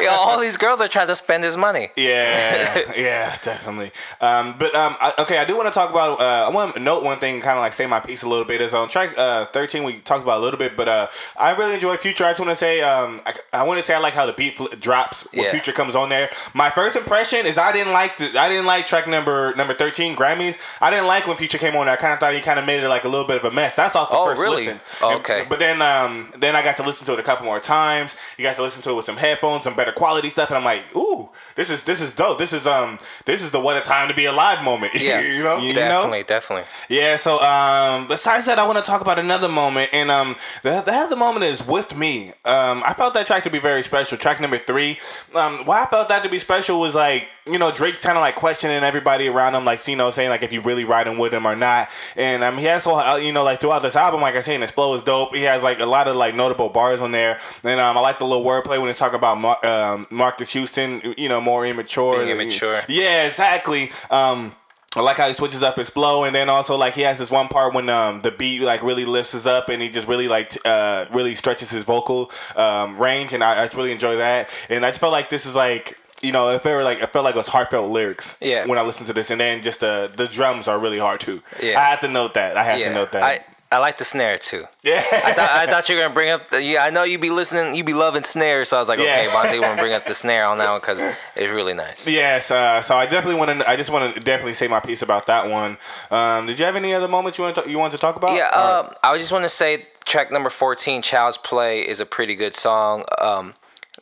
You 0.00 0.06
know, 0.06 0.12
all 0.12 0.40
these 0.40 0.56
girls 0.56 0.80
are 0.80 0.88
trying 0.88 1.08
to 1.08 1.14
spend 1.14 1.44
his 1.44 1.56
money. 1.56 1.90
Yeah, 1.96 2.92
yeah, 2.96 3.36
definitely. 3.42 3.92
Um, 4.20 4.54
but 4.58 4.74
um, 4.74 4.96
I, 5.00 5.12
okay, 5.20 5.38
I 5.38 5.44
do 5.44 5.56
want 5.56 5.68
to 5.68 5.74
talk 5.74 5.90
about. 5.90 6.20
Uh, 6.20 6.46
I 6.46 6.50
want 6.50 6.74
to 6.74 6.80
note 6.80 7.04
one 7.04 7.18
thing, 7.18 7.40
kind 7.40 7.58
of 7.58 7.62
like 7.62 7.72
say 7.72 7.86
my 7.86 8.00
piece 8.00 8.22
a 8.22 8.28
little 8.28 8.44
bit. 8.44 8.60
Is 8.60 8.74
on 8.74 8.88
track 8.88 9.16
uh, 9.16 9.46
thirteen, 9.46 9.84
we 9.84 10.00
talked 10.00 10.22
about 10.22 10.38
a 10.38 10.42
little 10.42 10.58
bit, 10.58 10.76
but 10.76 10.88
uh, 10.88 11.08
I 11.36 11.54
really 11.54 11.74
enjoy 11.74 11.96
Future. 11.96 12.24
I 12.24 12.30
just 12.30 12.40
want 12.40 12.50
to 12.50 12.56
say, 12.56 12.80
um, 12.80 13.20
I, 13.26 13.34
I 13.52 13.62
want 13.64 13.78
to 13.78 13.84
say 13.84 13.94
I 13.94 13.98
like 13.98 14.14
how 14.14 14.26
the 14.26 14.32
beat 14.32 14.56
fl- 14.56 14.66
drops 14.80 15.13
when 15.32 15.44
Yeah. 15.44 15.50
Future 15.52 15.72
comes 15.72 15.94
on 15.96 16.08
there. 16.08 16.28
My 16.52 16.70
first 16.70 16.96
impression 16.96 17.46
is 17.46 17.56
I 17.58 17.72
didn't 17.72 17.92
like 17.92 18.16
the, 18.16 18.38
I 18.38 18.48
didn't 18.48 18.66
like 18.66 18.86
track 18.86 19.06
number 19.08 19.54
number 19.56 19.74
thirteen 19.74 20.14
Grammys. 20.16 20.58
I 20.80 20.90
didn't 20.90 21.06
like 21.06 21.26
when 21.26 21.36
Future 21.36 21.58
came 21.58 21.76
on. 21.76 21.86
there. 21.86 21.94
I 21.94 21.96
kind 21.96 22.12
of 22.12 22.20
thought 22.20 22.34
he 22.34 22.40
kind 22.40 22.58
of 22.58 22.64
made 22.66 22.82
it 22.82 22.88
like 22.88 23.04
a 23.04 23.08
little 23.08 23.26
bit 23.26 23.36
of 23.36 23.44
a 23.44 23.50
mess. 23.50 23.76
That's 23.76 23.96
off 23.96 24.10
the 24.10 24.16
Oh, 24.16 24.26
first 24.26 24.40
really? 24.42 24.64
listen. 24.66 24.80
Oh, 25.02 25.10
And- 25.10 25.20
okay. 25.20 25.44
but 25.48 25.58
then 25.58 25.80
um, 25.82 26.28
then 26.36 26.56
I 26.56 26.62
got 26.62 26.76
to 26.76 26.82
listen 26.82 27.06
to 27.06 27.12
it 27.14 27.18
a 27.18 27.22
couple 27.22 27.44
more 27.44 27.60
times. 27.60 28.14
You 28.38 28.42
got 28.44 28.56
to 28.56 28.62
listen 28.62 28.82
to 28.82 28.90
it 28.90 28.94
with 28.94 29.04
some 29.04 29.16
headphones, 29.16 29.64
some 29.64 29.74
better 29.74 29.92
quality 29.92 30.28
stuff, 30.30 30.50
and 30.50 30.58
I'm 30.58 30.64
like, 30.64 30.82
ooh, 30.96 31.30
this 31.56 31.70
is 31.70 31.82
this 31.84 32.00
is 32.00 32.12
dope. 32.12 32.38
This 32.38 32.52
is 32.52 32.66
um 32.66 32.98
this 33.26 33.42
is 33.42 33.50
the 33.50 33.60
what 33.60 33.76
a 33.76 33.80
time 33.80 34.08
to 34.08 34.14
be 34.14 34.24
alive 34.24 34.62
moment. 34.64 34.92
Yeah, 35.04 35.20
you 35.20 35.42
know, 35.42 35.58
you 35.58 35.74
definitely, 35.74 36.20
know. 36.20 36.24
definitely. 36.26 36.66
Yeah. 36.88 37.16
So 37.16 37.38
um, 37.42 38.06
besides 38.08 38.46
that, 38.46 38.58
I 38.58 38.66
want 38.66 38.78
to 38.78 38.84
talk 38.84 39.00
about 39.02 39.18
another 39.18 39.48
moment, 39.48 39.90
and 39.92 40.10
um, 40.10 40.36
the 40.62 40.80
the 40.80 40.92
other 40.92 41.16
moment 41.16 41.44
is 41.44 41.64
with 41.66 41.96
me. 41.96 42.28
Um, 42.44 42.82
I 42.86 42.94
felt 42.94 43.12
that 43.14 43.26
track 43.26 43.42
to 43.44 43.50
be 43.50 43.58
very 43.58 43.82
special. 43.82 44.16
Track 44.18 44.40
number 44.40 44.58
three. 44.58 44.98
Um, 45.34 45.64
why 45.64 45.82
I 45.82 45.86
felt 45.86 46.08
that 46.08 46.22
to 46.22 46.28
be 46.28 46.38
special 46.38 46.80
was 46.80 46.94
like 46.94 47.28
you 47.50 47.58
know 47.58 47.70
Drake's 47.70 48.04
kind 48.04 48.16
of 48.16 48.22
like 48.22 48.36
questioning 48.36 48.82
everybody 48.82 49.28
around 49.28 49.54
him, 49.54 49.64
like 49.64 49.86
you 49.86 49.96
know 49.96 50.10
saying 50.10 50.30
like 50.30 50.42
if 50.42 50.52
you 50.52 50.60
really 50.60 50.84
riding 50.84 51.18
with 51.18 51.32
him 51.34 51.46
or 51.46 51.54
not, 51.54 51.90
and 52.16 52.42
um, 52.42 52.58
he 52.58 52.64
has 52.64 52.82
so 52.84 52.98
uh, 52.98 53.16
you 53.16 53.32
know 53.32 53.42
like 53.44 53.60
throughout 53.60 53.82
this 53.82 53.96
album, 53.96 54.20
like 54.20 54.34
I 54.34 54.40
said, 54.40 54.60
his 54.60 54.70
flow 54.70 54.94
is 54.94 55.02
dope. 55.02 55.34
He 55.34 55.42
has 55.42 55.62
like 55.62 55.80
a 55.80 55.86
lot 55.86 56.08
of 56.08 56.16
like 56.16 56.34
notable 56.34 56.68
bars 56.68 57.00
on 57.00 57.12
there, 57.12 57.38
and 57.62 57.80
um, 57.80 57.96
I 57.96 58.00
like 58.00 58.18
the 58.18 58.26
little 58.26 58.44
wordplay 58.44 58.78
when 58.78 58.86
he's 58.86 58.98
talking 58.98 59.16
about 59.16 59.38
Mar- 59.38 59.66
um, 59.66 60.06
Marques 60.10 60.50
Houston, 60.50 61.14
you 61.18 61.28
know, 61.28 61.40
more 61.40 61.66
immature, 61.66 62.18
Being 62.18 62.30
immature. 62.30 62.80
Yeah, 62.88 63.26
exactly. 63.26 63.90
Um, 64.10 64.54
I 64.96 65.00
like 65.00 65.16
how 65.16 65.26
he 65.28 65.34
switches 65.34 65.62
up 65.62 65.76
his 65.76 65.90
flow, 65.90 66.24
and 66.24 66.34
then 66.34 66.48
also 66.48 66.76
like 66.76 66.94
he 66.94 67.02
has 67.02 67.18
this 67.18 67.30
one 67.30 67.48
part 67.48 67.74
when 67.74 67.88
um 67.88 68.20
the 68.22 68.30
beat 68.30 68.60
like 68.62 68.82
really 68.82 69.04
lifts 69.04 69.34
us 69.34 69.46
up, 69.46 69.68
and 69.68 69.82
he 69.82 69.88
just 69.88 70.06
really 70.08 70.28
like 70.28 70.50
t- 70.50 70.60
uh 70.64 71.06
really 71.12 71.34
stretches 71.34 71.70
his 71.70 71.84
vocal 71.84 72.30
um 72.56 72.96
range, 72.98 73.32
and 73.32 73.42
I, 73.42 73.62
I 73.62 73.64
just 73.64 73.76
really 73.76 73.92
enjoy 73.92 74.16
that. 74.16 74.48
And 74.68 74.84
I 74.84 74.90
just 74.90 75.00
felt 75.00 75.12
like 75.12 75.30
this 75.30 75.46
is 75.46 75.54
like 75.56 75.98
you 76.22 76.32
know 76.32 76.48
it 76.48 76.62
felt 76.62 76.84
like 76.84 77.00
it 77.02 77.12
felt 77.12 77.24
like 77.24 77.34
it 77.34 77.38
was 77.38 77.48
heartfelt 77.48 77.90
lyrics. 77.90 78.36
Yeah. 78.40 78.66
When 78.66 78.78
I 78.78 78.82
listened 78.82 79.08
to 79.08 79.12
this, 79.12 79.30
and 79.30 79.40
then 79.40 79.62
just 79.62 79.80
the 79.80 80.10
the 80.14 80.26
drums 80.26 80.68
are 80.68 80.78
really 80.78 80.98
hard 80.98 81.20
too. 81.20 81.42
Yeah. 81.62 81.78
I 81.78 81.84
had 81.84 82.00
to 82.02 82.08
note 82.08 82.34
that. 82.34 82.56
I 82.56 82.62
had 82.62 82.80
Yeah, 82.80 82.88
to 82.90 82.94
note 82.94 83.12
that. 83.12 83.22
I 83.22 83.44
I 83.74 83.78
like 83.78 83.98
the 83.98 84.04
snare 84.04 84.38
too. 84.38 84.64
yeah. 84.82 85.02
I 85.12 85.32
thought, 85.32 85.50
I 85.50 85.66
thought 85.66 85.88
you 85.88 85.96
were 85.96 86.02
gonna 86.02 86.14
bring 86.14 86.30
up. 86.30 86.50
The, 86.50 86.62
yeah, 86.62 86.84
I 86.84 86.90
know 86.90 87.02
you'd 87.02 87.20
be 87.20 87.30
listening. 87.30 87.74
You'd 87.74 87.86
be 87.86 87.92
loving 87.92 88.22
snares, 88.22 88.68
so 88.68 88.76
I 88.76 88.80
was 88.80 88.88
like, 88.88 88.98
okay, 89.00 89.24
Yeah. 89.26 89.30
Vonte, 89.30 89.60
want 89.60 89.76
to 89.78 89.82
bring 89.82 89.92
up 89.92 90.06
the 90.06 90.14
snare 90.14 90.46
on 90.46 90.58
that 90.58 90.70
one 90.70 90.80
because 90.80 91.00
it's 91.34 91.52
really 91.52 91.74
nice. 91.74 92.06
Yes, 92.08 92.50
uh, 92.50 92.80
so 92.80 92.96
I 92.96 93.06
definitely 93.06 93.34
want 93.36 93.60
to. 93.60 93.68
I 93.68 93.76
just 93.76 93.90
want 93.90 94.14
to 94.14 94.20
definitely 94.20 94.54
say 94.54 94.68
my 94.68 94.80
piece 94.80 95.02
about 95.02 95.26
that 95.26 95.50
one. 95.50 95.76
Um, 96.10 96.46
did 96.46 96.58
you 96.58 96.64
have 96.64 96.76
any 96.76 96.94
other 96.94 97.08
moments 97.08 97.36
you 97.38 97.44
want 97.44 97.56
to, 97.56 97.68
you 97.68 97.78
want 97.78 97.92
to 97.92 97.98
talk 97.98 98.16
about? 98.16 98.36
Yeah, 98.36 98.48
um, 98.50 98.94
I 99.02 99.16
just 99.18 99.32
want 99.32 99.44
to 99.44 99.48
say 99.48 99.86
track 100.04 100.30
number 100.30 100.50
14, 100.50 101.02
Child's 101.02 101.38
Play, 101.38 101.80
is 101.80 101.98
a 102.00 102.06
pretty 102.06 102.34
good 102.36 102.56
song. 102.56 103.04
Um, 103.20 103.54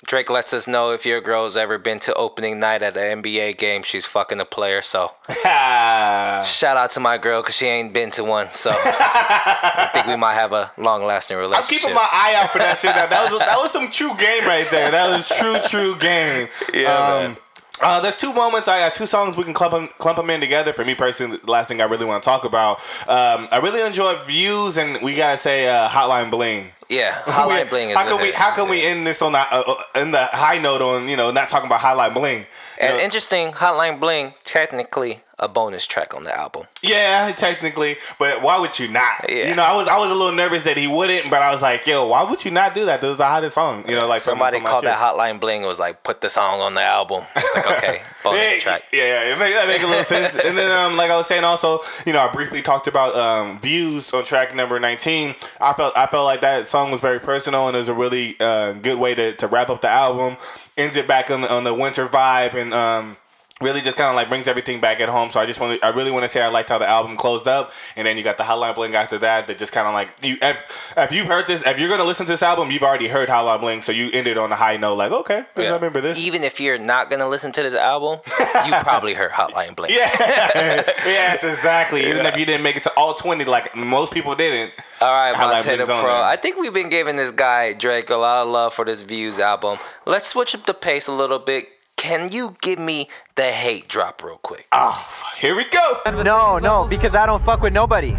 Drake 0.04 0.28
lets 0.30 0.52
us 0.52 0.66
know 0.66 0.90
if 0.92 1.06
your 1.06 1.20
girl's 1.20 1.56
ever 1.56 1.78
been 1.78 2.00
to 2.00 2.14
opening 2.14 2.58
night 2.58 2.82
at 2.82 2.96
an 2.96 3.22
NBA 3.22 3.56
game, 3.56 3.82
she's 3.84 4.04
fucking 4.04 4.40
a 4.40 4.44
player. 4.44 4.82
So 4.82 5.12
shout 5.42 6.76
out 6.76 6.90
to 6.92 7.00
my 7.00 7.18
girl 7.18 7.40
because 7.40 7.54
she 7.56 7.66
ain't 7.66 7.92
been 7.94 8.10
to 8.12 8.24
one. 8.24 8.52
So 8.52 8.70
I 8.74 9.90
think 9.92 10.06
we 10.06 10.16
might 10.16 10.34
have 10.34 10.52
a 10.52 10.72
long 10.76 11.04
lasting 11.04 11.36
relationship. 11.36 11.72
I'm 11.72 11.78
keeping 11.78 11.94
my 11.94 12.08
eye 12.10 12.34
out 12.36 12.50
for 12.50 12.58
that 12.58 12.78
shit. 12.78 12.94
That, 12.94 13.10
that 13.10 13.30
was 13.30 13.38
that 13.38 13.58
was 13.58 13.70
some 13.70 13.90
true 13.90 14.14
game 14.16 14.44
right 14.44 14.68
there. 14.70 14.90
That 14.90 15.08
was 15.08 15.28
true 15.28 15.56
true 15.68 15.96
game. 15.98 16.48
Yeah, 16.74 17.24
Um. 17.26 17.36
Uh, 17.80 18.00
there's 18.00 18.16
two 18.16 18.32
moments. 18.32 18.68
I 18.68 18.78
got 18.78 18.94
two 18.94 19.06
songs 19.06 19.36
we 19.36 19.42
can 19.42 19.54
clump 19.54 19.72
them, 19.72 19.88
clump 19.98 20.16
them 20.16 20.30
in 20.30 20.40
together. 20.40 20.72
For 20.72 20.84
me 20.84 20.94
personally, 20.94 21.38
the 21.38 21.50
last 21.50 21.66
thing 21.66 21.80
I 21.80 21.84
really 21.84 22.04
want 22.04 22.22
to 22.22 22.28
talk 22.28 22.44
about. 22.44 22.78
Um, 23.08 23.48
I 23.50 23.58
really 23.60 23.80
enjoy 23.80 24.14
views, 24.24 24.76
and 24.76 25.02
we 25.02 25.16
gotta 25.16 25.36
say 25.36 25.66
uh, 25.68 25.88
Hotline 25.88 26.30
Bling. 26.30 26.70
Yeah, 26.92 27.20
Hotline 27.26 27.68
Bling 27.68 27.90
is 27.90 27.96
how 27.96 28.04
can 28.04 28.20
we 28.20 28.32
how 28.32 28.54
can 28.54 28.68
we 28.68 28.82
end 28.82 29.06
this 29.06 29.22
on 29.22 29.32
that 29.32 29.48
uh, 29.50 29.74
in 29.96 30.10
the 30.10 30.26
high 30.26 30.58
note 30.58 30.82
on 30.82 31.08
you 31.08 31.16
know 31.16 31.30
not 31.30 31.48
talking 31.48 31.66
about 31.66 31.80
Hotline 31.80 32.14
Bling? 32.14 32.46
And 32.78 32.96
know? 32.96 33.02
interesting, 33.02 33.52
Hotline 33.52 33.98
Bling, 33.98 34.34
technically 34.44 35.20
a 35.42 35.48
bonus 35.48 35.86
track 35.86 36.14
on 36.14 36.24
the 36.24 36.34
album. 36.34 36.64
Yeah, 36.82 37.30
technically, 37.36 37.96
but 38.18 38.40
why 38.42 38.58
would 38.60 38.78
you 38.78 38.88
not? 38.88 39.26
Yeah. 39.28 39.48
You 39.48 39.54
know, 39.54 39.64
I 39.64 39.74
was 39.74 39.88
I 39.88 39.98
was 39.98 40.10
a 40.10 40.14
little 40.14 40.32
nervous 40.32 40.64
that 40.64 40.76
he 40.76 40.86
wouldn't, 40.86 41.30
but 41.30 41.42
I 41.42 41.50
was 41.50 41.60
like, 41.60 41.86
yo, 41.86 42.06
why 42.06 42.22
would 42.22 42.44
you 42.44 42.50
not 42.50 42.74
do 42.74 42.86
that? 42.86 43.00
That 43.00 43.08
was 43.08 43.18
the 43.18 43.26
hottest 43.26 43.54
song. 43.56 43.84
You 43.88 43.96
know, 43.96 44.06
like 44.06 44.22
Somebody 44.22 44.56
from 44.58 44.64
my 44.64 44.70
called 44.70 44.84
that 44.84 44.98
Hotline 44.98 45.40
Bling. 45.40 45.62
It 45.62 45.66
was 45.66 45.78
like, 45.80 46.02
put 46.04 46.20
the 46.20 46.28
song 46.28 46.60
on 46.60 46.74
the 46.74 46.82
album. 46.82 47.24
It's 47.36 47.54
like, 47.56 47.66
okay, 47.66 48.02
bonus 48.24 48.38
Yeah, 48.40 48.58
track. 48.60 48.82
yeah, 48.92 49.02
yeah, 49.02 49.34
it 49.34 49.38
make, 49.38 49.52
that 49.52 49.66
make 49.68 49.82
a 49.82 49.86
little 49.86 50.04
sense. 50.04 50.36
And 50.36 50.56
then, 50.56 50.70
um, 50.70 50.96
like 50.96 51.10
I 51.10 51.16
was 51.16 51.26
saying, 51.26 51.44
also, 51.44 51.80
you 52.06 52.12
know, 52.12 52.20
I 52.20 52.30
briefly 52.32 52.62
talked 52.62 52.86
about 52.86 53.14
um, 53.16 53.60
views 53.60 54.12
on 54.12 54.24
track 54.24 54.54
number 54.54 54.78
nineteen. 54.78 55.34
I 55.60 55.72
felt 55.72 55.96
I 55.96 56.06
felt 56.06 56.24
like 56.24 56.40
that 56.42 56.68
song 56.68 56.90
was 56.92 57.00
very 57.00 57.18
personal, 57.20 57.66
and 57.66 57.76
it 57.76 57.80
was 57.80 57.88
a 57.88 57.94
really 57.94 58.36
uh, 58.40 58.72
good 58.74 58.98
way 58.98 59.14
to, 59.14 59.34
to 59.34 59.46
wrap 59.48 59.70
up 59.70 59.80
the 59.82 59.90
album. 59.90 60.36
Ends 60.76 60.96
it 60.96 61.06
back 61.06 61.30
on, 61.30 61.44
on 61.44 61.64
the 61.64 61.74
winter 61.74 62.06
vibe, 62.06 62.54
and 62.54 62.72
um, 62.72 63.16
really 63.62 63.80
just 63.80 63.96
kind 63.96 64.08
of 64.08 64.14
like 64.14 64.28
brings 64.28 64.48
everything 64.48 64.80
back 64.80 65.00
at 65.00 65.08
home. 65.08 65.30
So 65.30 65.40
I 65.40 65.46
just 65.46 65.60
want 65.60 65.80
to, 65.80 65.86
I 65.86 65.90
really 65.90 66.10
want 66.10 66.24
to 66.24 66.28
say 66.28 66.42
I 66.42 66.48
liked 66.48 66.68
how 66.68 66.78
the 66.78 66.88
album 66.88 67.16
closed 67.16 67.48
up, 67.48 67.72
and 67.96 68.06
then 68.06 68.16
you 68.16 68.22
got 68.22 68.38
the 68.38 68.44
Hotline 68.44 68.74
Bling 68.74 68.94
after 68.94 69.18
that. 69.18 69.46
That 69.46 69.58
just 69.58 69.72
kind 69.72 69.86
of 69.86 69.94
like 69.94 70.12
you, 70.22 70.36
if, 70.40 70.92
if 70.96 71.12
you've 71.12 71.26
heard 71.26 71.46
this, 71.46 71.64
if 71.66 71.78
you're 71.78 71.88
gonna 71.88 72.04
listen 72.04 72.26
to 72.26 72.32
this 72.32 72.42
album, 72.42 72.70
you've 72.70 72.82
already 72.82 73.08
heard 73.08 73.28
Hotline 73.28 73.60
Bling, 73.60 73.82
so 73.82 73.92
you 73.92 74.10
ended 74.12 74.38
on 74.38 74.52
a 74.52 74.56
high 74.56 74.76
note, 74.76 74.96
like 74.96 75.12
okay, 75.12 75.44
I 75.56 75.68
remember 75.74 76.00
this. 76.00 76.18
Even 76.18 76.42
if 76.42 76.60
you're 76.60 76.78
not 76.78 77.10
gonna 77.10 77.28
listen 77.28 77.52
to 77.52 77.62
this 77.62 77.74
album, 77.74 78.20
you 78.66 78.72
probably 78.80 79.14
heard 79.14 79.30
Hotline 79.30 79.76
Bling. 79.76 79.90
Yeah. 79.90 80.10
yes, 81.04 81.44
exactly. 81.44 82.06
Even 82.06 82.26
if 82.26 82.36
you 82.36 82.46
didn't 82.46 82.62
make 82.62 82.76
it 82.76 82.82
to 82.84 82.92
all 82.96 83.14
20, 83.14 83.44
like 83.44 83.76
most 83.76 84.12
people 84.12 84.34
didn't. 84.34 84.72
All 85.00 85.12
right, 85.12 85.32
Montana 85.36 85.84
Pro. 85.84 86.22
I 86.22 86.36
think 86.36 86.58
we've 86.58 86.72
been 86.72 86.88
giving 86.88 87.16
this 87.16 87.30
guy 87.30 87.72
Drake 87.72 88.10
a 88.10 88.16
lot 88.16 88.42
of 88.42 88.48
love 88.48 88.74
for 88.74 88.84
this 88.84 89.02
Views 89.02 89.38
album. 89.38 89.78
Let's 90.06 90.28
switch 90.28 90.54
up 90.54 90.66
the 90.66 90.74
pace 90.74 91.08
a 91.08 91.12
little 91.12 91.38
bit. 91.38 91.68
Can 92.02 92.32
you 92.32 92.56
give 92.60 92.80
me 92.80 93.06
the 93.36 93.44
hate 93.44 93.86
drop 93.86 94.24
real 94.24 94.38
quick? 94.38 94.66
Oh, 94.72 95.06
here 95.38 95.54
we 95.54 95.64
go. 95.66 96.00
No, 96.04 96.58
no, 96.58 96.84
because 96.88 97.14
I 97.14 97.26
don't 97.26 97.40
fuck 97.44 97.60
with 97.62 97.72
nobody. 97.72 98.16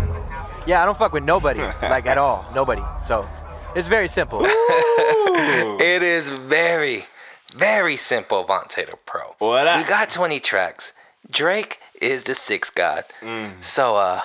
Yeah, 0.65 0.81
I 0.81 0.85
don't 0.85 0.97
fuck 0.97 1.11
with 1.11 1.25
nobody, 1.25 1.59
like 1.81 2.05
at 2.05 2.17
all, 2.17 2.45
nobody. 2.55 2.81
So 3.03 3.27
it's 3.75 3.89
very 3.89 4.07
simple. 4.07 4.39
It 5.81 6.01
is 6.01 6.29
very, 6.29 7.07
very 7.53 7.97
simple, 7.97 8.45
Vonte 8.45 8.89
the 8.89 8.95
Pro. 9.05 9.35
What 9.39 9.67
up? 9.67 9.81
We 9.81 9.89
got 9.89 10.09
20 10.09 10.39
tracks. 10.39 10.93
Drake 11.29 11.79
is 12.01 12.23
the 12.23 12.35
sixth 12.35 12.73
god. 12.75 13.03
Mm. 13.19 13.61
So, 13.61 13.97
uh, 13.97 14.21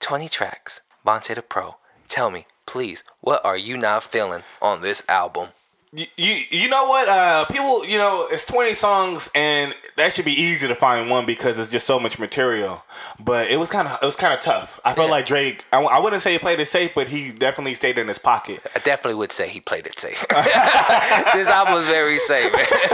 20 0.00 0.28
tracks. 0.28 0.80
Vonte 1.06 1.32
the 1.36 1.42
Pro. 1.42 1.76
Tell 2.08 2.30
me, 2.32 2.46
please, 2.66 3.04
what 3.20 3.44
are 3.44 3.56
you 3.56 3.76
not 3.76 4.02
feeling 4.02 4.42
on 4.60 4.80
this 4.80 5.04
album? 5.08 5.50
You, 5.94 6.06
you, 6.16 6.34
you 6.50 6.68
know 6.70 6.86
what? 6.86 7.06
Uh, 7.06 7.44
people, 7.44 7.84
you 7.84 7.98
know, 7.98 8.26
it's 8.30 8.46
20 8.46 8.72
songs, 8.72 9.30
and 9.34 9.74
that 9.98 10.10
should 10.14 10.24
be 10.24 10.32
easy 10.32 10.66
to 10.66 10.74
find 10.74 11.10
one 11.10 11.26
because 11.26 11.58
it's 11.58 11.68
just 11.68 11.86
so 11.86 12.00
much 12.00 12.18
material. 12.18 12.82
But 13.20 13.50
it 13.50 13.58
was 13.58 13.68
kind 13.68 13.86
of, 13.86 13.98
it 14.02 14.06
was 14.06 14.16
kind 14.16 14.32
of 14.32 14.40
tough. 14.40 14.80
I 14.86 14.94
felt 14.94 15.08
Yeah. 15.08 15.12
like 15.12 15.26
Drake. 15.26 15.66
I, 15.70 15.82
I 15.82 15.98
wouldn't 15.98 16.22
say 16.22 16.32
he 16.32 16.38
played 16.38 16.60
it 16.60 16.68
safe, 16.68 16.92
but 16.94 17.10
he 17.10 17.30
definitely 17.30 17.74
stayed 17.74 17.98
in 17.98 18.08
his 18.08 18.16
pocket. 18.16 18.62
I 18.74 18.78
definitely 18.78 19.16
would 19.16 19.32
say 19.32 19.50
he 19.50 19.60
played 19.60 19.86
it 19.86 19.98
safe. 19.98 20.26
this 20.30 21.48
album 21.48 21.74
was 21.74 21.84
very 21.86 22.16
safe. 22.16 22.50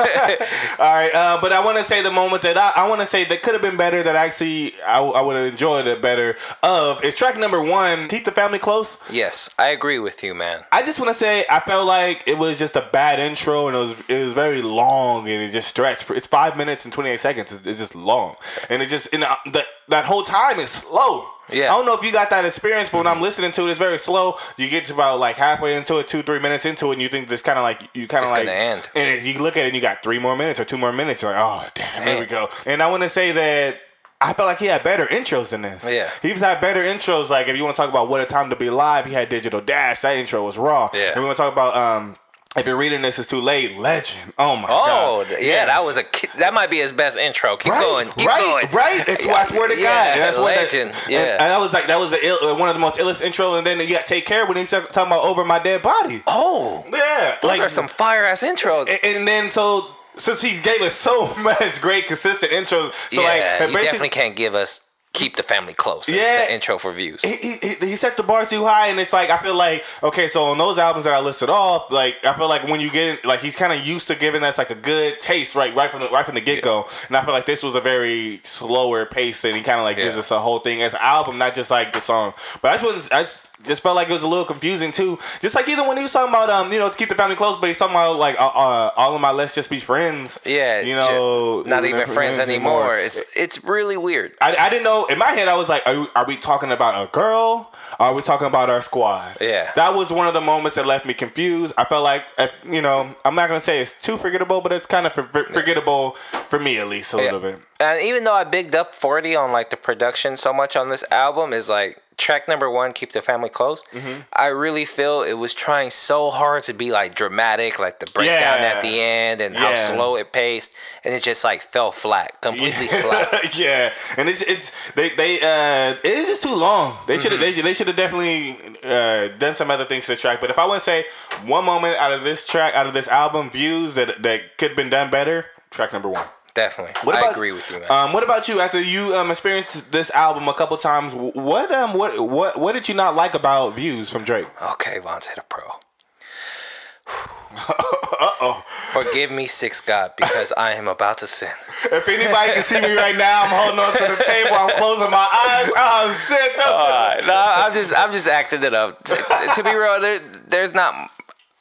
All 0.81 0.85
right, 0.95 1.11
uh, 1.15 1.39
but 1.41 1.53
I 1.53 1.65
want 1.65 1.79
to 1.79 1.85
say 1.85 2.03
the 2.03 2.11
moment 2.11 2.43
that 2.43 2.59
I, 2.59 2.73
I 2.75 2.89
want 2.89 3.01
to 3.01 3.07
say 3.07 3.25
that 3.27 3.43
could 3.45 3.53
have 3.53 3.63
been 3.63 3.77
better. 3.77 4.03
That 4.03 4.17
actually 4.17 4.75
I, 4.83 4.99
I 5.01 5.21
would 5.21 5.37
have 5.37 5.47
enjoyed 5.47 5.87
it 5.87 6.03
better. 6.03 6.37
Of 6.65 7.05
is 7.05 7.15
track 7.15 7.39
number 7.39 7.63
one. 7.63 8.09
Keep 8.09 8.25
the 8.25 8.33
family 8.33 8.59
close. 8.59 8.99
yes, 9.09 9.51
I 9.57 9.69
agree 9.69 10.01
with 10.01 10.25
you, 10.25 10.35
man. 10.35 10.65
I 10.73 10.83
just 10.83 10.99
want 10.99 11.11
to 11.13 11.17
say 11.17 11.45
I 11.49 11.61
felt 11.61 11.87
like 11.87 12.25
it 12.27 12.37
was 12.39 12.59
just 12.59 12.75
a 12.75 12.88
bad 12.93 13.19
intro 13.19 13.69
and 13.69 13.77
it 13.77 13.81
was 13.81 13.95
it 14.09 14.25
was 14.25 14.33
very 14.33 14.63
long 14.63 15.29
and 15.29 15.43
it 15.43 15.51
just 15.51 15.69
stretched. 15.69 16.11
It's 16.11 16.27
five 16.27 16.57
minutes 16.57 16.85
and 16.85 16.93
twenty 16.93 17.11
eight 17.11 17.21
seconds. 17.21 17.53
It's, 17.53 17.67
it's 17.67 17.79
just 17.79 17.95
long 17.95 18.37
and 18.71 18.83
it 18.83 18.89
just 18.89 19.13
and 19.15 19.25
uh, 19.25 19.37
that 19.53 19.67
that 19.89 20.05
whole 20.05 20.23
time 20.23 20.59
is 20.59 20.71
slow. 20.71 21.27
Yeah. 21.51 21.73
I 21.73 21.77
don't 21.77 21.87
know 21.87 21.95
if 21.95 22.05
you 22.05 22.13
got 22.13 22.29
that 22.31 22.45
experience, 22.45 22.91
but 22.91 22.99
when 22.99 23.07
I'm 23.07 23.23
listening 23.23 23.53
to 23.53 23.67
it, 23.67 23.71
it's 23.71 23.79
very 23.79 23.99
slow. 23.99 24.35
You 24.59 24.69
get 24.69 24.85
to 24.87 24.95
about 24.95 25.19
like 25.19 25.37
halfway 25.37 25.77
into 25.77 25.99
it, 25.99 26.07
two 26.07 26.23
three 26.23 26.39
minutes 26.41 26.67
into 26.67 26.91
it, 26.91 26.95
and 26.95 27.03
you 27.03 27.09
think 27.09 27.29
this 27.29 27.41
kind 27.43 27.59
of 27.59 27.63
like 27.63 27.89
you 27.95 28.07
kind 28.07 28.25
of 28.25 28.31
like 28.31 28.47
end. 28.47 28.87
and 28.95 29.23
you 29.25 29.41
look 29.43 29.57
at 29.57 29.65
it, 29.65 29.69
and 29.69 29.75
you 29.75 29.81
got 29.81 30.03
three 30.03 30.19
more 30.19 30.37
minutes 30.37 30.61
or 30.61 30.65
two 30.65 30.77
more 30.77 30.93
minutes. 30.93 31.23
You're 31.23 31.33
like, 31.33 31.41
oh 31.41 31.69
damn, 31.75 32.07
here 32.07 32.21
we 32.21 32.27
go. 32.27 32.49
And 32.67 32.83
I 32.83 32.91
want 32.91 33.03
to 33.03 33.09
say 33.09 33.33
that 33.33 33.81
I 34.21 34.33
felt 34.33 34.47
like 34.49 34.59
he 34.59 34.67
had 34.67 34.83
better 34.83 35.07
intros 35.07 35.51
than 35.51 35.63
this. 35.63 35.91
Yeah. 35.91 36.11
He's 36.23 36.41
had 36.41 36.61
better 36.61 36.83
intros. 36.83 37.31
Like 37.31 37.49
if 37.49 37.57
you 37.57 37.63
want 37.63 37.77
to 37.77 37.81
talk 37.83 37.91
about 37.91 38.09
what 38.09 38.21
a 38.21 38.27
time 38.27 38.51
to 38.51 38.57
be 38.57 38.69
live, 38.69 39.07
he 39.07 39.13
had 39.13 39.29
Digital 39.29 39.61
Dash. 39.61 40.01
That 40.01 40.17
intro 40.17 40.45
was 40.45 40.59
raw. 40.59 40.91
Yeah. 40.93 41.13
And 41.13 41.21
we 41.21 41.25
want 41.25 41.37
to 41.37 41.43
talk 41.43 41.53
about 41.53 41.77
um. 41.77 42.17
If 42.61 42.67
you're 42.67 42.77
reading 42.77 43.03
this, 43.03 43.19
it's 43.19 43.29
too 43.29 43.41
late. 43.41 43.77
Legend. 43.77 44.33
Oh 44.39 44.57
my 44.57 44.65
Oh, 44.69 45.25
god. 45.25 45.27
Oh 45.31 45.39
yeah, 45.41 45.67
that 45.67 45.81
was 45.83 45.97
a 45.97 46.03
ki- 46.03 46.29
that 46.39 46.53
might 46.55 46.71
be 46.71 46.79
his 46.79 46.93
best 46.93 47.17
intro. 47.19 47.57
Keep 47.57 47.73
right, 47.73 47.81
going, 47.83 48.09
keep 48.13 48.27
right, 48.29 48.41
going. 48.41 48.67
right. 48.75 49.07
That's 49.07 49.27
why 49.27 49.43
I 49.43 49.47
swear 49.47 49.69
to 49.69 49.75
Yeah, 49.81 49.85
God, 50.15 50.19
that's 50.21 50.39
what 50.39 50.55
that- 50.55 50.63
legend. 50.73 50.91
and- 50.91 51.09
Yeah. 51.11 51.19
and, 51.33 51.41
that 51.41 51.59
was 51.61 51.73
like 51.73 51.87
that 51.87 51.99
was 51.99 52.11
the 52.11 52.25
Ill, 52.27 52.57
one 52.59 52.69
of 52.69 52.75
the 52.75 52.81
most 52.81 52.99
illest 52.99 53.23
intro. 53.23 53.55
And 53.55 53.67
then 53.67 53.79
you 53.81 53.89
got 53.91 54.07
Take 54.07 54.27
Care 54.27 54.47
when 54.47 54.57
he's 54.57 54.71
talking 54.71 54.89
about 54.95 55.25
over 55.25 55.45
my 55.45 55.59
dead 55.59 55.83
body. 55.83 56.23
Oh, 56.27 56.85
Yeah, 56.93 57.37
those 57.43 57.61
are 57.61 57.69
some 57.69 57.89
fire 57.89 58.25
ass 58.25 58.43
intros. 58.43 58.89
and, 58.89 59.17
and 59.17 59.29
then 59.29 59.51
so 59.51 59.87
since 60.17 60.43
he 60.43 60.59
gave 60.61 60.83
us 60.83 60.95
so 60.95 61.33
much 61.39 61.81
great 61.81 62.07
consistent 62.07 62.51
intros, 62.53 62.93
so 63.15 63.23
like 63.23 63.41
yeah, 63.41 63.55
it 63.65 63.69
you 63.71 63.75
basically 63.77 63.83
definitely 63.85 64.09
can't 64.11 64.37
give 64.37 64.55
us 64.55 64.81
keep 65.19 65.37
the 65.37 65.43
family 65.43 65.75
close. 65.75 66.09
Yeah. 66.09 66.47
the 66.47 66.55
intro 66.55 66.79
for 66.79 66.93
views. 66.93 67.23
he, 67.23 67.59
he, 67.61 67.75
he 67.81 67.97
set 67.97 68.17
the 68.17 68.23
bar 68.23 68.47
too 68.47 68.65
high, 68.65 68.89
and 68.89 68.99
it's 69.01 69.13
like 69.13 69.31
I 69.31 69.39
feel 69.39 69.55
like 69.55 69.85
okay, 70.03 70.29
so 70.29 70.45
on 70.45 70.59
those 70.59 70.79
albums 70.79 71.05
that 71.05 71.15
I 71.15 71.21
listed 71.21 71.51
off, 71.51 71.91
like 71.91 72.17
I 72.25 72.35
feel 72.35 72.49
like 72.49 72.65
when 72.69 72.81
you 72.81 72.91
get 72.91 73.09
in, 73.09 73.29
like 73.29 73.41
he's 73.41 73.57
kind 73.57 73.73
of 73.73 73.87
used 73.87 74.07
to 74.09 74.15
giving 74.15 74.43
us 74.43 74.59
like 74.59 74.71
a 74.71 74.75
good 74.75 75.21
taste, 75.21 75.55
right, 75.55 75.75
right 75.75 75.91
from 75.91 76.01
the 76.01 76.09
right 76.09 76.25
from 76.25 76.37
the 76.37 76.41
get 76.41 76.63
go, 76.63 76.87
and 77.09 77.17
I 77.17 77.25
feel 77.25 77.35
like 77.35 77.47
this 77.47 77.63
was 77.63 77.75
a 77.75 77.81
very 77.81 78.41
slower 78.45 79.07
pace, 79.07 79.45
and 79.45 79.57
he 79.57 79.63
kind 79.63 79.81
of 79.81 79.85
like 79.85 79.97
gives 79.97 80.17
us 80.17 80.31
a 80.31 80.39
whole 80.39 80.61
thing 80.61 80.83
as 80.83 80.95
an 80.95 81.01
album, 81.03 81.39
not 81.39 81.55
just 81.55 81.71
like 81.71 81.93
the 81.93 82.01
song. 82.01 82.33
But 82.63 82.73
I 82.73 82.79
just 82.79 83.13
I 83.13 83.23
just, 83.23 83.47
just 83.65 83.83
felt 83.83 83.97
like 83.97 84.09
it 84.09 84.13
was 84.13 84.23
a 84.23 84.29
little 84.29 84.45
confusing 84.45 84.91
too, 84.91 85.19
just 85.41 85.55
like 85.55 85.69
even 85.69 85.87
when 85.87 85.97
he 85.97 86.03
was 86.03 86.13
talking 86.13 86.33
about 86.33 86.51
um, 86.51 86.73
you 86.73 86.79
know, 86.79 86.89
to 86.89 86.97
keep 86.97 87.09
the 87.09 87.15
family 87.15 87.37
close, 87.37 87.57
but 87.59 87.67
he's 87.69 87.79
talking 87.79 87.95
about 87.95 88.19
like 88.19 88.41
uh, 88.41 88.47
uh, 88.47 88.91
all 88.97 89.15
of 89.15 89.21
my 89.21 89.31
let's 89.31 89.55
just 89.55 89.71
be 89.71 89.81
friends, 89.81 90.41
yeah, 90.45 90.81
you 90.81 90.95
know, 90.95 91.63
not 91.67 91.85
even 91.85 92.01
not 92.01 92.09
friends 92.09 92.39
anymore. 92.39 92.97
It's 92.97 93.21
it's 93.37 93.65
really 93.65 93.97
weird. 93.97 94.33
I, 94.41 94.57
I 94.57 94.71
didn't 94.71 94.85
know. 94.85 95.07
In 95.07 95.19
my 95.19 95.33
head, 95.33 95.49
I 95.49 95.57
was 95.57 95.69
like, 95.69 95.83
are 95.87 96.01
we, 96.01 96.07
are 96.15 96.27
we 96.27 96.37
talking 96.37 96.73
about 96.73 97.01
a 97.01 97.11
girl? 97.11 97.73
Or 97.99 98.07
are 98.07 98.15
we 98.15 98.23
talking 98.23 98.47
about 98.47 98.71
our 98.71 98.81
squad? 98.81 99.39
Yeah. 99.41 99.73
That 99.75 99.95
was 99.95 100.13
one 100.13 100.29
of 100.29 100.35
the 100.35 100.41
moments 100.41 100.77
that 100.77 100.87
left 100.87 101.05
me 101.05 101.15
confused. 101.15 101.75
I 101.77 101.85
felt 101.85 102.05
like, 102.05 102.25
if, 102.39 102.65
you 102.65 102.81
know, 102.81 103.15
I'm 103.25 103.35
not 103.35 103.49
going 103.49 103.59
to 103.59 103.65
say 103.65 103.81
it's 103.81 103.93
too 104.01 104.17
forgettable, 104.17 104.61
but 104.61 104.73
it's 104.73 104.87
kind 104.87 105.07
of 105.07 105.13
for, 105.15 105.25
forgettable 105.25 106.13
for 106.49 106.61
me 106.61 106.79
at 106.79 106.87
least 106.87 107.13
a 107.13 107.17
little 107.17 107.41
bit. 107.41 107.59
And 107.81 108.01
even 108.01 108.25
though 108.25 108.35
I 108.35 108.45
bigged 108.45 108.75
up 108.75 108.95
40 108.95 109.35
on 109.35 109.53
like 109.53 109.71
the 109.71 109.77
production 109.77 110.37
so 110.37 110.53
much 110.53 110.77
on 110.77 110.91
this 110.91 111.05
album 111.11 111.53
is 111.53 111.69
like 111.69 112.01
track 112.19 112.47
number 112.49 112.69
one, 112.71 112.93
Keep 112.93 113.13
the 113.13 113.23
Family 113.23 113.49
Close. 113.49 113.83
Mm-hmm. 113.93 114.21
I 114.33 114.47
really 114.49 114.85
feel 114.85 115.23
it 115.23 115.35
was 115.35 115.55
trying 115.55 115.91
so 115.91 116.31
hard 116.31 116.65
to 116.65 116.75
be 116.75 116.91
like 116.91 117.15
dramatic, 117.15 117.79
like 117.79 118.01
the 118.01 118.07
breakdown 118.07 118.61
Yeah. 118.61 118.73
at 118.75 118.83
the 118.83 119.01
end 119.01 119.41
and 119.41 119.57
how 119.57 119.75
slow 119.75 120.17
it 120.17 120.33
paced. 120.33 120.73
And 121.05 121.15
it 121.15 121.23
just 121.23 121.45
like 121.45 121.63
fell 121.63 121.93
flat, 121.93 122.41
completely 122.43 122.89
flat. 122.89 123.57
yeah, 123.59 123.95
and 124.17 124.29
it's 124.29 124.43
it's 124.43 124.73
they 124.95 125.11
they 125.11 125.41
uh 125.41 125.95
it 126.05 126.05
is 126.05 126.27
just 126.29 126.43
too 126.43 126.55
long. 126.55 126.97
They 127.07 127.17
should 127.17 127.33
Mm-hmm. 127.33 127.43
have 127.43 127.55
they 127.57 127.63
they 127.63 127.73
should 127.75 127.87
have 127.87 127.97
definitely 127.97 128.57
uh 128.85 129.29
done 129.39 129.55
some 129.55 129.71
other 129.71 129.85
things 129.87 130.05
to 130.07 130.13
the 130.13 130.17
track. 130.17 130.41
But 130.41 130.51
if 130.51 130.59
I 130.59 130.67
want 130.67 130.81
to 130.81 130.85
say 130.85 131.05
one 131.47 131.65
moment 131.65 131.97
out 131.97 132.13
of 132.13 132.23
this 132.25 132.45
track, 132.45 132.75
out 132.75 132.87
of 132.87 132.93
this 132.93 133.09
album, 133.09 133.49
views 133.51 133.95
that 133.95 134.23
that 134.23 134.59
could 134.59 134.71
have 134.71 134.77
been 134.77 134.91
done 134.91 135.09
better, 135.11 135.47
track 135.71 135.93
number 135.93 136.09
one. 136.09 136.27
Definitely. 136.55 136.95
What 137.05 137.15
I 137.15 137.31
agree 137.31 137.53
with 137.53 137.71
you, 137.71 137.81
man. 137.81 137.91
Um, 137.91 138.13
what 138.13 138.25
about 138.25 138.49
you? 138.49 138.61
After 138.61 138.81
you 138.81 139.15
um, 139.15 139.31
experienced 139.31 139.91
this 139.93 140.11
album 140.11 140.49
a 140.49 140.55
couple 140.55 140.77
times, 140.77 141.15
what 141.15 141.71
um 141.71 141.95
what 141.95 142.19
what 142.29 142.59
what 142.59 142.73
did 142.75 142.89
you 142.89 142.95
not 142.95 143.15
like 143.15 143.35
about 143.35 143.77
Views 143.77 144.11
from 144.11 144.25
Drake? 144.25 144.49
okay, 144.73 144.99
Vonte 144.99 145.35
the 145.35 145.43
Pro. 145.49 145.65
uh 147.57 148.31
oh. 148.41 148.65
Forgive 148.93 149.31
me, 149.31 149.47
Six 149.47 149.81
God, 149.81 150.13
because 150.17 150.53
I 150.57 150.73
am 150.73 150.89
about 150.89 151.19
to 151.19 151.27
sin. 151.27 151.51
If 151.93 152.09
anybody 152.09 152.53
can 152.55 152.63
see 152.63 152.81
me 152.81 152.95
right 152.97 153.17
now, 153.17 153.43
I'm 153.45 153.51
holding 153.51 153.79
on 153.79 153.93
to 153.93 154.17
the 154.17 154.25
table. 154.25 154.55
I'm 154.55 154.71
closing 154.77 155.11
my 155.11 155.29
eyes. 155.31 155.71
Oh 155.77 156.13
shit! 156.13 156.59
Alright, 156.59 157.27
no, 157.27 157.45
I'm 157.47 157.73
just 157.73 157.95
I'm 157.97 158.13
just 158.13 158.27
acting 158.29 158.63
it 158.63 158.75
up. 158.75 159.05
T- 159.05 159.15
to 159.55 159.63
be 159.63 159.75
real, 159.75 160.01
there, 160.01 160.21
there's 160.49 160.75
not 160.75 161.11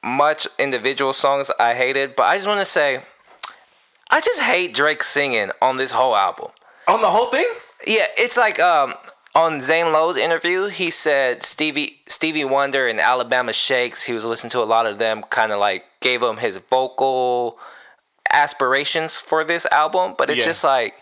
much 0.03 0.47
individual 0.57 1.13
songs 1.13 1.51
I 1.59 1.73
hated, 1.73 2.15
but 2.15 2.23
I 2.23 2.35
just 2.35 2.47
want 2.47 2.59
to 2.61 2.65
say, 2.65 3.01
I 4.09 4.21
just 4.21 4.41
hate 4.41 4.73
Drake 4.73 5.03
singing 5.03 5.51
on 5.61 5.77
this 5.77 5.91
whole 5.91 6.15
album. 6.15 6.47
On 6.87 7.01
the 7.01 7.07
whole 7.07 7.27
thing? 7.29 7.45
Yeah, 7.85 8.07
it's 8.17 8.37
like 8.37 8.59
um 8.59 8.93
on 9.35 9.61
Zane 9.61 9.91
Lowe's 9.91 10.17
interview, 10.17 10.67
he 10.67 10.89
said 10.89 11.43
Stevie 11.43 11.99
Stevie 12.07 12.45
Wonder 12.45 12.87
and 12.87 12.99
Alabama 12.99 13.53
Shakes. 13.53 14.03
He 14.03 14.13
was 14.13 14.25
listening 14.25 14.51
to 14.51 14.61
a 14.63 14.65
lot 14.65 14.85
of 14.85 14.97
them, 14.97 15.23
kind 15.23 15.51
of 15.51 15.59
like 15.59 15.83
gave 15.99 16.23
him 16.23 16.37
his 16.37 16.57
vocal 16.57 17.59
aspirations 18.31 19.17
for 19.17 19.43
this 19.43 19.65
album. 19.67 20.15
But 20.17 20.29
it's 20.29 20.39
Yeah. 20.39 20.45
just 20.45 20.63
like 20.63 20.95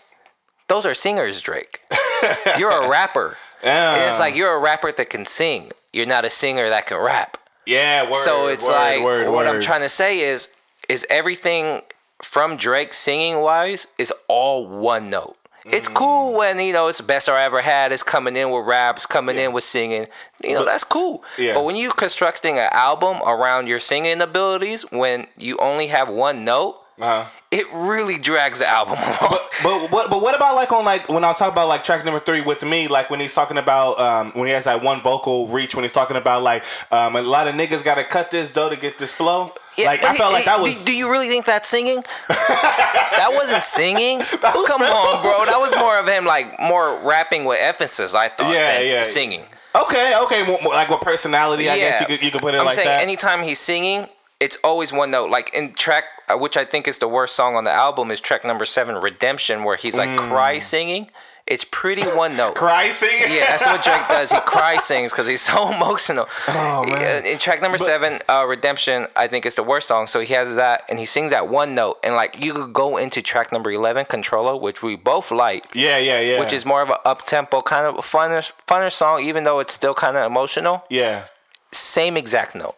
those 0.68 0.84
are 0.84 0.94
singers, 0.94 1.40
Drake. 1.42 1.80
You're 2.58 2.70
a 2.70 2.88
rapper. 2.88 3.36
And 3.62 4.02
it's 4.08 4.18
like 4.20 4.36
you're 4.36 4.52
a 4.54 4.58
rapper 4.60 4.92
that 4.92 5.10
can 5.10 5.24
sing. 5.24 5.72
You're 5.92 6.06
not 6.06 6.24
a 6.24 6.30
singer 6.30 6.68
that 6.68 6.86
can 6.86 6.98
rap. 6.98 7.36
Yeah. 7.64 8.04
Word, 8.04 8.14
so 8.16 8.46
it's 8.48 8.64
word, 8.66 8.72
like 8.72 9.02
word, 9.02 9.30
what 9.30 9.46
I'm 9.46 9.60
trying 9.60 9.80
to 9.80 9.88
say 9.88 10.20
is 10.20 10.54
is 10.88 11.04
everything 11.10 11.82
from 12.22 12.56
Drake 12.56 12.92
singing 12.94 13.40
wise 13.40 13.86
is 13.98 14.12
all 14.28 14.66
one 14.66 15.10
note. 15.10 15.36
It's 15.68 15.88
cool 15.88 16.32
Mm. 16.32 16.36
when 16.38 16.60
you 16.60 16.72
know 16.72 16.86
it's 16.86 16.98
the 16.98 17.04
best 17.04 17.28
I 17.28 17.42
ever 17.42 17.60
had. 17.60 17.90
It's 17.90 18.04
coming 18.04 18.36
in 18.36 18.50
with 18.52 18.64
raps, 18.66 19.04
coming 19.04 19.36
in 19.36 19.52
with 19.52 19.64
singing. 19.64 20.06
You 20.44 20.54
know 20.54 20.64
that's 20.64 20.84
cool. 20.84 21.24
Yeah. 21.36 21.54
But 21.54 21.64
when 21.64 21.74
you're 21.74 21.90
constructing 21.90 22.56
an 22.56 22.68
album 22.70 23.20
around 23.26 23.66
your 23.66 23.80
singing 23.80 24.20
abilities, 24.20 24.82
when 24.92 25.26
you 25.36 25.56
only 25.58 25.88
have 25.88 26.08
one 26.08 26.44
note, 26.44 26.80
Uh-huh. 27.00 27.26
It 27.56 27.66
really 27.72 28.18
drags 28.18 28.58
the 28.58 28.66
album 28.66 28.98
along. 28.98 29.38
But 29.62 29.90
what 29.90 30.10
but 30.10 30.20
what 30.20 30.34
about 30.36 30.54
like 30.56 30.70
on 30.72 30.84
like 30.84 31.08
when 31.08 31.24
I 31.24 31.28
was 31.28 31.38
talking 31.38 31.52
about 31.52 31.68
like 31.68 31.82
track 31.82 32.04
number 32.04 32.20
three 32.20 32.42
with 32.42 32.62
me 32.62 32.88
like 32.88 33.08
when 33.08 33.20
he's 33.20 33.32
talking 33.32 33.56
about 33.56 33.98
um 33.98 34.32
when 34.32 34.46
he 34.46 34.52
has 34.52 34.64
that 34.64 34.82
one 34.82 35.00
vocal 35.00 35.48
reach 35.48 35.74
when 35.74 35.82
he's 35.84 35.92
talking 35.92 36.16
about 36.16 36.42
like 36.42 36.64
um 36.92 37.16
a 37.16 37.22
lot 37.22 37.48
of 37.48 37.54
niggas 37.54 37.82
gotta 37.82 38.04
cut 38.04 38.30
this 38.30 38.50
dough 38.50 38.68
to 38.68 38.76
get 38.76 38.98
this 38.98 39.12
flow 39.12 39.52
like 39.78 40.02
I 40.02 40.16
felt 40.16 40.32
like 40.32 40.46
that 40.46 40.60
was 40.60 40.78
Do, 40.80 40.86
do 40.86 40.92
you 40.96 41.10
really 41.10 41.28
think 41.28 41.44
that's 41.44 41.68
singing? 41.68 42.02
that 42.28 43.28
wasn't 43.32 43.62
singing. 43.62 44.18
was 44.42 44.66
Come 44.66 44.80
special. 44.80 44.84
on, 44.86 45.22
bro. 45.22 45.44
That 45.44 45.58
was 45.58 45.74
more 45.78 45.98
of 45.98 46.06
him 46.06 46.24
like 46.24 46.58
more 46.60 46.98
rapping 47.00 47.44
with 47.44 47.58
emphasis. 47.60 48.14
I 48.14 48.28
thought. 48.28 48.52
Yeah, 48.52 48.80
yeah. 48.80 49.02
Singing. 49.02 49.42
okay 49.74 50.14
okay 50.24 50.42
more, 50.46 50.58
more 50.62 50.72
like 50.72 50.88
with 50.88 51.02
personality 51.02 51.68
I 51.68 51.76
guess 51.76 52.00
you 52.00 52.06
could 52.06 52.22
you 52.24 52.30
could 52.30 52.40
put 52.40 52.54
it 52.54 52.58
I'm 52.58 52.64
like 52.64 52.76
saying 52.76 52.88
that 52.88 53.02
anytime 53.02 53.42
he's 53.42 53.58
singing, 53.58 54.06
it's 54.40 54.56
always 54.64 54.92
one 54.92 55.10
note. 55.10 55.30
Like 55.30 55.52
in 55.54 55.74
track, 55.74 56.04
which 56.34 56.56
I 56.56 56.64
think 56.64 56.88
is 56.88 56.98
the 56.98 57.08
worst 57.08 57.34
song 57.36 57.56
on 57.56 57.64
the 57.64 57.72
album, 57.72 58.10
is 58.10 58.20
track 58.20 58.44
number 58.44 58.64
seven, 58.64 58.96
"Redemption," 58.96 59.64
where 59.64 59.76
he's 59.76 59.96
like 59.96 60.08
Mm. 60.08 60.28
cry 60.30 60.58
singing. 60.58 61.10
It's 61.46 61.64
pretty 61.64 62.02
one 62.02 62.36
note. 62.36 62.54
cry 62.66 62.90
singing 62.90 63.32
Yeah, 63.32 63.46
that's 63.56 63.64
what 63.64 63.84
Drake 63.84 64.08
does. 64.08 64.32
He 64.32 64.40
cry 64.40 64.78
sings 64.78 65.12
because 65.12 65.28
he's 65.28 65.42
so 65.42 65.72
emotional. 65.76 66.26
Oh, 66.48 66.82
man. 66.84 67.24
In 67.24 67.38
track 67.38 67.62
number 67.62 67.78
seven, 67.78 68.18
uh, 68.28 68.44
"Redemption," 68.48 69.06
I 69.14 69.28
think 69.28 69.46
is 69.46 69.54
the 69.54 69.62
worst 69.62 69.86
song. 69.86 70.08
So 70.08 70.18
he 70.18 70.34
has 70.34 70.56
that, 70.56 70.82
and 70.88 70.98
he 70.98 71.04
sings 71.04 71.30
that 71.30 71.46
one 71.46 71.76
note. 71.76 71.98
And 72.02 72.16
like 72.16 72.42
you 72.42 72.52
could 72.52 72.72
go 72.72 72.96
into 72.96 73.22
track 73.22 73.52
number 73.52 73.70
eleven, 73.70 74.04
"Controlla," 74.06 74.56
which 74.56 74.82
we 74.82 74.96
both 74.96 75.30
like, 75.30 75.66
yeah 75.72 75.98
yeah 75.98 76.18
yeah 76.18 76.40
which 76.40 76.52
is 76.52 76.66
more 76.66 76.82
of 76.82 76.90
an 76.90 76.96
up 77.04 77.24
tempo 77.24 77.60
kind 77.60 77.86
of 77.86 77.94
funner, 78.04 78.50
funner 78.66 78.90
song, 78.90 79.22
even 79.22 79.44
though 79.44 79.60
it's 79.60 79.72
still 79.72 79.94
kind 79.94 80.16
of 80.16 80.24
emotional 80.24 80.82
yeah 80.90 81.26
same 81.72 82.16
exact 82.16 82.54
note. 82.56 82.74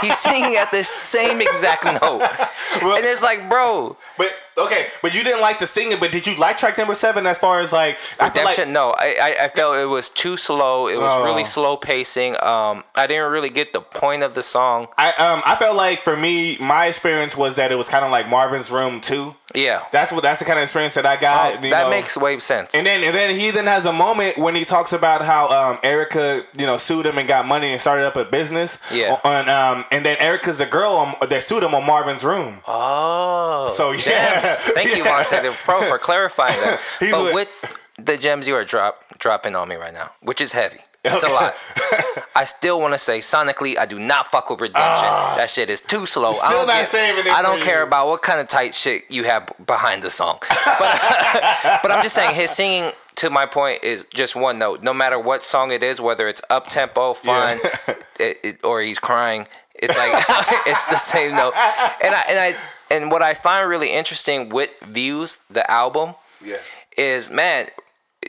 He's 0.00 0.16
singing 0.18 0.56
at 0.56 0.70
the 0.70 0.84
same 0.84 1.40
exact 1.40 1.84
note. 1.84 2.22
and 2.82 3.04
it's 3.04 3.22
like, 3.22 3.48
bro, 3.48 3.96
but 4.18 4.32
okay 4.58 4.88
but 5.00 5.14
you 5.14 5.24
didn't 5.24 5.40
like 5.40 5.58
the 5.58 5.66
singing 5.66 5.98
but 5.98 6.12
did 6.12 6.26
you 6.26 6.34
like 6.36 6.58
track 6.58 6.76
number 6.76 6.94
seven 6.94 7.24
as 7.26 7.38
far 7.38 7.60
as 7.60 7.72
like 7.72 7.96
I 8.20 8.28
feel 8.28 8.44
like 8.44 8.58
Redemption, 8.58 8.72
no. 8.74 8.90
I, 8.90 9.16
I, 9.40 9.44
I 9.44 9.48
felt 9.48 9.76
it 9.76 9.86
was 9.86 10.10
too 10.10 10.36
slow. 10.36 10.88
It 10.88 10.98
was 10.98 11.10
Oh. 11.16 11.24
really 11.24 11.44
slow 11.44 11.78
pacing. 11.78 12.34
Um, 12.42 12.84
I 12.94 13.06
didn't 13.06 13.32
really 13.32 13.48
get 13.48 13.72
the 13.72 13.80
point 13.80 14.22
of 14.22 14.34
the 14.34 14.42
song. 14.42 14.88
I 14.98 15.08
um 15.12 15.42
I 15.46 15.56
felt 15.56 15.74
like 15.76 16.02
for 16.02 16.16
me 16.16 16.58
my 16.58 16.86
experience 16.86 17.34
was 17.36 17.56
that 17.56 17.72
it 17.72 17.76
was 17.76 17.88
kind 17.88 18.04
of 18.04 18.10
like 18.10 18.28
Marvin's 18.28 18.70
Room 18.70 19.00
too 19.00 19.34
Yeah. 19.54 19.82
that's 19.90 20.12
what 20.12 20.22
that's 20.22 20.38
the 20.40 20.44
kind 20.44 20.58
of 20.58 20.64
experience 20.64 20.94
that 20.94 21.06
I 21.06 21.16
got 21.16 21.56
Oh, 21.56 21.60
that 21.70 21.84
know. 21.84 21.90
makes 21.90 22.14
way 22.18 22.38
sense. 22.38 22.74
And 22.74 22.86
then 22.86 23.02
and 23.04 23.14
then 23.14 23.34
he 23.34 23.50
then 23.52 23.66
has 23.66 23.86
a 23.86 23.92
moment 23.92 24.36
when 24.36 24.54
he 24.54 24.66
talks 24.66 24.92
about 24.92 25.22
how 25.24 25.48
um, 25.48 25.78
Erica, 25.82 26.44
you 26.58 26.66
know, 26.66 26.76
sued 26.76 27.06
him 27.06 27.16
and 27.16 27.26
got 27.26 27.46
money 27.46 27.72
and 27.72 27.80
started 27.80 28.04
up 28.04 28.16
a 28.18 28.26
business. 28.26 28.76
Yeah. 28.92 29.18
On 29.24 29.31
um, 29.48 29.84
and 29.90 30.04
then 30.04 30.16
Erica's 30.18 30.58
the 30.58 30.66
girl 30.66 30.92
on, 30.92 31.28
that 31.28 31.42
sued 31.42 31.62
him 31.62 31.74
on 31.74 31.84
Marvin's 31.86 32.24
room. 32.24 32.58
oh. 32.66 33.68
So, 33.74 33.92
yeah. 33.92 34.42
gems. 34.42 34.56
Thank 34.74 34.96
you, 34.96 35.04
Yeah. 35.04 35.22
Vonte 35.24 35.42
the 35.42 35.50
Pro, 35.64 35.82
for 35.82 35.98
clarifying 35.98 36.58
that. 36.60 36.80
But 37.00 37.22
with- 37.22 37.34
with 37.34 37.76
the 37.98 38.16
gems 38.16 38.48
you 38.48 38.54
are 38.54 38.64
drop 38.64 39.04
dropping 39.18 39.54
on 39.54 39.68
me 39.68 39.76
right 39.76 39.92
now, 39.94 40.10
which 40.22 40.40
is 40.40 40.52
heavy. 40.52 40.78
It's 41.04 41.24
a 41.24 41.28
lot. 41.28 41.54
I 42.36 42.44
still 42.44 42.80
want 42.80 42.94
to 42.94 42.98
say 42.98 43.18
sonically, 43.18 43.76
I 43.76 43.86
do 43.86 43.98
not 43.98 44.30
fuck 44.30 44.48
with 44.50 44.60
Redemption. 44.60 45.08
that 45.36 45.50
shit 45.50 45.68
is 45.68 45.80
too 45.80 46.06
slow. 46.06 46.30
I 46.30 46.52
don't 46.52 46.66
not 46.68 46.74
get- 46.74 46.86
saving 46.88 47.26
it 47.26 47.32
I 47.32 47.42
don't 47.42 47.58
you. 47.58 47.64
care 47.64 47.82
about 47.82 48.06
what 48.08 48.22
kind 48.22 48.40
of 48.40 48.46
tight 48.48 48.74
shit 48.74 49.04
you 49.10 49.24
have 49.24 49.50
behind 49.66 50.02
the 50.02 50.10
song. 50.10 50.38
But, 50.78 51.80
but 51.82 51.90
I'm 51.90 52.02
just 52.02 52.14
saying, 52.14 52.34
his 52.36 52.50
singing, 52.52 52.92
to 53.16 53.30
my 53.30 53.46
point, 53.46 53.82
is 53.84 54.06
just 54.12 54.34
one 54.36 54.58
note. 54.58 54.82
No 54.82 54.92
matter 54.94 55.18
what 55.18 55.44
song 55.44 55.70
it 55.72 55.82
is, 55.82 56.00
whether 56.00 56.28
it's 56.28 56.42
up 56.50 56.68
tempo, 56.68 57.12
fun, 57.14 57.58
it, 58.20 58.38
it, 58.42 58.60
or 58.64 58.80
he's 58.82 58.98
crying, 58.98 59.46
it's 59.74 59.96
like 59.96 60.12
it's 60.66 60.86
the 60.86 60.96
same 60.98 61.34
note. 61.34 61.54
And 62.02 62.14
I 62.14 62.24
and 62.28 62.38
I 62.38 62.54
and 62.90 63.10
what 63.10 63.22
I 63.22 63.34
find 63.34 63.68
really 63.68 63.90
interesting 63.90 64.48
with 64.48 64.70
Views, 64.80 65.38
the 65.50 65.68
album, 65.70 66.14
Yeah. 66.44 66.58
is 66.96 67.30
man, 67.30 67.66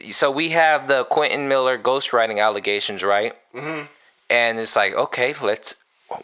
so 0.09 0.31
we 0.31 0.49
have 0.49 0.87
the 0.87 1.03
Quentin 1.05 1.47
Miller 1.47 1.77
ghostwriting 1.77 2.39
allegations, 2.41 3.03
right? 3.03 3.33
Mm-hmm. 3.53 3.85
And 4.29 4.59
it's 4.59 4.75
like, 4.75 4.93
okay, 4.93 5.33
let's. 5.41 5.75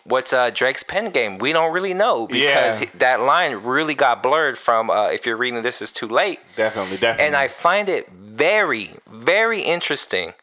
What's 0.03 0.33
uh, 0.33 0.51
Drake's 0.51 0.83
pen 0.83 1.09
game? 1.09 1.39
We 1.39 1.51
don't 1.51 1.73
really 1.73 1.95
know 1.95 2.27
because 2.27 2.81
Yeah. 2.81 2.89
that 2.99 3.21
line 3.21 3.55
really 3.55 3.95
got 3.95 4.21
blurred 4.21 4.55
from. 4.55 4.91
Uh, 4.91 5.07
if 5.07 5.25
you're 5.25 5.35
reading 5.37 5.63
this, 5.63 5.81
is 5.81 5.91
too 5.91 6.07
late. 6.07 6.39
Definitely, 6.55 6.97
definitely. 6.97 7.25
And 7.25 7.35
I 7.35 7.47
find 7.47 7.89
it 7.89 8.07
very, 8.39 8.91
very 9.07 9.61
interesting 9.61 10.33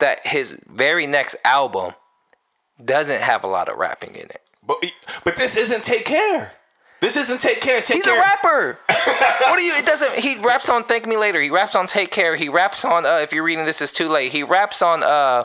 that 0.00 0.26
his 0.26 0.58
very 0.68 1.06
next 1.06 1.36
album 1.44 1.92
doesn't 2.82 3.20
have 3.20 3.44
a 3.44 3.46
lot 3.46 3.68
of 3.68 3.76
rapping 3.76 4.14
in 4.14 4.22
it. 4.36 4.40
but 4.66 4.84
but 5.24 5.36
this 5.36 5.56
isn't 5.56 5.84
take 5.84 6.04
care. 6.06 6.52
This 7.00 7.16
isn't 7.16 7.40
take 7.40 7.60
care. 7.60 7.80
Take 7.82 7.96
He's 7.96 8.04
care. 8.04 8.16
a 8.16 8.20
rapper. 8.20 8.78
what 9.48 9.56
do 9.58 9.64
you? 9.64 9.72
It 9.74 9.84
doesn't. 9.84 10.20
He 10.20 10.36
raps 10.36 10.68
on 10.68 10.84
"Thank 10.84 11.04
Me 11.04 11.16
Later." 11.16 11.40
He 11.40 11.50
raps 11.50 11.74
on 11.74 11.88
"Take 11.88 12.12
Care." 12.12 12.36
He 12.36 12.48
raps 12.48 12.84
on 12.84 13.04
uh, 13.04 13.16
"If 13.16 13.32
You're 13.32 13.42
Reading 13.42 13.64
This 13.64 13.80
Is 13.82 13.90
Too 13.90 14.08
Late." 14.08 14.30
He 14.30 14.44
raps 14.44 14.82
on 14.82 15.02
uh, 15.02 15.42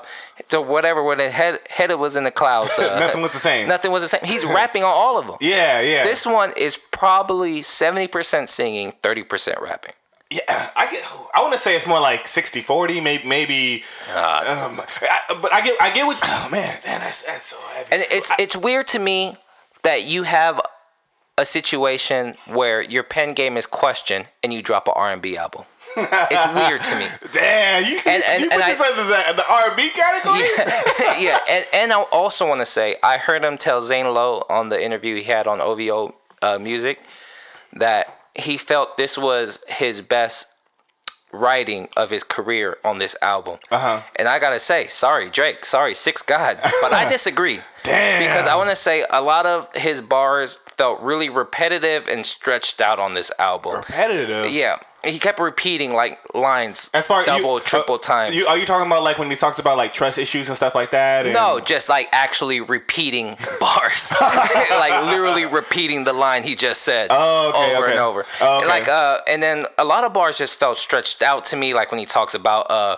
the 0.52 0.62
whatever 0.62 1.02
when 1.04 1.18
the 1.18 1.32
head 1.32 1.60
head 1.70 1.92
was 1.96 2.16
in 2.16 2.24
the 2.26 2.32
clouds. 2.32 2.70
Uh, 2.80 3.00
Nothing 3.00 3.24
was 3.24 3.34
the 3.34 3.40
same. 3.40 3.68
Nothing 3.68 3.92
was 3.92 4.04
the 4.04 4.08
same. 4.08 4.22
He's 4.24 4.46
rapping 4.46 4.84
on 4.84 4.92
all 4.92 5.18
of 5.18 5.26
them. 5.26 5.38
Yeah, 5.42 5.82
yeah. 5.82 6.04
This 6.04 6.28
one 6.28 6.54
is 6.56 6.78
probably 6.92 7.64
seventy 7.64 8.08
percent 8.08 8.50
singing, 8.50 8.94
thirty 9.02 9.24
percent 9.24 9.60
rapping. 9.60 9.94
Yeah, 10.30 10.70
I 10.76 10.92
get. 10.92 11.04
I 11.34 11.42
want 11.42 11.54
to 11.54 11.60
say 11.60 11.76
it's 11.76 11.88
more 11.88 12.02
like 12.02 12.26
60-40, 12.26 13.02
maybe. 13.02 13.28
maybe 13.28 13.84
Ah. 14.10 14.66
um, 14.68 14.82
I, 15.02 15.40
but 15.42 15.54
I 15.54 15.62
get. 15.62 15.82
I 15.82 15.90
get 15.92 16.06
what. 16.06 16.20
Oh 16.24 16.50
man, 16.52 16.78
man, 16.86 17.00
that's 17.00 17.22
that's 17.24 17.46
so 17.46 17.58
heavy. 17.74 17.90
And 17.94 18.04
it's 18.12 18.32
it's 18.38 18.56
weird 18.58 18.88
to 18.88 19.00
me 19.00 19.38
that 19.84 20.04
you 20.04 20.24
have 20.24 20.60
a 21.38 21.46
situation 21.46 22.36
where 22.46 22.82
your 22.82 23.04
pen 23.04 23.34
game 23.34 23.56
is 23.58 23.66
questioned 23.66 24.28
and 24.44 24.52
you 24.54 24.62
drop 24.62 24.88
an 24.88 24.94
R 24.98 25.12
and 25.14 25.22
B 25.22 25.38
album. 25.38 25.64
it's 25.96 26.48
weird 26.54 26.82
to 26.84 26.96
me. 27.00 27.08
Damn, 27.32 27.86
you, 27.86 27.98
And- 28.06 28.24
and- 28.24 28.42
you 28.44 28.50
put 28.50 28.54
and 28.56 28.64
I- 28.64 28.70
this 28.72 28.82
under 28.82 29.04
the 29.04 29.34
the 29.42 29.46
R 29.50 29.68
and 29.68 29.76
B 29.78 29.90
category. 29.92 30.40
yeah, 30.40 31.20
yeah. 31.20 31.40
And, 31.50 31.66
and 31.72 31.94
I 31.94 32.02
also 32.02 32.46
want 32.48 32.60
to 32.62 32.66
say, 32.66 32.98
I 33.02 33.18
heard 33.18 33.46
him 33.46 33.58
tell 33.58 33.80
Zane 33.82 34.14
Lowe 34.14 34.44
on 34.50 34.68
the 34.70 34.84
interview 34.84 35.16
he 35.16 35.24
had 35.24 35.48
on 35.48 35.62
OVO 35.62 36.16
uh, 36.42 36.60
Music 36.60 37.00
that 37.74 38.17
he 38.38 38.58
felt 38.58 38.98
this 38.98 39.18
was 39.18 39.64
his 39.68 40.02
best 40.02 40.48
writing 41.32 41.90
of 41.98 42.10
his 42.10 42.24
career 42.24 42.78
on 42.84 43.00
this 43.00 43.16
album. 43.22 43.60
Uh-huh. 43.70 44.02
And 44.16 44.28
I 44.28 44.40
gotta 44.40 44.60
say, 44.60 44.88
sorry 44.88 45.30
Drake, 45.30 45.66
sorry 45.66 45.94
Six 45.94 46.22
God, 46.22 46.60
but 46.82 46.94
I 46.94 47.10
disagree. 47.18 47.60
Damn. 47.84 48.22
Because 48.22 48.48
I 48.48 48.56
want 48.56 48.70
to 48.70 48.76
say 48.76 49.06
a 49.10 49.22
lot 49.22 49.46
of 49.46 49.74
his 49.76 50.02
bars 50.02 50.56
felt 50.78 51.00
really 51.02 51.30
repetitive 51.30 52.08
and 52.08 52.26
stretched 52.26 52.82
out 52.82 53.00
on 53.00 53.14
this 53.14 53.32
album. 53.40 53.76
Repetitive. 53.78 54.52
Yeah, 54.52 54.78
he 55.06 55.20
kept 55.20 55.40
repeating 55.40 55.94
like 55.94 56.20
lines 56.36 56.90
As 56.94 57.08
far 57.08 57.24
double, 57.26 57.56
you, 57.56 57.60
triple 57.62 57.96
uh, 57.96 58.00
time. 58.00 58.34
You, 58.34 58.46
are 58.48 58.58
you 58.58 58.66
talking 58.66 58.88
about 58.88 59.04
like 59.04 59.18
when 59.18 59.30
he 59.30 59.36
talks 59.38 59.58
about 59.60 59.78
like 59.78 59.94
trust 59.94 60.18
issues 60.18 60.48
and 60.50 60.56
stuff 60.58 60.76
like 60.76 60.92
that? 60.92 61.26
and- 61.26 61.34
No, 61.34 61.60
just 61.60 61.88
like 61.88 62.10
actually 62.12 62.60
repeating 62.62 63.38
bars, 63.60 64.14
like 64.22 65.06
literally 65.06 65.46
repeating 65.46 66.04
the 66.04 66.14
line 66.14 66.44
he 66.44 66.56
just 66.56 66.82
said 66.82 67.08
Oh, 67.12 67.50
okay, 67.56 67.76
over 67.76 67.84
okay. 67.86 67.92
and 67.94 68.00
over. 68.02 68.26
Oh, 68.42 68.60
And 68.60 68.68
like, 68.68 68.88
uh, 68.88 69.20
and 69.28 69.42
then 69.42 69.66
a 69.78 69.86
lot 69.86 70.04
of 70.04 70.14
bars 70.14 70.38
just 70.38 70.56
felt 70.56 70.78
stretched 70.78 71.22
out 71.22 71.46
to 71.46 71.56
me. 71.56 71.74
Like 71.74 71.92
when 71.92 72.00
he 72.00 72.06
talks 72.06 72.34
about 72.34 72.70
uh, 72.70 72.98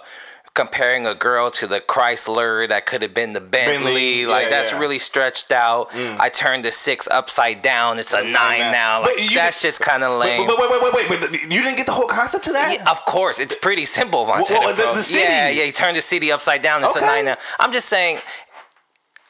comparing 0.60 1.08
a 1.08 1.16
girl 1.16 1.50
to 1.52 1.68
the 1.68 1.80
Chrysler 1.80 2.68
that 2.68 2.86
could 2.86 3.02
have 3.02 3.14
been 3.14 3.32
the 3.32 3.40
Bentley. 3.40 3.76
Bentley, 3.78 4.26
like 4.26 4.44
yeah, 4.46 4.50
that's 4.50 4.72
yeah. 4.72 4.78
Mm. 4.78 4.82
really 4.82 5.00
stretched 5.00 5.52
out. 5.54 5.88
I 5.96 6.28
turned 6.28 6.66
the 6.66 6.72
six 6.72 7.08
upside 7.08 7.62
down. 7.62 7.98
It's 7.98 8.12
a 8.14 8.22
nine 8.24 8.60
now. 8.60 8.72
now. 8.72 9.02
Like 9.04 9.16
that 9.36 9.52
did- 9.52 9.54
shit's 9.54 9.80
kind 9.80 10.04
of 10.04 10.20
lame. 10.20 10.48
but 10.48 10.58
wait, 10.60 10.70
wait, 10.70 10.82
wait, 10.94 11.10
wait, 11.10 11.20
But 11.22 11.32
you 11.44 11.62
didn't 11.64 11.78
get 11.78 11.86
the 11.86 11.94
whole 11.94 12.10
concept 12.10 12.44
to 12.46 12.52
that? 12.52 12.74
Yeah, 12.78 12.92
of 12.92 13.06
course, 13.06 13.40
it's 13.40 13.56
pretty 13.56 13.86
simple, 13.86 14.26
Von 14.26 14.44
Well, 14.50 14.60
well, 14.62 14.76
the- 14.76 14.94
the 15.00 15.04
city. 15.04 15.22
Yeah, 15.22 15.50
yeah, 15.50 15.64
he 15.64 15.72
turned 15.72 15.96
the 15.96 16.02
city 16.02 16.30
upside 16.30 16.62
down. 16.62 16.84
It's 16.84 16.96
Okay. 16.98 17.06
a 17.06 17.08
nine 17.08 17.26
now. 17.26 17.38
I'm 17.58 17.72
just 17.72 17.88
saying. 17.88 18.20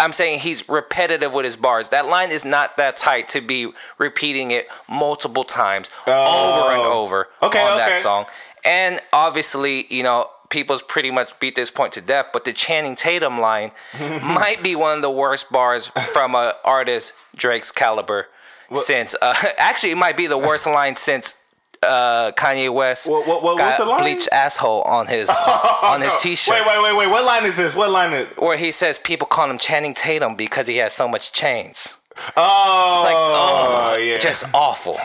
I'm 0.02 0.14
saying 0.14 0.40
he's 0.40 0.68
repetitive 0.70 1.34
with 1.34 1.44
his 1.44 1.58
bars. 1.58 1.90
That 1.90 2.06
line 2.08 2.32
is 2.32 2.46
not 2.46 2.78
that 2.78 2.96
tight 2.96 3.28
to 3.30 3.42
be 3.42 3.74
repeating 3.98 4.52
it 4.52 4.68
multiple 4.88 5.44
times 5.44 5.92
over 6.08 6.72
and 6.72 6.82
over 6.84 7.28
Oh. 7.42 7.48
Okay, 7.48 7.62
on 7.62 7.74
okay. 7.74 7.90
that 7.90 8.00
song. 8.00 8.26
And 8.64 9.02
obviously, 9.12 9.86
you 9.94 10.04
know, 10.04 10.30
people's 10.50 10.82
pretty 10.82 11.12
much 11.12 11.38
beat 11.39 11.56
this 11.56 11.72
point 11.72 11.93
to 11.93 12.02
death. 12.02 12.28
But 12.34 12.45
the 12.45 12.54
Channing 12.54 12.95
Tatum 12.95 13.39
line 13.39 13.72
might 14.00 14.62
be 14.64 14.76
one 14.76 14.95
of 14.97 15.02
the 15.02 15.12
worst 15.12 15.52
bars 15.52 15.88
from 16.14 16.36
a 16.36 16.56
artist 16.64 17.14
Drake's 17.36 17.72
caliber 17.72 18.28
since. 18.76 19.16
Uh, 19.22 19.34
actually, 19.58 19.91
it 19.91 19.97
might 19.97 20.18
be 20.18 20.28
the 20.28 20.38
worst 20.38 20.66
line 20.80 20.95
since 20.95 21.36
uh, 21.82 22.32
Kanye 22.34 22.74
West 22.74 23.08
What- 23.10 23.26
what- 23.26 23.41
what- 23.41 23.58
got 23.58 23.80
what's 23.88 24.02
bleached 24.02 24.28
asshole 24.32 24.82
on 24.82 25.08
his 25.08 25.30
on 25.30 26.02
his 26.02 26.14
T-shirt. 26.20 26.54
Wait, 26.54 26.68
wait, 26.68 26.84
wait, 26.84 26.97
wait. 26.97 27.08
What 27.08 27.24
line 27.24 27.45
is 27.45 27.56
this? 27.56 27.74
What 27.74 27.89
line 27.89 28.12
is? 28.12 28.28
Where 28.38 28.58
he 28.58 28.72
says 28.72 29.00
people 29.00 29.28
call 29.28 29.50
him 29.50 29.58
Channing 29.58 29.93
Tatum 29.93 30.36
because 30.36 30.68
he 30.68 30.78
has 30.78 30.91
so 30.93 31.08
much 31.08 31.32
chains. 31.32 31.95
Oh, 32.38 32.96
It's 32.96 33.06
like, 33.06 33.16
oh, 33.16 33.98
yeah. 34.02 34.18
just 34.20 34.46
awful. 34.54 34.98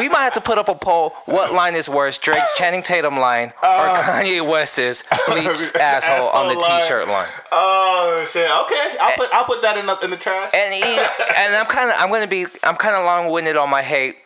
we 0.00 0.08
might 0.08 0.24
have 0.24 0.34
to 0.34 0.40
put 0.40 0.58
up 0.58 0.68
a 0.68 0.74
poll. 0.74 1.10
What 1.26 1.52
line 1.52 1.74
is 1.74 1.88
worse, 1.88 2.18
Drake's 2.18 2.56
Channing 2.56 2.82
Tatum 2.82 3.18
line 3.18 3.48
or 3.62 3.86
Kanye 4.02 4.46
West's 4.48 5.02
bleached 5.28 5.74
asshole 5.80 6.28
on 6.28 6.48
the 6.48 6.54
Uh. 6.54 6.60
Line. 6.60 6.82
T-shirt 6.82 7.08
line? 7.08 7.28
Oh 7.52 8.24
shit. 8.30 8.50
Okay, 8.50 8.96
I'll 9.00 9.16
put 9.16 9.28
I'll 9.32 9.44
put 9.44 9.62
that 9.62 9.76
in 9.78 9.86
the 9.86 9.98
in 10.00 10.10
the 10.10 10.16
trash. 10.16 10.50
And 10.54 10.72
he, 10.74 10.82
and 11.36 11.54
I'm 11.54 11.66
kind 11.66 11.90
of 11.90 11.96
I'm 11.98 12.10
gonna 12.10 12.26
be 12.26 12.46
I'm 12.62 12.76
kind 12.76 12.96
of 12.96 13.04
long-winded 13.04 13.56
on 13.56 13.70
my 13.70 13.82
hate. 13.82 14.16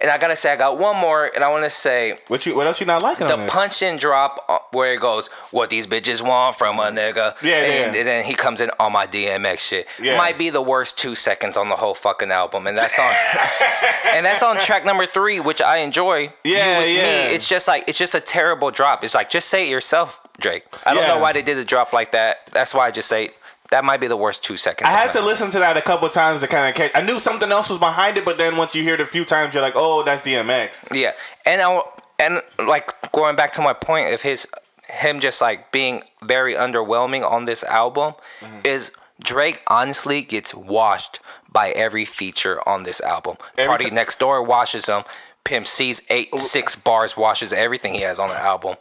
And 0.00 0.10
I 0.10 0.18
gotta 0.18 0.36
say, 0.36 0.52
I 0.52 0.56
got 0.56 0.78
one 0.78 0.96
more, 0.96 1.26
and 1.34 1.42
I 1.42 1.48
want 1.50 1.64
to 1.64 1.70
say 1.70 2.18
What 2.28 2.46
you? 2.46 2.54
What 2.54 2.66
else 2.68 2.80
you 2.80 2.86
not 2.86 3.02
liking 3.02 3.26
the 3.26 3.32
on 3.32 3.40
this? 3.40 3.50
punch 3.50 3.82
and 3.82 3.98
drop 3.98 4.44
uh, 4.48 4.58
where 4.70 4.92
it 4.92 5.00
goes, 5.00 5.26
what 5.50 5.70
these 5.70 5.86
bitches 5.88 6.22
want 6.22 6.54
from 6.56 6.78
a 6.78 6.82
nigga. 6.84 7.34
Yeah, 7.42 7.56
and, 7.56 7.94
yeah. 7.94 8.00
and 8.00 8.08
then 8.08 8.24
he 8.24 8.34
comes 8.34 8.60
in 8.60 8.70
on 8.78 8.92
my 8.92 9.06
DMX 9.08 9.58
shit. 9.58 9.86
Yeah. 10.00 10.16
Might 10.16 10.38
be 10.38 10.50
the 10.50 10.62
worst 10.62 10.98
two 10.98 11.14
seconds 11.14 11.56
on 11.56 11.68
the 11.68 11.76
whole 11.76 11.94
fucking 11.94 12.30
album, 12.30 12.66
and 12.68 12.76
that's 12.78 12.98
on, 12.98 13.12
and 14.14 14.24
that's 14.24 14.42
on 14.42 14.58
track 14.58 14.84
number 14.84 15.04
three, 15.06 15.40
which 15.40 15.60
I 15.60 15.78
enjoy. 15.78 16.32
Yeah, 16.44 16.84
yeah. 16.84 17.28
Me, 17.28 17.34
it's 17.34 17.48
just 17.48 17.66
like 17.66 17.84
it's 17.88 17.98
just 17.98 18.14
a 18.14 18.20
terrible 18.20 18.70
drop. 18.70 19.02
It's 19.02 19.14
like 19.14 19.30
just 19.30 19.48
say 19.48 19.66
it 19.66 19.70
yourself, 19.70 20.20
Drake. 20.38 20.64
I 20.86 20.94
don't 20.94 21.02
Yeah. 21.02 21.14
know 21.14 21.20
why 21.20 21.32
they 21.32 21.42
did 21.42 21.58
a 21.58 21.64
drop 21.64 21.92
like 21.92 22.12
that. 22.12 22.46
That's 22.52 22.72
why 22.72 22.86
I 22.86 22.90
just 22.92 23.08
say 23.08 23.30
that 23.70 23.84
might 23.84 24.00
be 24.00 24.06
the 24.06 24.16
worst 24.16 24.42
two 24.44 24.56
seconds. 24.56 24.88
I 24.88 24.92
had 24.96 25.10
to 25.12 25.20
listen 25.22 25.50
to 25.50 25.58
that 25.58 25.76
a 25.76 25.82
couple 25.82 26.08
times 26.08 26.40
to 26.40 26.46
kind 26.48 26.68
of 26.68 26.74
catch. 26.74 26.90
I 26.94 27.02
knew 27.02 27.18
something 27.18 27.50
else 27.52 27.68
was 27.68 27.78
behind 27.78 28.16
it, 28.16 28.24
but 28.24 28.38
then 28.38 28.56
once 28.56 28.74
you 28.74 28.82
hear 28.82 28.94
it 28.94 29.00
a 29.00 29.06
few 29.06 29.24
times, 29.24 29.54
you're 29.54 29.62
like, 29.62 29.74
oh, 29.76 30.02
that's 30.02 30.22
DMX. 30.26 30.94
Yeah, 30.94 31.12
and 31.44 31.60
I 31.60 31.80
and 32.18 32.42
like 32.66 33.12
going 33.12 33.36
back 33.36 33.52
to 33.52 33.62
my 33.62 33.72
point 33.72 34.12
of 34.14 34.22
his 34.22 34.46
him 34.88 35.20
just 35.20 35.40
like 35.42 35.70
being 35.70 36.02
very 36.24 36.54
underwhelming 36.54 37.28
on 37.28 37.44
this 37.44 37.62
album 37.64 38.14
Mm-hmm. 38.40 38.60
is 38.64 38.90
Drake 39.22 39.62
honestly 39.66 40.22
gets 40.22 40.54
washed 40.54 41.20
by 41.50 41.70
every 41.70 42.04
feature 42.04 42.66
on 42.68 42.84
this 42.84 43.00
album. 43.00 43.36
Every 43.58 43.68
Party 43.68 43.84
ti- 43.86 43.90
Next 43.90 44.18
Door 44.18 44.44
washes 44.44 44.86
him. 44.86 45.02
Pimp 45.44 45.66
C's 45.66 46.02
eight 46.08 46.34
six 46.38 46.74
bars 46.76 47.16
washes 47.16 47.52
everything 47.52 47.94
he 47.94 48.02
has 48.02 48.18
on 48.18 48.28
the 48.28 48.40
album. 48.40 48.76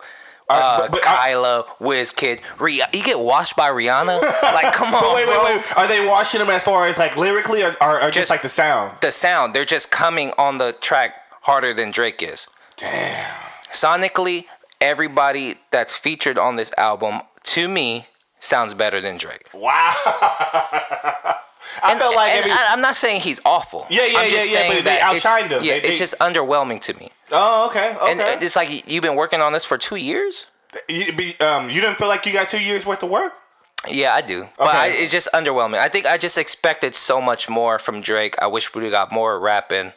All 0.49 0.57
right, 0.59 0.65
Uh, 0.65 0.77
but- 0.81 0.91
but 0.91 1.07
I- 1.07 1.15
Kyla, 1.33 1.65
Wizkid, 1.81 2.39
Rih- 2.57 2.93
you 2.93 3.03
get 3.03 3.19
washed 3.19 3.55
by 3.55 3.69
Rihanna? 3.69 4.21
Like, 4.41 4.73
come 4.73 4.93
on, 4.95 5.01
But 5.01 5.15
wait, 5.15 5.25
bro. 5.25 5.43
wait, 5.45 5.57
wait. 5.57 5.77
Are 5.77 5.87
they 5.87 6.07
washing 6.07 6.39
them 6.39 6.49
as 6.49 6.63
far 6.63 6.87
as 6.87 6.97
like 6.97 7.17
lyrically, 7.17 7.63
or, 7.63 7.75
or, 7.81 7.97
or 7.97 8.01
just, 8.05 8.13
Just- 8.13 8.29
like 8.29 8.41
the 8.43 8.49
sound? 8.49 8.97
The 9.01 9.11
sound, 9.11 9.53
they're 9.53 9.65
just 9.65 9.91
coming 9.91 10.31
on 10.37 10.57
the 10.57 10.73
track 10.73 11.15
harder 11.41 11.73
than 11.73 11.91
Drake 11.91 12.21
is. 12.23 12.47
Damn. 12.77 13.33
sonically, 13.73 14.45
everybody 14.79 15.55
that's 15.71 15.95
featured 15.95 16.37
on 16.37 16.55
this 16.55 16.71
album, 16.77 17.21
to 17.43 17.67
me, 17.67 18.07
sounds 18.39 18.73
better 18.73 19.01
than 19.01 19.17
Drake. 19.17 19.47
Wow. 19.53 19.93
I 21.83 21.97
felt 21.97 22.15
like 22.15 22.29
and 22.31 22.39
every. 22.39 22.51
I, 22.51 22.73
am 22.73 22.81
not 22.81 22.95
saying 22.95 23.21
he's 23.21 23.41
awful. 23.45 23.85
Yeah, 23.89 24.05
yeah, 24.05 24.19
I'm 24.19 24.29
just 24.29 24.53
yeah, 24.53 24.61
yeah, 24.61 24.73
but 24.75 24.83
they 24.83 24.97
outshined 24.97 25.49
him. 25.49 25.63
Yeah, 25.63 25.73
They- 25.73 25.77
it's 25.79 25.87
they- 25.89 25.97
just 25.99 26.15
underwhelming 26.19 26.81
to 26.81 26.93
me. 26.95 27.11
oh, 27.31 27.67
okay, 27.67 27.95
okay. 27.95 28.11
And 28.11 28.21
uh, 28.21 28.37
it's 28.41 28.55
like 28.55 28.89
you've 28.89 29.01
been 29.01 29.15
working 29.15 29.41
on 29.41 29.53
this 29.53 29.65
for 29.65 29.77
two 29.77 29.95
years. 29.95 30.45
you, 30.87 31.13
be, 31.13 31.39
um, 31.39 31.69
you 31.69 31.81
didn't 31.81 31.97
feel 31.97 32.07
like 32.07 32.25
you 32.25 32.33
got 32.33 32.49
two 32.49 32.61
years 32.63 32.85
worth 32.85 33.03
of 33.03 33.09
work? 33.09 33.33
Yeah, 33.87 34.13
I 34.15 34.21
do, 34.21 34.47
but 34.57 34.75
I, 34.75 34.87
it's 34.87 35.11
just 35.11 35.29
underwhelming. 35.33 35.77
I 35.77 35.87
think 35.87 36.05
I 36.07 36.17
just 36.17 36.37
expected 36.37 36.95
so 36.95 37.21
much 37.21 37.47
more 37.47 37.77
from 37.79 38.01
Drake. 38.01 38.35
I 38.41 38.47
wish 38.47 38.73
we 38.73 38.89
got 38.89 39.11
more 39.11 39.39
rapping. 39.39 39.93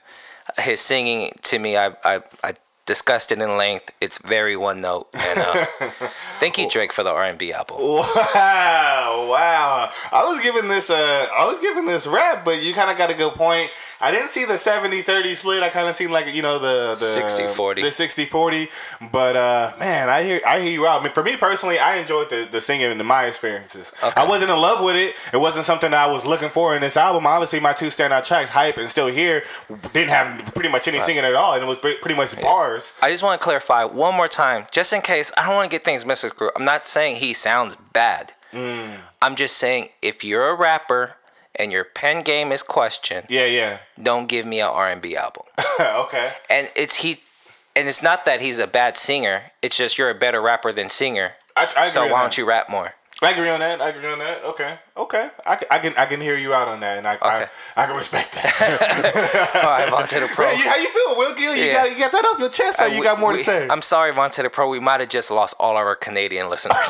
His 0.58 0.80
singing 0.80 1.32
to 1.42 1.58
me, 1.58 1.76
I 1.76 1.88
I, 2.04 2.22
I 2.44 2.54
discussed 2.90 3.30
it 3.30 3.40
in 3.40 3.56
length. 3.56 3.92
It's 4.00 4.18
very 4.18 4.56
one 4.56 4.80
note. 4.80 5.06
And 5.14 5.38
uh, 5.38 5.66
thank 6.40 6.58
you, 6.58 6.68
Drake, 6.68 6.92
for 6.92 7.04
the 7.04 7.10
R 7.10 7.24
and 7.24 7.38
B 7.38 7.52
album. 7.52 7.76
Wow, 7.78 9.28
wow. 9.30 9.88
I 10.10 10.24
was 10.24 10.42
giving 10.42 10.68
this 10.68 10.90
uh 10.90 11.28
I 11.32 11.46
was 11.46 11.60
giving 11.60 11.86
this 11.86 12.04
rap, 12.08 12.44
but 12.44 12.64
you 12.64 12.74
kind 12.74 12.90
of 12.90 12.98
got 12.98 13.08
a 13.08 13.14
good 13.14 13.34
point. 13.34 13.70
I 14.00 14.10
didn't 14.10 14.30
see 14.30 14.44
the 14.44 14.54
70-30 14.54 15.36
split. 15.36 15.62
I 15.62 15.68
kind 15.68 15.88
of 15.88 15.94
seen 15.94 16.10
like, 16.10 16.32
you 16.32 16.42
know, 16.42 16.58
the 16.58 16.94
the 16.94 17.20
60-40. 17.20 17.76
The 17.76 18.26
60-40, 18.30 19.10
but 19.12 19.36
uh 19.36 19.72
man, 19.78 20.08
I 20.08 20.22
hear 20.22 20.40
I 20.46 20.60
hear 20.60 20.72
you 20.72 20.86
out. 20.86 21.00
I 21.00 21.04
mean, 21.04 21.12
for 21.12 21.22
me 21.22 21.36
personally, 21.36 21.78
I 21.78 21.96
enjoyed 21.96 22.30
the, 22.30 22.48
the 22.50 22.60
singing 22.60 22.90
in 22.90 23.04
my 23.04 23.26
experiences. 23.26 23.92
I 24.02 24.26
wasn't 24.26 24.50
in 24.50 24.58
love 24.58 24.82
with 24.84 24.96
it. 24.96 25.14
It 25.32 25.38
wasn't 25.38 25.66
something 25.66 25.90
that 25.90 26.08
I 26.08 26.10
was 26.10 26.26
looking 26.26 26.48
for 26.48 26.74
in 26.74 26.80
this 26.80 26.96
album. 26.96 27.26
Obviously, 27.26 27.60
my 27.60 27.72
two 27.72 27.86
standout 27.86 28.24
tracks, 28.24 28.50
Hype 28.50 28.78
and 28.78 28.88
Still 28.88 29.08
Here, 29.08 29.44
didn't 29.92 30.10
have 30.10 30.54
pretty 30.54 30.70
much 30.70 30.88
any 30.88 31.00
singing 31.00 31.24
at 31.24 31.34
all, 31.34 31.54
and 31.54 31.62
it 31.62 31.66
was 31.66 31.78
pretty 31.78 32.14
much 32.14 32.40
bars. 32.40 32.92
I 33.02 33.10
just 33.10 33.22
want 33.22 33.40
to 33.40 33.44
clarify 33.44 33.84
one 33.84 34.14
more 34.14 34.28
time, 34.28 34.66
just 34.72 34.92
in 34.92 35.02
case 35.02 35.32
I 35.36 35.46
don't 35.46 35.54
want 35.54 35.70
to 35.70 35.74
get 35.74 35.84
things 35.84 36.06
misconstrued. 36.06 36.52
I'm 36.56 36.64
not 36.64 36.86
saying 36.86 37.16
he 37.16 37.32
sounds 37.34 37.76
bad. 37.92 38.32
Mm. 38.52 38.96
I'm 39.22 39.36
just 39.36 39.56
saying 39.56 39.90
if 40.02 40.24
you're 40.24 40.48
a 40.48 40.54
rapper 40.54 41.16
and 41.60 41.70
your 41.70 41.84
pen 41.84 42.22
game 42.22 42.52
is 42.52 42.62
questioned, 42.62 43.26
Yeah, 43.28 43.44
yeah. 43.46 43.78
don't 44.02 44.28
give 44.28 44.46
me 44.46 44.60
an 44.60 44.68
R&B 44.68 45.16
album. 45.16 45.44
okay. 45.80 46.32
and 46.48 46.70
it's 46.74 46.96
he, 46.96 47.18
and 47.76 47.86
it's 47.88 48.02
not 48.02 48.24
that 48.24 48.40
he's 48.40 48.58
a 48.58 48.66
bad 48.66 48.96
singer. 48.96 49.52
It's 49.62 49.76
just 49.76 49.98
you're 49.98 50.10
a 50.10 50.14
better 50.14 50.40
rapper 50.40 50.72
than 50.72 50.88
singer. 50.90 51.32
I, 51.56 51.62
I 51.64 51.64
agree 51.66 51.88
so 51.90 52.06
why 52.12 52.22
don't 52.22 52.36
you 52.38 52.44
rap 52.46 52.68
more? 52.70 52.94
I 53.22 53.32
agree 53.32 53.50
on 53.50 53.60
that. 53.60 53.80
I 53.82 53.90
agree 53.90 54.10
on 54.10 54.18
that. 54.20 54.42
Okay. 54.44 54.78
Okay. 54.96 55.28
I, 55.46 55.56
can- 55.56 55.68
I 55.70 55.78
can 55.78 55.94
I 55.96 56.06
can 56.06 56.20
hear 56.20 56.36
you 56.36 56.54
out 56.54 56.68
on 56.68 56.80
that, 56.80 56.96
and 56.98 57.06
I 57.06 57.14
Okay. 57.16 57.46
I, 57.76 57.82
I 57.82 57.86
can 57.86 57.96
respect 57.96 58.32
that. 58.34 59.52
All 59.62 59.70
right, 59.70 59.90
the 60.20 60.28
pro. 60.34 60.46
Hey, 60.48 60.56
how 60.66 60.76
you 60.76 60.88
feel, 60.90 61.16
Will 61.16 61.34
Gil? 61.34 61.54
You 61.56 61.64
Yeah. 61.64 61.72
got 61.74 61.90
you 61.90 61.98
got 61.98 62.12
that 62.12 62.24
off 62.24 62.38
your 62.40 62.48
chest, 62.48 62.80
or 62.80 62.84
Uh, 62.84 62.88
you 62.88 63.00
we- 63.00 63.04
got 63.04 63.18
more 63.20 63.32
to 63.32 63.38
say? 63.38 63.68
I'm 63.68 63.82
sorry, 63.82 64.12
the 64.12 64.50
Pro. 64.50 64.68
We 64.68 64.80
might 64.80 65.00
have 65.00 65.10
just 65.10 65.30
lost 65.30 65.54
all 65.58 65.76
our 65.76 65.94
Canadian 65.96 66.48
listeners. 66.48 66.76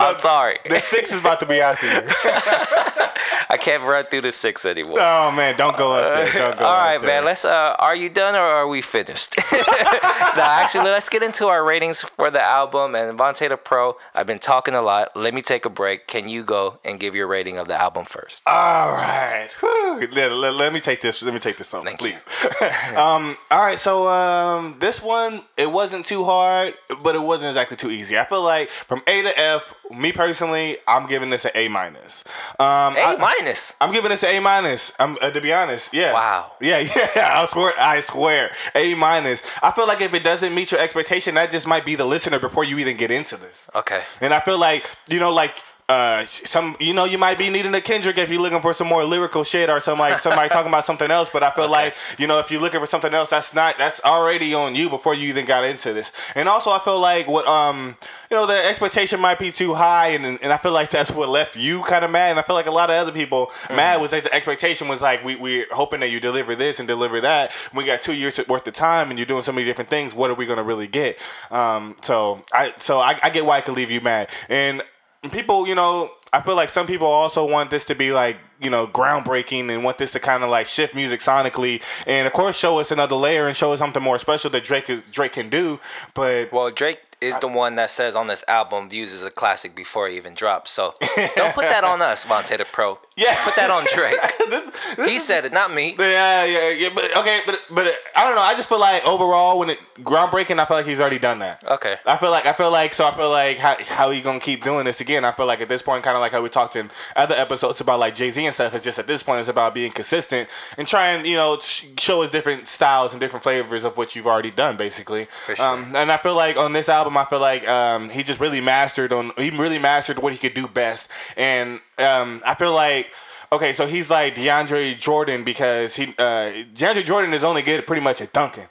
I'm 0.00 0.16
sorry. 0.16 0.58
the 0.68 0.80
six 0.80 1.12
is 1.12 1.20
about 1.20 1.40
to 1.40 1.46
be 1.46 1.60
out 1.60 1.80
you. 1.82 2.90
I 3.48 3.56
can't 3.56 3.82
run 3.82 4.04
through 4.06 4.22
the 4.22 4.32
six 4.32 4.64
anymore. 4.64 4.98
Oh 5.00 5.30
man, 5.32 5.56
don't 5.56 5.76
go 5.76 5.92
up 5.92 6.14
there. 6.14 6.32
Don't 6.32 6.58
go. 6.58 6.64
All 6.64 6.76
right, 6.76 7.00
there. 7.00 7.08
man. 7.08 7.24
Let's. 7.24 7.44
Uh, 7.44 7.76
are 7.78 7.94
you 7.96 8.08
done 8.08 8.34
or 8.34 8.38
are 8.40 8.68
we 8.68 8.80
finished? 8.82 9.36
no, 9.52 10.42
actually, 10.42 10.90
let's 10.90 11.08
get 11.08 11.22
into 11.22 11.46
our 11.46 11.64
ratings 11.64 12.00
for 12.02 12.30
the 12.30 12.42
album 12.42 12.94
and 12.94 13.18
Vonte 13.18 13.48
the 13.48 13.56
Pro. 13.56 13.96
I've 14.14 14.26
been 14.26 14.38
talking 14.38 14.74
a 14.74 14.82
lot. 14.82 15.16
Let 15.16 15.34
me 15.34 15.42
take 15.42 15.64
a 15.64 15.70
break. 15.70 16.06
Can 16.06 16.28
you 16.28 16.42
go 16.44 16.78
and 16.84 16.98
give 16.98 17.14
your 17.14 17.26
rating 17.26 17.58
of 17.58 17.68
the 17.68 17.80
album 17.80 18.04
first? 18.04 18.42
All 18.46 18.92
right. 18.92 19.48
Let, 19.62 20.32
let- 20.32 20.54
let 20.54 20.72
me 20.72 20.80
take 20.80 21.00
this. 21.00 21.22
Let 21.22 21.34
me 21.34 21.40
take 21.40 21.56
this 21.56 21.74
on, 21.74 21.84
Thank 21.84 21.98
please. 21.98 22.14
um. 22.96 23.36
All 23.50 23.64
right. 23.64 23.78
So 23.78 24.08
um, 24.08 24.76
this 24.80 25.02
one 25.02 25.42
it 25.56 25.70
wasn't 25.70 26.04
too 26.06 26.24
hard, 26.24 26.74
but 27.02 27.14
it 27.14 27.22
wasn't 27.22 27.48
exactly 27.48 27.76
too 27.76 27.90
easy. 27.90 28.18
I 28.18 28.24
feel 28.24 28.42
like 28.42 28.70
from 28.70 29.02
A 29.06 29.22
to 29.22 29.38
F, 29.38 29.74
me 29.90 30.12
personally, 30.12 30.78
I'm 30.86 31.06
giving 31.06 31.30
this 31.30 31.44
an 31.44 31.52
A 31.54 31.68
minus. 31.68 32.24
Um, 32.58 32.96
A 32.96 33.03
I- 33.04 33.16
minus. 33.16 33.76
I'm 33.80 33.92
giving 33.92 34.10
this 34.10 34.22
an 34.22 34.36
A 34.36 34.40
minus. 34.40 34.92
I'm 34.98 35.16
uh, 35.20 35.30
to 35.30 35.40
be 35.40 35.52
honest. 35.52 35.92
Yeah. 35.92 36.12
Wow. 36.12 36.52
Yeah, 36.60 36.78
yeah. 37.16 37.40
I 37.40 37.44
swear. 37.46 37.72
I 37.78 38.00
swear. 38.00 38.50
A 38.74 38.94
minus. 38.94 39.42
I 39.62 39.70
feel 39.72 39.86
like 39.86 40.00
if 40.00 40.14
it 40.14 40.22
doesn't 40.24 40.54
meet 40.54 40.72
your 40.72 40.80
expectation, 40.80 41.34
that 41.36 41.50
just 41.50 41.66
might 41.66 41.84
be 41.84 41.94
the 41.94 42.04
listener 42.04 42.38
before 42.38 42.64
you 42.64 42.78
even 42.78 42.96
get 42.96 43.10
into 43.10 43.36
this. 43.36 43.68
Okay. 43.74 44.02
And 44.20 44.32
I 44.34 44.40
feel 44.40 44.58
like 44.58 44.88
you 45.08 45.18
know, 45.20 45.30
like 45.32 45.58
uh, 45.88 46.24
some 46.24 46.74
you 46.80 46.94
know, 46.94 47.04
you 47.04 47.18
might 47.18 47.36
be 47.36 47.50
needing 47.50 47.74
a 47.74 47.80
Kendrick 47.80 48.16
if 48.16 48.30
you're 48.30 48.40
looking 48.40 48.60
for 48.60 48.72
some 48.72 48.86
more 48.86 49.04
lyrical 49.04 49.44
shit 49.44 49.68
or 49.68 49.80
some 49.80 49.98
like 49.98 50.20
somebody 50.20 50.48
talking 50.48 50.68
about 50.68 50.86
something 50.86 51.10
else. 51.10 51.28
But 51.30 51.42
I 51.42 51.50
feel 51.50 51.68
like 51.68 51.94
you 52.18 52.26
know, 52.26 52.38
if 52.38 52.50
you're 52.50 52.60
looking 52.60 52.80
for 52.80 52.86
something 52.86 53.12
else, 53.12 53.30
that's 53.30 53.52
not 53.52 53.76
that's 53.76 54.00
already 54.02 54.54
on 54.54 54.74
you 54.74 54.88
before 54.88 55.14
you 55.14 55.28
even 55.28 55.44
got 55.44 55.62
into 55.64 55.92
this. 55.92 56.10
And 56.34 56.48
also, 56.48 56.70
I 56.70 56.78
feel 56.78 56.98
like 56.98 57.28
what 57.28 57.46
um 57.46 57.96
you 58.30 58.36
know 58.36 58.46
the 58.46 58.56
expectation 58.66 59.20
might 59.20 59.38
be 59.38 59.50
too 59.50 59.74
high, 59.74 60.08
and 60.08 60.24
and 60.42 60.52
I 60.52 60.56
feel 60.56 60.72
like 60.72 60.88
that's 60.88 61.10
what 61.10 61.28
left 61.28 61.54
you 61.54 61.82
kind 61.82 62.04
of 62.04 62.10
mad. 62.10 62.30
And 62.30 62.38
I 62.38 62.42
feel 62.42 62.56
like 62.56 62.66
a 62.66 62.72
lot 62.72 62.88
of 62.88 62.96
other 62.96 63.12
people 63.12 63.50
mad 63.68 64.00
was 64.00 64.12
like 64.12 64.24
the 64.24 64.34
expectation 64.34 64.88
was 64.88 65.02
like 65.02 65.22
we 65.22 65.36
we're 65.36 65.66
hoping 65.70 66.00
that 66.00 66.10
you 66.10 66.18
deliver 66.18 66.54
this 66.54 66.78
and 66.78 66.88
deliver 66.88 67.20
that. 67.20 67.54
We 67.74 67.84
got 67.84 68.00
two 68.00 68.14
years 68.14 68.40
worth 68.48 68.66
of 68.66 68.72
time, 68.72 69.10
and 69.10 69.18
you're 69.18 69.26
doing 69.26 69.42
so 69.42 69.52
many 69.52 69.66
different 69.66 69.90
things. 69.90 70.14
What 70.14 70.30
are 70.30 70.34
we 70.34 70.46
gonna 70.46 70.62
really 70.62 70.86
get? 70.86 71.18
Um, 71.50 71.94
so 72.02 72.42
I 72.54 72.72
so 72.78 73.00
I, 73.00 73.18
I 73.22 73.28
get 73.28 73.44
why 73.44 73.58
it 73.58 73.66
could 73.66 73.74
leave 73.74 73.90
you 73.90 74.00
mad 74.00 74.30
and 74.48 74.82
people, 75.30 75.66
you 75.66 75.74
know, 75.74 76.10
I 76.32 76.40
feel 76.40 76.56
like 76.56 76.68
some 76.68 76.86
people 76.86 77.06
also 77.06 77.48
want 77.48 77.70
this 77.70 77.84
to 77.86 77.94
be 77.94 78.12
like, 78.12 78.38
you 78.60 78.70
know, 78.70 78.86
groundbreaking 78.86 79.70
and 79.70 79.84
want 79.84 79.98
this 79.98 80.10
to 80.12 80.20
kind 80.20 80.42
of 80.42 80.50
like 80.50 80.66
shift 80.66 80.94
music 80.94 81.20
sonically 81.20 81.82
and 82.06 82.26
of 82.26 82.32
course 82.32 82.56
show 82.56 82.78
us 82.78 82.90
another 82.90 83.14
layer 83.16 83.46
and 83.46 83.56
show 83.56 83.72
us 83.72 83.78
something 83.78 84.02
more 84.02 84.18
special 84.18 84.50
that 84.50 84.64
Drake 84.64 84.90
is 84.90 85.04
Drake 85.12 85.32
can 85.32 85.48
do. 85.48 85.78
But 86.14 86.52
Well, 86.52 86.70
Drake 86.70 86.98
is 87.24 87.38
the 87.38 87.48
one 87.48 87.74
that 87.76 87.90
says 87.90 88.14
on 88.16 88.26
this 88.26 88.44
album 88.48 88.88
views 88.88 89.12
as 89.12 89.22
a 89.22 89.30
classic 89.30 89.74
before 89.74 90.08
it 90.08 90.14
even 90.14 90.34
drops. 90.34 90.70
So 90.70 90.94
don't 91.36 91.54
put 91.54 91.62
that 91.64 91.84
on 91.84 92.02
us, 92.02 92.24
Vonte 92.24 92.56
the 92.56 92.64
Pro. 92.64 92.98
Yeah. 93.16 93.34
Put 93.44 93.54
that 93.56 93.70
on 93.70 93.84
Drake. 93.94 94.18
this, 94.50 94.94
this 94.96 95.08
He 95.08 95.16
is- 95.16 95.24
said 95.24 95.44
it, 95.44 95.52
not 95.52 95.72
me. 95.72 95.94
Yeah, 95.98 96.44
yeah, 96.44 96.68
yeah. 96.70 96.88
But 96.94 97.16
okay, 97.18 97.40
but 97.46 97.60
but 97.70 97.86
I 98.16 98.24
don't 98.24 98.34
know. 98.34 98.42
I 98.42 98.54
just 98.54 98.68
feel 98.68 98.80
like 98.80 99.06
overall, 99.06 99.58
when 99.58 99.70
it 99.70 99.78
groundbreaking, 100.00 100.58
I 100.58 100.64
feel 100.64 100.76
like 100.78 100.86
he's 100.86 101.00
already 101.00 101.18
done 101.20 101.38
that. 101.38 101.62
Okay. 101.64 101.96
I 102.06 102.16
feel 102.16 102.30
like 102.30 102.46
I 102.46 102.52
feel 102.52 102.70
like 102.72 102.92
so 102.94 103.06
I 103.06 103.14
feel 103.14 103.30
like 103.30 103.58
how 103.58 103.76
how 103.88 104.10
he 104.10 104.20
gonna 104.20 104.40
keep 104.40 104.64
doing 104.64 104.84
this 104.84 105.00
again? 105.00 105.24
I 105.24 105.30
feel 105.32 105.46
like 105.46 105.60
at 105.60 105.68
this 105.68 105.82
point, 105.82 106.02
kind 106.04 106.16
of 106.16 106.20
like 106.20 106.32
how 106.32 106.42
we 106.42 106.48
talked 106.48 106.74
in 106.76 106.90
other 107.14 107.34
episodes 107.36 107.80
about 107.80 108.00
like 108.00 108.14
Jay 108.14 108.30
Z 108.30 108.44
and 108.44 108.52
stuff. 108.54 108.74
It's 108.74 108.84
just 108.84 108.98
at 108.98 109.06
this 109.06 109.22
point, 109.22 109.40
it's 109.40 109.48
about 109.48 109.74
being 109.74 109.92
consistent 109.92 110.48
and 110.76 110.86
trying, 110.88 111.24
you 111.24 111.36
know, 111.36 111.56
sh- 111.58 111.86
show 111.98 112.22
us 112.22 112.30
different 112.30 112.66
styles 112.66 113.12
and 113.12 113.20
different 113.20 113.42
flavors 113.44 113.84
of 113.84 113.96
what 113.96 114.16
you've 114.16 114.26
already 114.26 114.50
done, 114.50 114.76
basically. 114.76 115.26
For 115.46 115.54
sure. 115.54 115.64
Um, 115.66 115.94
and 115.94 116.10
I 116.10 116.16
feel 116.18 116.34
like 116.34 116.56
on 116.56 116.72
this 116.72 116.88
album, 116.88 117.13
I 117.16 117.24
feel 117.24 117.40
like 117.40 117.66
um, 117.68 118.10
he 118.10 118.22
just 118.22 118.40
really 118.40 118.60
mastered 118.60 119.12
on 119.12 119.32
he 119.36 119.50
really 119.50 119.78
mastered 119.78 120.18
what 120.18 120.32
he 120.32 120.38
could 120.38 120.54
do 120.54 120.68
best, 120.68 121.08
and 121.36 121.80
um, 121.98 122.40
I 122.46 122.54
feel 122.54 122.72
like. 122.72 123.12
Okay, 123.52 123.72
so 123.72 123.86
he's 123.86 124.10
like 124.10 124.34
DeAndre 124.34 124.98
Jordan 124.98 125.44
because 125.44 125.94
he 125.94 126.06
uh, 126.18 126.50
DeAndre 126.74 127.04
Jordan 127.04 127.32
is 127.32 127.44
only 127.44 127.62
good 127.62 127.86
pretty 127.86 128.02
much 128.02 128.20
at 128.20 128.32
dunking, 128.32 128.66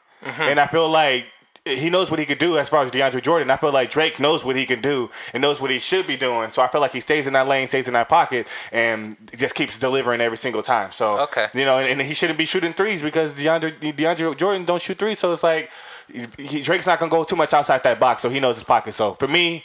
and 0.49 0.59
I 0.59 0.67
feel 0.67 0.89
like 0.89 1.27
he 1.65 1.89
knows 1.89 2.11
what 2.11 2.19
he 2.19 2.25
could 2.25 2.39
do 2.39 2.57
as 2.57 2.67
far 2.67 2.83
as 2.83 2.91
DeAndre 2.91 3.21
Jordan. 3.21 3.49
I 3.49 3.55
feel 3.55 3.71
like 3.71 3.89
Drake 3.89 4.19
knows 4.19 4.43
what 4.43 4.57
he 4.57 4.65
can 4.65 4.81
do 4.81 5.09
and 5.33 5.41
knows 5.41 5.61
what 5.61 5.71
he 5.71 5.79
should 5.79 6.05
be 6.05 6.17
doing. 6.17 6.49
So 6.49 6.61
I 6.61 6.67
feel 6.67 6.81
like 6.81 6.91
he 6.91 6.99
stays 6.99 7.25
in 7.25 7.33
that 7.33 7.47
lane, 7.47 7.67
stays 7.67 7.87
in 7.87 7.93
that 7.93 8.09
pocket, 8.09 8.47
and 8.73 9.15
just 9.37 9.55
keeps 9.55 9.77
delivering 9.79 10.19
every 10.19 10.35
single 10.37 10.61
time. 10.61 10.91
So 10.91 11.19
Okay. 11.21 11.47
you 11.53 11.63
know, 11.63 11.77
and, 11.77 11.87
and 11.87 12.01
he 12.01 12.13
shouldn't 12.13 12.37
be 12.37 12.43
shooting 12.45 12.73
threes 12.73 13.01
because 13.01 13.33
DeAndre 13.35 13.79
DeAndre 13.79 14.35
Jordan 14.35 14.65
don't 14.65 14.81
shoot 14.81 14.99
threes. 14.99 15.19
So 15.19 15.31
it's 15.31 15.43
like 15.43 15.71
he, 16.37 16.61
Drake's 16.61 16.85
not 16.85 16.99
gonna 16.99 17.09
go 17.09 17.23
too 17.23 17.37
much 17.37 17.53
outside 17.53 17.81
that 17.83 17.97
box, 17.97 18.21
so 18.23 18.29
he 18.29 18.41
knows 18.41 18.57
his 18.57 18.63
pocket. 18.65 18.93
So 18.93 19.13
for 19.13 19.27
me. 19.27 19.63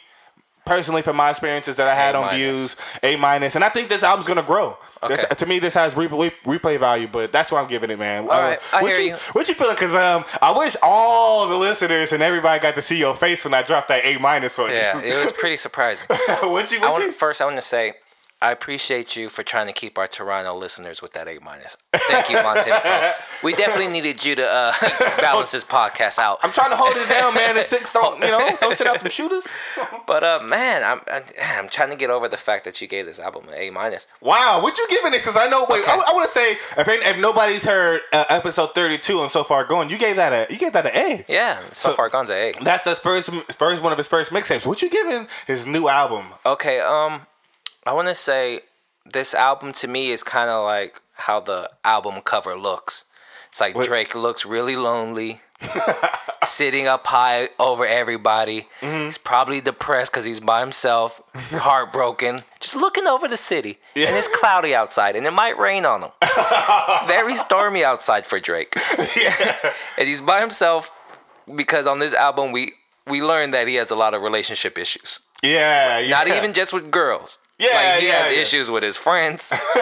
Personally, 0.68 1.02
from 1.02 1.16
my 1.16 1.30
experiences 1.30 1.76
that 1.76 1.88
I 1.88 1.94
had 1.94 2.14
A 2.14 2.18
on 2.18 2.34
views, 2.34 2.76
A 3.02 3.16
minus, 3.16 3.54
and 3.56 3.64
I 3.64 3.68
think 3.70 3.88
this 3.88 4.02
album's 4.02 4.26
gonna 4.28 4.42
grow. 4.42 4.76
This- 5.08 5.24
to 5.36 5.46
me, 5.46 5.58
this 5.60 5.74
has 5.74 5.94
replay, 5.94 6.32
replay 6.44 6.78
value, 6.78 7.08
but 7.08 7.32
that's 7.32 7.50
what 7.50 7.60
I'm 7.62 7.68
giving 7.68 7.88
it, 7.90 7.98
man. 7.98 8.24
All 8.24 8.40
right, 8.42 8.58
I 8.72 8.82
what 8.82 8.92
hear 8.92 9.00
you, 9.00 9.06
you. 9.12 9.16
What 9.32 9.48
you 9.48 9.54
feeling? 9.54 9.76
Cause 9.76 9.94
um, 9.94 10.24
I 10.42 10.56
wish 10.58 10.76
all 10.82 11.48
the 11.48 11.56
listeners 11.56 12.12
and 12.12 12.22
everybody 12.22 12.60
got 12.60 12.74
to 12.74 12.82
see 12.82 12.98
your 12.98 13.14
face 13.14 13.44
when 13.44 13.54
I 13.54 13.62
dropped 13.62 13.88
that 13.88 14.04
A 14.04 14.18
minus 14.18 14.58
on 14.58 14.70
Yeah, 14.70 14.98
you. 15.00 15.04
it 15.14 15.24
was 15.24 15.32
pretty 15.32 15.56
surprising. 15.56 16.06
what 16.42 16.70
you? 16.70 16.78
I 16.78 16.82
What 16.82 16.92
want 16.92 17.04
you? 17.04 17.12
first. 17.12 17.40
I 17.40 17.44
want 17.46 17.56
to 17.56 17.62
say 17.62 17.94
I 18.41 18.53
appreciate 18.53 19.16
you 19.16 19.28
for 19.28 19.43
trying 19.43 19.66
to 19.66 19.72
keep 19.72 19.99
our 19.99 20.07
Toronto 20.07 20.55
listeners 20.57 21.03
with 21.03 21.12
that 21.14 21.26
A 21.26 21.41
minus. 21.43 21.76
Thank 21.93 22.30
you, 22.30 22.36
Montana. 22.41 23.14
we 23.43 23.53
definitely 23.53 23.89
needed 23.89 24.24
you 24.24 24.36
to 24.36 24.47
uh, 24.47 24.72
balance 25.20 25.51
this 25.51 25.64
podcast 25.64 26.20
out. 26.20 26.39
I'm 26.45 26.53
trying 26.53 26.70
to 26.70 26.76
hold 26.76 26.97
it 26.97 27.09
down, 27.09 27.34
man. 27.34 27.57
The 27.57 27.64
six 27.64 27.93
don't, 27.93 28.14
you 28.22 28.30
know, 28.30 28.57
don't 28.61 28.76
sit 28.76 28.86
out 28.86 29.01
them 29.01 29.11
shooters. 29.11 29.45
But 30.07 30.24
uh, 30.24 30.41
man, 30.43 30.82
I'm 30.84 31.01
I- 31.07 31.22
I'm 31.59 31.68
trying 31.68 31.91
to 31.91 31.97
get 31.97 32.09
over 32.09 32.28
the 32.28 32.39
fact 32.39 32.64
that 32.64 32.80
you 32.80 32.89
gave 32.89 33.05
this 33.05 33.18
album 33.20 33.47
an 33.49 33.55
A 33.55 33.68
minus. 33.70 34.07
Wow, 34.22 34.61
what 34.62 34.78
you 34.78 34.86
giving 34.89 35.11
this? 35.12 35.22
Cause 35.24 35.36
I 35.36 35.47
know. 35.49 35.66
Wait, 35.68 35.82
Okay. 35.82 35.91
I, 35.91 36.12
want 36.14 36.24
to 36.26 36.30
say 36.32 36.53
if 36.53 36.89
if 36.89 37.18
nobody's 37.20 37.64
heard 37.64 38.01
uh, 38.14 38.24
episode 38.30 38.74
32 38.74 39.20
and 39.20 39.30
so 39.30 39.45
far 39.45 39.64
going, 39.64 39.91
you 39.91 39.99
gave 39.99 40.16
that 40.16 40.32
a 40.32 40.51
you 40.53 40.59
gave 40.59 40.72
that 40.72 40.86
an 40.86 40.93
A. 40.97 41.24
Yeah, 41.28 41.59
so, 41.72 41.91
So- 41.91 41.93
far 41.95 42.09
gone 42.09 42.24
to 42.26 42.34
A. 42.34 42.53
That's 42.62 42.84
his 42.86 42.99
first 42.99 43.30
first 43.53 43.82
one 43.82 43.93
of 43.93 43.99
his 43.99 44.09
first 44.09 44.30
mixtapes. 44.32 44.66
What 44.66 44.80
you 44.80 44.89
giving 44.89 45.26
his 45.47 45.66
new 45.66 45.89
album? 45.89 46.24
Okay, 46.47 46.80
um, 46.80 47.22
I 47.89 47.93
want 47.93 48.09
to 48.09 48.14
say 48.14 48.61
this 49.11 49.32
album 49.32 49.72
to 49.72 49.89
me 49.89 50.11
is 50.11 50.22
kind 50.22 50.51
of 50.51 50.62
like 50.62 51.01
how 51.14 51.41
the 51.41 51.70
album 51.86 52.20
cover 52.20 52.55
looks. 52.55 53.07
It's 53.49 53.62
like 53.62 53.74
Drake 53.82 54.14
looks 54.14 54.45
really 54.45 54.76
lonely, 54.76 55.41
sitting 56.45 56.86
up 56.86 57.07
high 57.07 57.49
over 57.59 57.86
everybody. 57.86 58.68
Mm-hmm. 58.82 59.07
He's 59.07 59.16
probably 59.16 59.62
depressed 59.62 60.12
because 60.12 60.26
he's 60.26 60.39
by 60.39 60.61
himself, 60.61 61.22
heartbroken, 61.34 62.43
just 62.61 62.76
looking 62.76 63.07
over 63.07 63.26
the 63.26 63.39
city. 63.39 63.78
And 63.97 64.14
it's 64.14 64.28
cloudy 64.36 64.74
outside, 64.74 65.16
and 65.16 65.24
it 65.24 65.32
might 65.32 65.59
rain 65.59 65.86
on 65.86 66.03
him. 66.03 66.11
it's 66.20 67.07
very 67.07 67.34
stormy 67.47 67.84
outside 67.84 68.26
for 68.26 68.39
Drake. 68.39 68.74
and 69.97 70.07
he's 70.07 70.20
by 70.20 70.41
himself 70.41 70.93
because 71.57 71.86
on 71.86 72.01
this 72.01 72.12
album 72.12 72.53
we 72.53 72.74
we 73.07 73.22
learned 73.22 73.55
that 73.55 73.66
he 73.66 73.76
has 73.76 73.91
a 73.91 73.97
lot 73.97 74.12
of 74.12 74.20
relationship 74.20 74.76
issues. 74.76 75.20
Yeah, 75.43 75.99
yeah. 75.99 76.11
Not 76.11 76.28
even 76.28 76.53
just 76.53 76.72
with 76.72 76.91
girls. 76.91 77.39
Yeah, 77.59 77.68
like 77.74 78.01
he 78.01 78.07
yeah, 78.07 78.12
has 78.22 78.32
yeah. 78.34 78.41
issues 78.41 78.70
with 78.70 78.84
his 78.84 78.97
friends. 78.97 79.51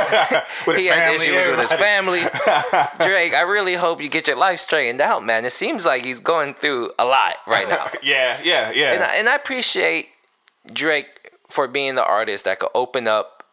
with 0.66 0.76
his 0.76 0.84
he 0.84 0.90
family, 0.90 1.12
has 1.12 1.22
issues 1.22 1.50
with 1.50 1.60
his 1.60 1.72
family. 1.78 2.20
Drake, 3.06 3.34
I 3.34 3.42
really 3.42 3.74
hope 3.74 4.00
you 4.00 4.08
get 4.08 4.26
your 4.26 4.36
life 4.36 4.60
straightened 4.60 5.02
out, 5.02 5.24
man. 5.24 5.44
It 5.44 5.52
seems 5.52 5.84
like 5.84 6.04
he's 6.04 6.20
going 6.20 6.54
through 6.54 6.92
a 6.98 7.04
lot 7.04 7.36
right 7.46 7.68
now. 7.68 7.84
Yeah, 8.02 8.40
yeah, 8.42 8.72
yeah. 8.74 8.92
and, 8.92 9.04
I, 9.04 9.14
and 9.16 9.28
I 9.28 9.34
appreciate 9.34 10.08
Drake 10.72 11.32
for 11.48 11.66
being 11.66 11.96
the 11.96 12.04
artist 12.04 12.44
that 12.44 12.60
could 12.60 12.70
open 12.74 13.08
up 13.08 13.44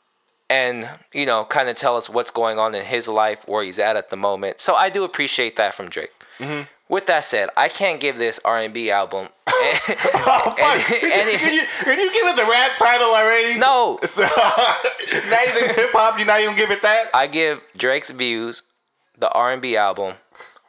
and, 0.50 0.90
you 1.14 1.26
know, 1.26 1.44
kind 1.46 1.70
of 1.70 1.76
tell 1.76 1.98
us 1.98 2.10
what's 2.10 2.32
going 2.32 2.60
on 2.60 2.76
in 2.76 2.86
his 2.86 3.08
life, 3.08 3.48
where 3.48 3.64
he's 3.64 3.80
at 3.80 3.96
at 3.96 4.10
the 4.10 4.16
moment. 4.16 4.60
So 4.60 4.76
I 4.76 4.90
do 4.90 5.04
appreciate 5.04 5.56
that 5.56 5.74
from 5.74 5.90
Drake. 5.90 6.12
Mm-hmm. 6.40 6.64
With 6.90 7.08
that 7.08 7.24
said, 7.26 7.50
I 7.58 7.70
can't 7.70 8.00
give 8.00 8.18
this 8.18 8.40
R&B 8.44 8.92
album. 8.92 9.30
oh, 9.48 10.54
fuck. 10.58 10.58
and- 10.60 10.82
can, 11.40 11.54
you, 11.54 11.66
can 11.84 12.00
you 12.00 12.14
give 12.14 12.28
it 12.28 12.36
the 12.36 12.46
rap 12.50 12.76
title 12.78 13.14
already? 13.16 13.58
no, 13.58 13.98
So, 14.04 14.22
not 14.24 15.48
even 15.48 15.76
hip 15.76 15.92
hop. 15.94 16.18
You're 16.18 16.28
not 16.28 16.42
even 16.42 16.56
give 16.56 16.72
it 16.72 16.82
that. 16.82 17.10
I 17.14 17.28
give 17.28 17.62
Drake's 17.78 18.12
Views, 18.12 18.64
the 19.18 19.32
R&B 19.32 19.76
album, 19.78 20.16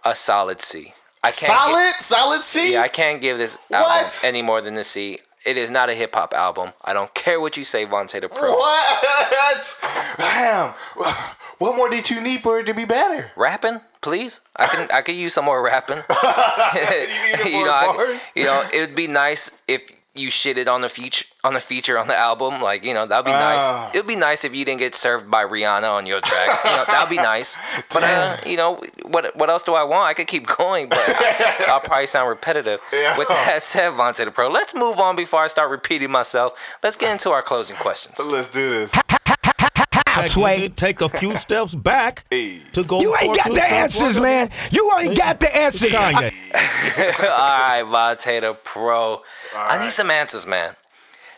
a 0.05 0.15
solid 0.15 0.61
C. 0.61 0.95
I 1.23 1.31
can't. 1.33 1.53
Solid, 1.61 1.93
solid 2.01 2.43
C. 2.43 2.73
Yeah, 2.75 2.83
I 2.83 2.89
can't 2.89 3.21
give 3.21 3.39
this 3.39 3.59
album 3.71 3.89
What? 3.91 4.21
any 4.23 4.43
more 4.43 4.61
than 4.61 4.77
a 4.77 4.85
C. 4.85 5.19
It 5.45 5.59
is 5.59 5.71
not 5.71 5.91
a 5.91 5.95
hip 5.95 6.15
hop 6.15 6.33
album. 6.33 6.73
I 6.85 6.93
don't 6.95 7.13
care 7.15 7.39
what 7.41 7.57
you 7.59 7.65
say, 7.65 7.85
Vonte 7.85 8.19
the 8.21 8.29
Pro. 8.29 8.51
What? 8.51 9.79
Damn. 10.19 10.71
What 11.59 11.77
more 11.77 11.89
did 11.91 12.09
you 12.11 12.21
need 12.21 12.43
for 12.43 12.59
it 12.61 12.67
to 12.67 12.75
be 12.75 12.85
better? 12.85 13.31
Rapping, 13.37 13.81
please. 14.05 14.41
I 14.57 14.67
can 14.69 14.89
I 14.93 15.01
could 15.03 15.17
use 15.17 15.33
some 15.35 15.47
more 15.47 15.65
rapping. 15.65 16.03
You 17.45 17.53
more 17.53 17.67
know, 17.67 17.73
I- 17.73 18.21
you 18.35 18.45
know, 18.45 18.63
it 18.73 18.81
would 18.87 18.95
be 18.97 19.07
nice 19.09 19.63
if 19.67 19.83
you 20.17 20.29
shitted 20.29 20.69
on 20.69 20.81
the 20.81 20.89
feature 20.89 21.27
on 21.43 21.55
the 21.55 21.61
feature 21.61 21.99
on 21.99 22.07
the 22.07 22.17
album. 22.17 22.63
Like, 22.63 22.85
you 22.85 22.95
know, 22.95 23.05
that'd 23.07 23.25
be 23.27 23.33
Ah. 23.33 23.49
nice. 23.51 23.95
It'd 23.97 24.07
be 24.07 24.15
nice 24.17 24.45
if 24.45 24.55
you 24.55 24.65
didn't 24.65 24.79
get 24.79 24.95
served 24.95 25.29
by 25.29 25.43
Rihanna 25.45 25.91
on 25.99 26.07
your 26.07 26.21
track. 26.21 26.49
You 26.65 26.71
know, 26.71 26.85
that'd 26.87 27.11
be 27.11 27.17
nice. 27.35 27.57
But 27.93 28.03
uh, 28.05 28.37
you 28.47 28.57
know, 28.57 28.71
what 29.15 29.35
what 29.37 29.49
else 29.51 29.65
do 29.65 29.75
I 29.75 29.83
want? 29.93 30.05
I 30.11 30.15
could 30.15 30.29
keep 30.35 30.47
going, 30.47 30.89
but 30.89 30.99
I, 31.03 31.65
will 31.73 31.81
probably 31.81 32.07
sound 32.07 32.29
repetitive. 32.29 32.79
Yeah. 32.93 33.19
With 33.19 33.29
that 33.29 33.63
said, 33.63 33.91
Vonte 33.99 34.25
the 34.25 34.31
Pro, 34.31 34.49
let's 34.49 34.75
move 34.75 34.99
on 35.01 35.17
before 35.17 35.43
I 35.47 35.49
start 35.49 35.69
repeating 35.71 36.11
myself. 36.11 36.51
Let's 36.85 36.97
get 36.97 37.11
into 37.13 37.31
our 37.31 37.43
closing 37.43 37.77
questions. 37.77 38.15
Let's 38.25 38.51
do 38.53 38.71
this. 38.71 38.93
Fact, 40.15 40.37
you 40.61 40.69
take 40.69 41.01
a 41.01 41.09
few 41.09 41.37
steps 41.45 41.75
back 41.75 42.29
to 42.31 42.85
go. 42.87 43.01
You 43.01 43.15
ain't 43.21 43.37
got 43.37 43.55
the 43.55 43.65
answers, 43.65 44.19
man. 44.19 44.51
You 44.71 44.91
ain't 44.99 45.17
got 45.17 45.41
the 45.41 45.55
answers. 45.55 45.91
Kanye. 45.91 46.33
All 47.23 47.29
right, 47.29 47.83
Vonte 47.85 48.57
Pro. 48.65 49.23
I 49.57 49.83
need 49.83 49.93
some 49.93 50.11
answers, 50.11 50.47
man. 50.47 50.77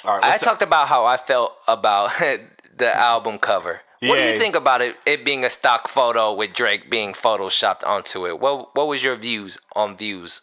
All 0.05 0.19
right, 0.19 0.25
I 0.25 0.35
up? 0.37 0.41
talked 0.41 0.63
about 0.63 0.89
how 0.89 1.05
I 1.05 1.17
felt 1.17 1.57
about 1.67 2.13
the 2.77 2.97
album 2.97 3.39
cover. 3.39 3.81
What 4.01 4.17
do 4.17 4.23
you 4.23 4.39
think 4.39 4.55
about 4.55 4.83
it? 4.83 4.97
It 5.07 5.25
being 5.25 5.45
a 5.45 5.51
stock 5.51 5.89
photo 5.89 6.33
with 6.33 6.53
Drake 6.53 6.91
being 6.91 7.13
photoshopped 7.13 7.85
onto 7.85 8.27
it. 8.27 8.39
What 8.39 8.77
What 8.77 8.87
was 8.87 9.03
your 9.03 9.17
views 9.17 9.59
on 9.75 9.97
views 9.97 10.43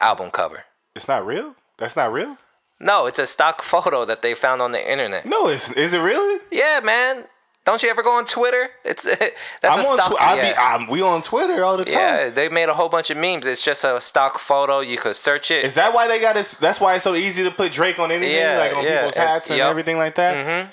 album 0.00 0.30
cover? 0.30 0.64
It's 0.94 1.08
not 1.08 1.26
real. 1.26 1.56
That's 1.78 1.96
not 1.96 2.12
real. 2.12 2.36
No, 2.78 3.06
it's 3.06 3.18
a 3.18 3.26
stock 3.26 3.62
photo 3.62 4.04
that 4.04 4.22
they 4.22 4.34
found 4.34 4.60
on 4.60 4.72
the 4.72 4.90
internet. 4.90 5.24
No, 5.26 5.48
it's 5.48 5.70
is 5.72 5.94
it 5.94 6.00
really? 6.00 6.40
Yeah, 6.50 6.80
man. 6.84 7.24
Don't 7.64 7.82
you 7.82 7.88
ever 7.88 8.02
go 8.02 8.12
on 8.16 8.26
Twitter? 8.26 8.68
It's 8.84 9.04
that's 9.04 9.32
I'm 9.64 9.80
a 9.80 9.88
on. 9.88 9.98
stock. 9.98 10.12
Tw- 10.16 10.20
I 10.20 10.36
yeah. 10.36 10.52
be. 10.52 10.56
I'm, 10.58 10.86
we 10.90 11.00
on 11.00 11.22
Twitter 11.22 11.64
all 11.64 11.76
the 11.78 11.84
time. 11.86 11.94
yeah, 11.94 12.28
they 12.28 12.48
made 12.50 12.68
a 12.68 12.74
whole 12.74 12.88
bunch 12.90 13.10
of 13.10 13.16
memes. 13.16 13.46
It's 13.46 13.62
just 13.62 13.84
a 13.84 13.98
stock 14.00 14.38
photo. 14.38 14.80
You 14.80 14.98
could 14.98 15.16
search 15.16 15.50
it. 15.50 15.64
Is 15.64 15.74
that 15.76 15.94
why 15.94 16.06
they 16.06 16.20
got 16.20 16.34
this? 16.34 16.52
That's 16.54 16.78
why 16.80 16.94
it's 16.96 17.04
so 17.04 17.14
easy 17.14 17.42
to 17.44 17.50
put 17.50 17.72
Drake 17.72 17.98
on 17.98 18.10
anything, 18.12 18.36
Yeah, 18.36 18.58
like 18.58 18.76
on 18.76 18.84
yeah, 18.84 18.96
people's 18.98 19.16
and- 19.16 19.28
hats 19.28 19.48
and 19.50 19.58
yup. 19.58 19.70
everything 19.70 19.96
like 19.96 20.14
that. 20.16 20.36
Mm-hmm. 20.36 20.70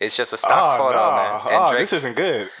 It's 0.00 0.16
just 0.16 0.32
a 0.32 0.36
stock 0.36 0.80
Oh 0.80 0.84
photo, 0.84 0.98
no! 0.98 1.16
man. 1.16 1.40
And 1.54 1.64
Oh, 1.64 1.70
Drake's 1.70 1.90
this 1.90 1.98
isn't 2.00 2.16
good. 2.16 2.50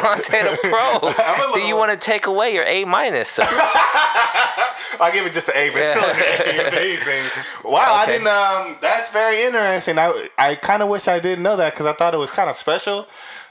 Vonte 0.00 0.30
the 0.30 0.58
Pro. 0.68 1.52
Do 1.54 1.60
you 1.60 1.76
want 1.76 1.90
to 1.92 1.96
take 1.98 2.26
away 2.26 2.54
your 2.54 2.64
A 2.64 2.84
minus? 2.84 3.38
I'll 3.40 5.12
give 5.12 5.26
it 5.26 5.32
just 5.32 5.48
an 5.48 5.54
A, 5.56 5.70
but 5.70 5.84
still 5.84 6.04
an 6.04 6.16
A 6.16 6.66
if 6.66 6.74
anything. 6.74 7.24
Wow, 7.70 7.94
I 7.94 8.06
didn't. 8.06 8.26
Um, 8.26 8.76
that's 8.80 9.10
very 9.10 9.42
interesting. 9.42 9.98
I 9.98 10.28
I 10.38 10.54
kind 10.54 10.82
of 10.82 10.88
wish 10.88 11.06
I 11.08 11.18
didn't 11.18 11.42
know 11.42 11.56
that 11.56 11.72
because 11.74 11.86
I 11.86 11.92
thought 11.92 12.14
it 12.14 12.18
was 12.18 12.30
kind 12.30 12.48
of 12.50 12.56
special. 12.56 13.06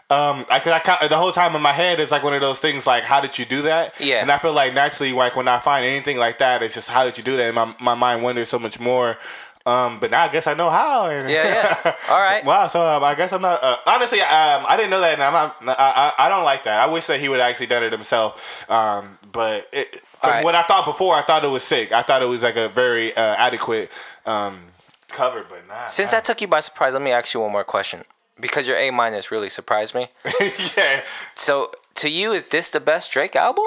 Um, 0.10 0.46
I, 0.50 0.60
cause 0.60 0.82
I 1.02 1.08
the 1.10 1.18
whole 1.18 1.34
time 1.34 1.54
in 1.54 1.62
my 1.62 1.74
head 1.74 2.00
is 2.00 2.12
like 2.12 2.24
one 2.24 2.34
of 2.34 2.40
those 2.40 2.60
things 2.60 2.88
like, 2.88 3.04
how 3.04 3.20
did 3.20 3.38
you 3.38 3.44
do 3.44 3.64
that? 3.64 4.00
Yeah. 4.00 4.22
And 4.22 4.32
I 4.32 4.38
feel 4.38 4.54
like 4.54 4.74
naturally, 4.74 5.12
like 5.12 5.36
when 5.36 5.50
I 5.50 5.60
find 5.60 5.86
anything 5.86 6.16
like 6.18 6.38
that, 6.38 6.64
it's 6.64 6.76
just 6.76 6.88
how 6.88 7.04
did 7.04 7.18
you 7.18 7.26
do 7.26 7.36
that? 7.36 7.48
And 7.48 7.56
my 7.56 7.76
my 7.82 7.94
mind 7.94 8.24
wonders 8.24 8.48
so 8.48 8.58
much 8.58 8.80
more. 8.80 9.18
Um, 9.68 10.00
but 10.00 10.12
now 10.12 10.24
I 10.24 10.30
guess 10.30 10.48
I 10.48 10.54
know 10.54 10.70
how. 10.70 11.08
And 11.08 11.30
Yeah, 11.30 11.44
yeah. 11.84 11.96
All 12.10 12.22
right. 12.22 12.44
wow. 12.46 12.68
So 12.68 12.82
um, 12.82 13.04
I 13.04 13.16
guess 13.16 13.34
I'm 13.34 13.42
not. 13.42 13.62
Uh, 13.62 13.76
honestly, 13.86 14.22
um, 14.22 14.64
I 14.66 14.78
didn't 14.78 14.92
know 14.92 15.02
that, 15.02 15.14
and 15.14 15.24
I'm 15.24 15.34
not. 15.34 15.78
I, 15.78 16.14
I, 16.18 16.26
I 16.26 16.30
don't 16.30 16.46
like 16.46 16.64
that. 16.64 16.80
I 16.88 16.92
wish 16.92 17.08
that 17.08 17.20
he 17.20 17.28
would 17.28 17.40
have 17.40 17.50
actually 17.50 17.68
done 17.68 17.84
it 17.84 17.92
himself. 17.92 18.70
Um, 18.72 19.18
but 19.30 19.68
it, 19.74 20.02
from 20.22 20.30
right. 20.30 20.44
what 20.44 20.56
I 20.56 20.64
thought 20.64 20.86
before, 20.86 21.16
I 21.16 21.22
thought 21.22 21.44
it 21.44 21.50
was 21.50 21.64
sick. 21.64 21.92
I 21.92 22.02
thought 22.02 22.22
it 22.22 22.28
was 22.28 22.44
like 22.44 22.56
a 22.56 22.70
very 22.70 23.16
uh, 23.18 23.36
adequate 23.36 23.92
um, 24.26 24.58
cover, 25.10 25.46
but 25.50 25.68
nah. 25.68 25.88
Since 25.88 26.12
that 26.12 26.24
took 26.24 26.40
you 26.40 26.48
by 26.48 26.62
surprise, 26.62 26.94
let 26.94 27.02
me 27.02 27.12
ask 27.12 27.34
you 27.34 27.42
one 27.42 27.52
more 27.52 27.66
question. 27.66 28.04
Because 28.40 28.68
your 28.68 28.78
A 28.78 28.90
minus 28.92 29.32
really 29.32 29.50
surprised 29.50 29.94
me. 29.96 30.08
yeah. 30.78 31.02
So, 31.36 31.72
to 31.96 32.10
you, 32.10 32.32
is 32.32 32.46
this 32.46 32.70
the 32.70 32.80
best 32.80 33.12
Drake 33.12 33.36
album? 33.36 33.66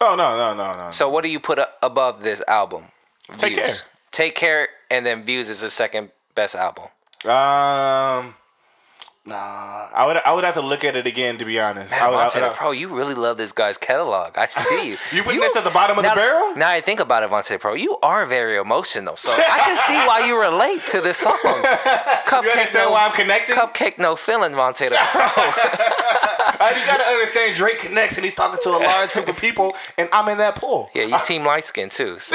Oh 0.00 0.14
no 0.14 0.36
no 0.36 0.54
no 0.54 0.76
no. 0.76 0.90
So, 0.90 1.08
what 1.08 1.22
do 1.22 1.30
you 1.30 1.40
put 1.40 1.58
above 1.82 2.22
this 2.22 2.42
album? 2.46 2.86
Take 3.36 3.54
Care. 3.54 3.66
Take 4.16 4.34
care, 4.34 4.68
and 4.90 5.04
then 5.04 5.24
Views 5.24 5.50
is 5.50 5.60
the 5.60 5.68
second 5.68 6.10
best 6.34 6.54
album. 6.54 6.86
Um. 7.30 8.34
Nah, 9.28 9.88
I 9.92 10.06
would 10.06 10.16
I 10.24 10.32
would 10.32 10.44
have 10.44 10.54
to 10.54 10.60
look 10.60 10.84
at 10.84 10.94
it 10.94 11.04
again 11.06 11.36
to 11.38 11.44
be 11.44 11.58
honest. 11.58 11.90
Man, 11.90 12.00
I- 12.00 12.10
Vonte 12.10 12.34
the 12.34 12.46
I- 12.46 12.54
Pro, 12.54 12.70
you 12.70 12.88
really 12.88 13.14
love 13.14 13.38
this 13.38 13.50
guy's 13.50 13.76
catalog. 13.76 14.38
I 14.38 14.46
see 14.46 14.90
you. 14.90 14.96
You 15.12 15.22
putting 15.24 15.40
this 15.40 15.56
at 15.56 15.64
the 15.64 15.70
bottom 15.70 15.98
of 15.98 16.04
the 16.04 16.10
barrel? 16.14 16.54
Now 16.56 16.70
I 16.70 16.80
think 16.80 17.00
about 17.00 17.22
it, 17.24 17.48
the 17.48 17.58
Pro, 17.58 17.74
you 17.74 17.98
are 18.02 18.24
very 18.26 18.56
emotional. 18.56 19.16
So 19.16 19.32
I 19.32 19.58
can 19.64 19.76
see 19.78 19.94
why 20.06 20.26
you 20.26 20.38
relate 20.40 20.80
to 20.92 21.00
this 21.00 21.18
song. 21.18 21.32
Cupcake, 21.42 22.44
You 22.44 22.50
understand 22.50 22.84
no, 22.86 22.90
why 22.92 23.06
I'm 23.06 23.12
connected? 23.12 23.56
Cupcake 23.56 23.98
no 23.98 24.14
feeling, 24.16 24.52
the 24.52 24.58
Pro. 24.58 24.92
Uh, 26.58 26.72
you 26.74 26.86
gotta 26.86 27.02
understand 27.04 27.54
Drake 27.54 27.78
connects 27.80 28.16
and 28.16 28.24
he's 28.24 28.34
talking 28.34 28.58
to 28.62 28.70
a 28.70 28.78
large 28.80 29.12
group 29.12 29.28
of 29.28 29.36
people, 29.36 29.76
and 29.98 30.08
I'm 30.10 30.26
in 30.30 30.38
that 30.38 30.54
pool. 30.56 30.88
yeah, 30.94 31.02
you 31.04 31.18
team 31.22 31.44
light 31.44 31.64
skin 31.64 31.90
too. 31.90 32.18
So. 32.18 32.34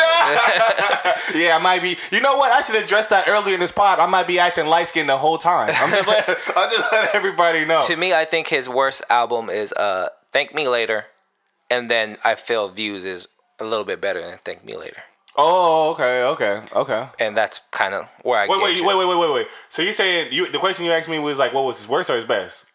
Yeah, 1.33 1.57
I 1.57 1.59
might 1.63 1.81
be. 1.81 1.97
You 2.11 2.21
know 2.21 2.35
what? 2.37 2.51
I 2.51 2.61
should 2.61 2.75
have 2.75 2.83
addressed 2.83 3.09
that 3.09 3.27
earlier 3.27 3.55
in 3.55 3.59
this 3.59 3.71
pod. 3.71 3.99
I 3.99 4.05
might 4.05 4.27
be 4.27 4.37
acting 4.37 4.67
light 4.67 4.87
skin 4.89 5.07
the 5.07 5.17
whole 5.17 5.39
time. 5.39 5.73
I'm 5.75 5.89
just 5.89 6.07
I'm 6.55 6.69
just 6.69 6.80
letting 6.91 7.09
everybody 7.13 7.65
know. 7.65 7.81
to 7.81 7.95
me, 7.95 8.13
I 8.13 8.25
think 8.25 8.47
his 8.47 8.67
worst 8.69 9.03
album 9.09 9.49
is 9.49 9.73
uh, 9.73 10.09
Thank 10.31 10.53
Me 10.55 10.67
Later, 10.67 11.05
and 11.69 11.89
then 11.89 12.17
I 12.23 12.35
feel 12.35 12.69
Views 12.69 13.05
is 13.05 13.27
a 13.59 13.63
little 13.63 13.85
bit 13.85 14.01
better 14.01 14.21
than 14.21 14.39
Thank 14.43 14.63
Me 14.65 14.75
Later, 14.75 15.03
Oh, 15.37 15.91
okay, 15.91 16.23
okay, 16.23 16.61
okay. 16.75 17.07
and 17.19 17.37
that's 17.37 17.59
kind 17.71 17.93
of 17.93 18.05
where 18.23 18.39
I 18.39 18.47
Wait, 18.47 18.57
get 18.57 18.63
wait, 18.63 18.77
you. 18.79 18.85
wait, 18.87 18.95
wait, 18.97 19.07
wait, 19.07 19.17
wait, 19.19 19.33
wait. 19.33 19.47
So 19.69 19.81
you're 19.81 19.93
saying 19.93 20.31
you? 20.33 20.51
The 20.51 20.59
question 20.59 20.85
you 20.85 20.91
asked 20.91 21.07
me 21.09 21.19
was 21.19 21.37
like, 21.37 21.53
what 21.53 21.63
was 21.63 21.79
his 21.79 21.87
worst 21.87 22.09
or 22.09 22.15
his 22.15 22.25
best? 22.25 22.65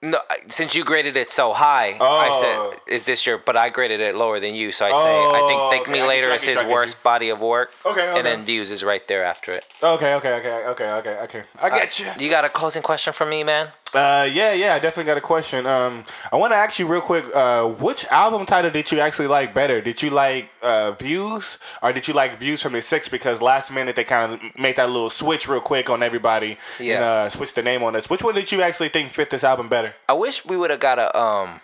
No, 0.00 0.20
since 0.48 0.76
you 0.76 0.84
graded 0.84 1.16
it 1.16 1.32
so 1.32 1.52
high, 1.52 1.96
I 2.00 2.28
Oh. 2.30 2.40
said, 2.40 2.80
"Is 2.86 3.02
this 3.04 3.26
your?" 3.26 3.36
But 3.38 3.56
I 3.56 3.68
graded 3.68 4.00
it 4.00 4.14
lower 4.14 4.38
than 4.38 4.54
you, 4.54 4.70
so 4.70 4.86
I 4.86 4.92
say, 4.92 5.26
"I 5.26 5.42
think 5.48 5.60
Oh, 5.60 5.70
Thank 5.70 5.82
okay, 5.88 5.92
Me 5.92 6.02
Later 6.02 6.30
is 6.32 6.44
his 6.44 6.62
worst 6.62 6.94
you. 6.94 7.00
body 7.02 7.28
of 7.30 7.40
work." 7.40 7.72
Okay, 7.84 8.02
okay. 8.02 8.16
and 8.18 8.24
then 8.24 8.44
Views 8.44 8.70
is 8.70 8.84
right 8.84 9.04
there 9.08 9.24
after 9.24 9.50
it. 9.52 9.64
Okay, 9.82 10.14
okay, 10.14 10.34
okay, 10.34 10.54
okay, 10.72 10.88
okay, 11.00 11.16
okay. 11.24 11.42
I 11.60 11.70
get 11.70 12.00
uh, 12.00 12.04
you. 12.16 12.26
You 12.26 12.30
got 12.30 12.44
a 12.44 12.48
closing 12.48 12.82
question 12.82 13.12
for 13.12 13.26
me, 13.26 13.42
man? 13.42 13.72
Uh, 13.94 14.28
yeah, 14.30 14.52
yeah, 14.52 14.74
I 14.74 14.78
definitely 14.78 15.04
got 15.04 15.16
a 15.16 15.22
question. 15.22 15.66
Um, 15.66 16.04
I 16.30 16.36
want 16.36 16.52
to 16.52 16.56
ask 16.56 16.78
you 16.78 16.86
real 16.86 17.00
quick. 17.00 17.24
Uh, 17.34 17.64
which 17.68 18.04
album 18.06 18.44
title 18.44 18.70
did 18.70 18.92
you 18.92 19.00
actually 19.00 19.28
like 19.28 19.54
better? 19.54 19.80
Did 19.80 20.02
you 20.02 20.10
like 20.10 20.50
uh, 20.62 20.92
Views 20.92 21.58
or 21.82 21.92
did 21.94 22.06
you 22.06 22.12
like 22.12 22.38
Views 22.38 22.60
from 22.60 22.74
the 22.74 22.82
Six? 22.82 23.08
Because 23.08 23.40
last 23.40 23.72
minute 23.72 23.96
they 23.96 24.04
kind 24.04 24.34
of 24.34 24.58
made 24.58 24.76
that 24.76 24.90
little 24.90 25.08
switch 25.08 25.48
real 25.48 25.60
quick 25.62 25.88
on 25.88 26.02
everybody 26.02 26.58
and 26.78 26.86
Yeah. 26.86 27.02
uh, 27.02 27.28
switched 27.30 27.54
the 27.54 27.62
name 27.62 27.82
on 27.82 27.96
us. 27.96 28.10
Which 28.10 28.22
one 28.22 28.34
did 28.34 28.52
you 28.52 28.60
actually 28.60 28.90
think 28.90 29.10
fit 29.10 29.30
this 29.30 29.42
album 29.42 29.68
better? 29.70 29.94
I 30.06 30.12
wish 30.12 30.44
we 30.44 30.58
would 30.58 30.70
have 30.70 30.80
got 30.80 30.98
a 30.98 31.18
um 31.18 31.60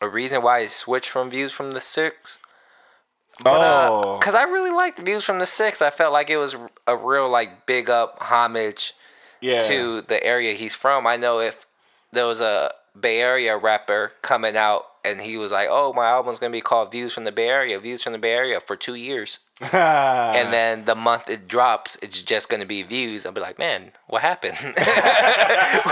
a 0.00 0.08
reason 0.08 0.40
why 0.42 0.60
it 0.60 0.70
switched 0.70 1.10
from 1.10 1.28
Views 1.28 1.52
from 1.52 1.72
the 1.72 1.80
Six. 1.80 2.38
oh, 3.44 4.18
Cause 4.22 4.34
I 4.34 4.44
really 4.44 4.70
liked 4.70 4.98
Views 4.98 5.24
from 5.24 5.40
the 5.40 5.46
Six. 5.46 5.82
I 5.82 5.90
felt 5.90 6.12
like 6.12 6.30
it 6.30 6.38
was 6.38 6.56
a 6.86 6.96
real 6.96 7.28
like 7.28 7.66
big 7.66 7.90
up 7.90 8.16
homage 8.20 8.94
yeah. 9.44 9.60
to 9.68 10.02
the 10.02 10.22
area 10.24 10.54
he's 10.54 10.74
from. 10.74 11.06
I 11.06 11.16
know 11.16 11.40
if 11.40 11.66
there 12.12 12.26
was 12.26 12.40
a 12.40 12.72
Bay 12.98 13.20
Area 13.20 13.56
rapper 13.56 14.12
coming 14.22 14.56
out 14.56 14.84
and 15.04 15.20
he 15.20 15.36
was 15.36 15.52
like, 15.52 15.68
"Oh, 15.70 15.92
my 15.92 16.08
album's 16.08 16.38
gonna 16.38 16.52
be 16.52 16.60
called 16.60 16.90
Views 16.92 17.12
from 17.12 17.24
the 17.24 17.32
Bay 17.32 17.48
Area, 17.48 17.78
Views 17.78 18.02
from 18.02 18.12
the 18.12 18.18
Bay 18.18 18.32
Area" 18.32 18.60
for 18.60 18.76
two 18.76 18.94
years, 18.94 19.40
and 19.60 20.52
then 20.52 20.84
the 20.86 20.94
month 20.94 21.28
it 21.28 21.46
drops, 21.48 21.98
it's 22.02 22.22
just 22.22 22.48
gonna 22.48 22.64
be 22.64 22.82
Views. 22.82 23.26
I'll 23.26 23.32
be 23.32 23.40
like, 23.40 23.58
"Man, 23.58 23.92
what 24.06 24.22
happened?" 24.22 24.56
so 24.56 24.72
I, 24.72 25.82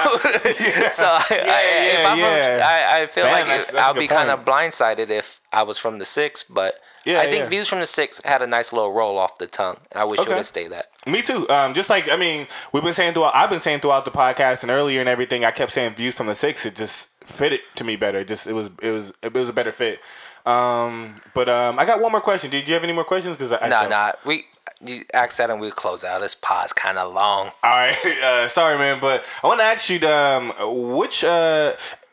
I, 1.31 1.93
yeah, 1.93 2.13
I'm 2.13 2.19
yeah. 2.19 2.87
I, 2.93 3.03
I 3.03 3.07
feel 3.07 3.25
Man, 3.25 3.33
like 3.33 3.47
that's- 3.47 3.69
it- 3.69 3.73
that's 3.73 3.85
I'll 3.87 3.95
be 3.95 4.09
kind 4.09 4.31
of 4.31 4.45
blindsided 4.45 5.11
if 5.11 5.41
I 5.53 5.65
was 5.65 5.79
from 5.79 5.99
the 5.99 6.05
Six, 6.05 6.43
but. 6.45 6.75
Yeah, 7.05 7.21
I 7.21 7.25
think 7.25 7.45
yeah. 7.45 7.49
Views 7.49 7.69
from 7.69 7.81
the 7.81 7.87
Six 7.87 8.21
had 8.25 8.43
a 8.43 8.47
nice 8.47 8.73
little 8.73 8.93
roll 8.93 9.19
off 9.19 9.39
the 9.39 9.47
tongue. 9.47 9.79
I 9.95 10.05
wish 10.05 10.21
Okay. 10.21 10.29
would 10.31 10.37
have 10.37 10.47
stayed 10.47 10.73
that. 10.73 10.87
Me 11.07 11.21
too. 11.23 11.49
Um, 11.51 11.75
just 11.75 11.91
like 11.91 12.09
I 12.11 12.17
mean, 12.17 12.47
we've 12.73 12.83
been 12.83 12.93
saying 12.93 13.15
throughout. 13.15 13.35
I've 13.35 13.51
been 13.51 13.61
saying 13.61 13.81
throughout 13.81 14.05
the 14.05 14.11
podcast 14.13 14.63
and 14.63 14.71
earlier 14.71 15.01
and 15.01 15.09
everything. 15.09 15.45
I 15.45 15.51
kept 15.51 15.73
saying 15.73 15.95
views 15.95 16.15
from 16.15 16.27
the 16.29 16.35
six. 16.35 16.65
It 16.65 16.77
just 16.77 17.09
fitted 17.25 17.61
to 17.77 17.85
me 17.85 17.97
better. 17.97 18.19
It 18.19 18.29
just 18.29 18.47
it 18.47 18.53
was 18.53 18.71
it 18.83 18.91
was 18.93 19.13
it 19.23 19.33
was 19.35 19.49
a 19.49 19.53
better 19.53 19.73
fit. 19.73 20.01
Um, 20.47 21.17
but 21.35 21.49
um, 21.49 21.79
I 21.79 21.85
got 21.85 22.01
one 22.01 22.13
more 22.13 22.21
question. 22.21 22.51
Did 22.51 22.67
you 22.69 22.75
have 22.75 22.83
any 22.85 22.93
more 22.93 23.05
questions? 23.05 23.37
Because 23.37 23.53
I, 23.53 23.69
No, 23.69 23.89
nah. 23.89 24.13
We 24.25 24.47
you 24.81 25.05
ask 25.15 25.37
that 25.37 25.51
and 25.51 25.61
we 25.61 25.71
close 25.71 26.03
out. 26.05 26.21
This 26.21 26.35
pod's 26.35 26.73
kind 26.73 26.99
of 26.99 27.13
long. 27.15 27.51
All 27.63 27.71
right, 27.71 27.97
uh, 28.25 28.49
sorry, 28.49 28.77
man, 28.79 28.99
but 29.01 29.25
I 29.43 29.47
want 29.47 29.61
to 29.61 29.65
ask 29.65 29.89
you, 29.89 30.01
um, 30.09 30.53
which, 30.97 31.23
uh, 31.23 31.73